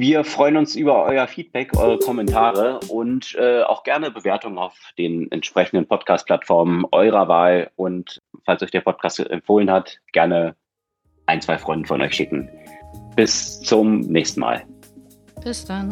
Wir 0.00 0.24
freuen 0.24 0.56
uns 0.56 0.76
über 0.76 1.04
euer 1.04 1.26
Feedback, 1.28 1.76
eure 1.76 1.98
Kommentare 1.98 2.80
und 2.88 3.34
äh, 3.34 3.60
auch 3.64 3.82
gerne 3.82 4.10
Bewertungen 4.10 4.56
auf 4.56 4.74
den 4.96 5.30
entsprechenden 5.30 5.86
Podcast-Plattformen 5.86 6.86
eurer 6.90 7.28
Wahl. 7.28 7.70
Und 7.76 8.22
falls 8.46 8.62
euch 8.62 8.70
der 8.70 8.80
Podcast 8.80 9.20
empfohlen 9.20 9.70
hat, 9.70 9.98
gerne 10.12 10.56
ein, 11.26 11.42
zwei 11.42 11.58
Freunden 11.58 11.84
von 11.84 12.00
euch 12.00 12.14
schicken. 12.14 12.48
Bis 13.14 13.60
zum 13.60 14.00
nächsten 14.00 14.40
Mal. 14.40 14.64
Bis 15.44 15.66
dann. 15.66 15.90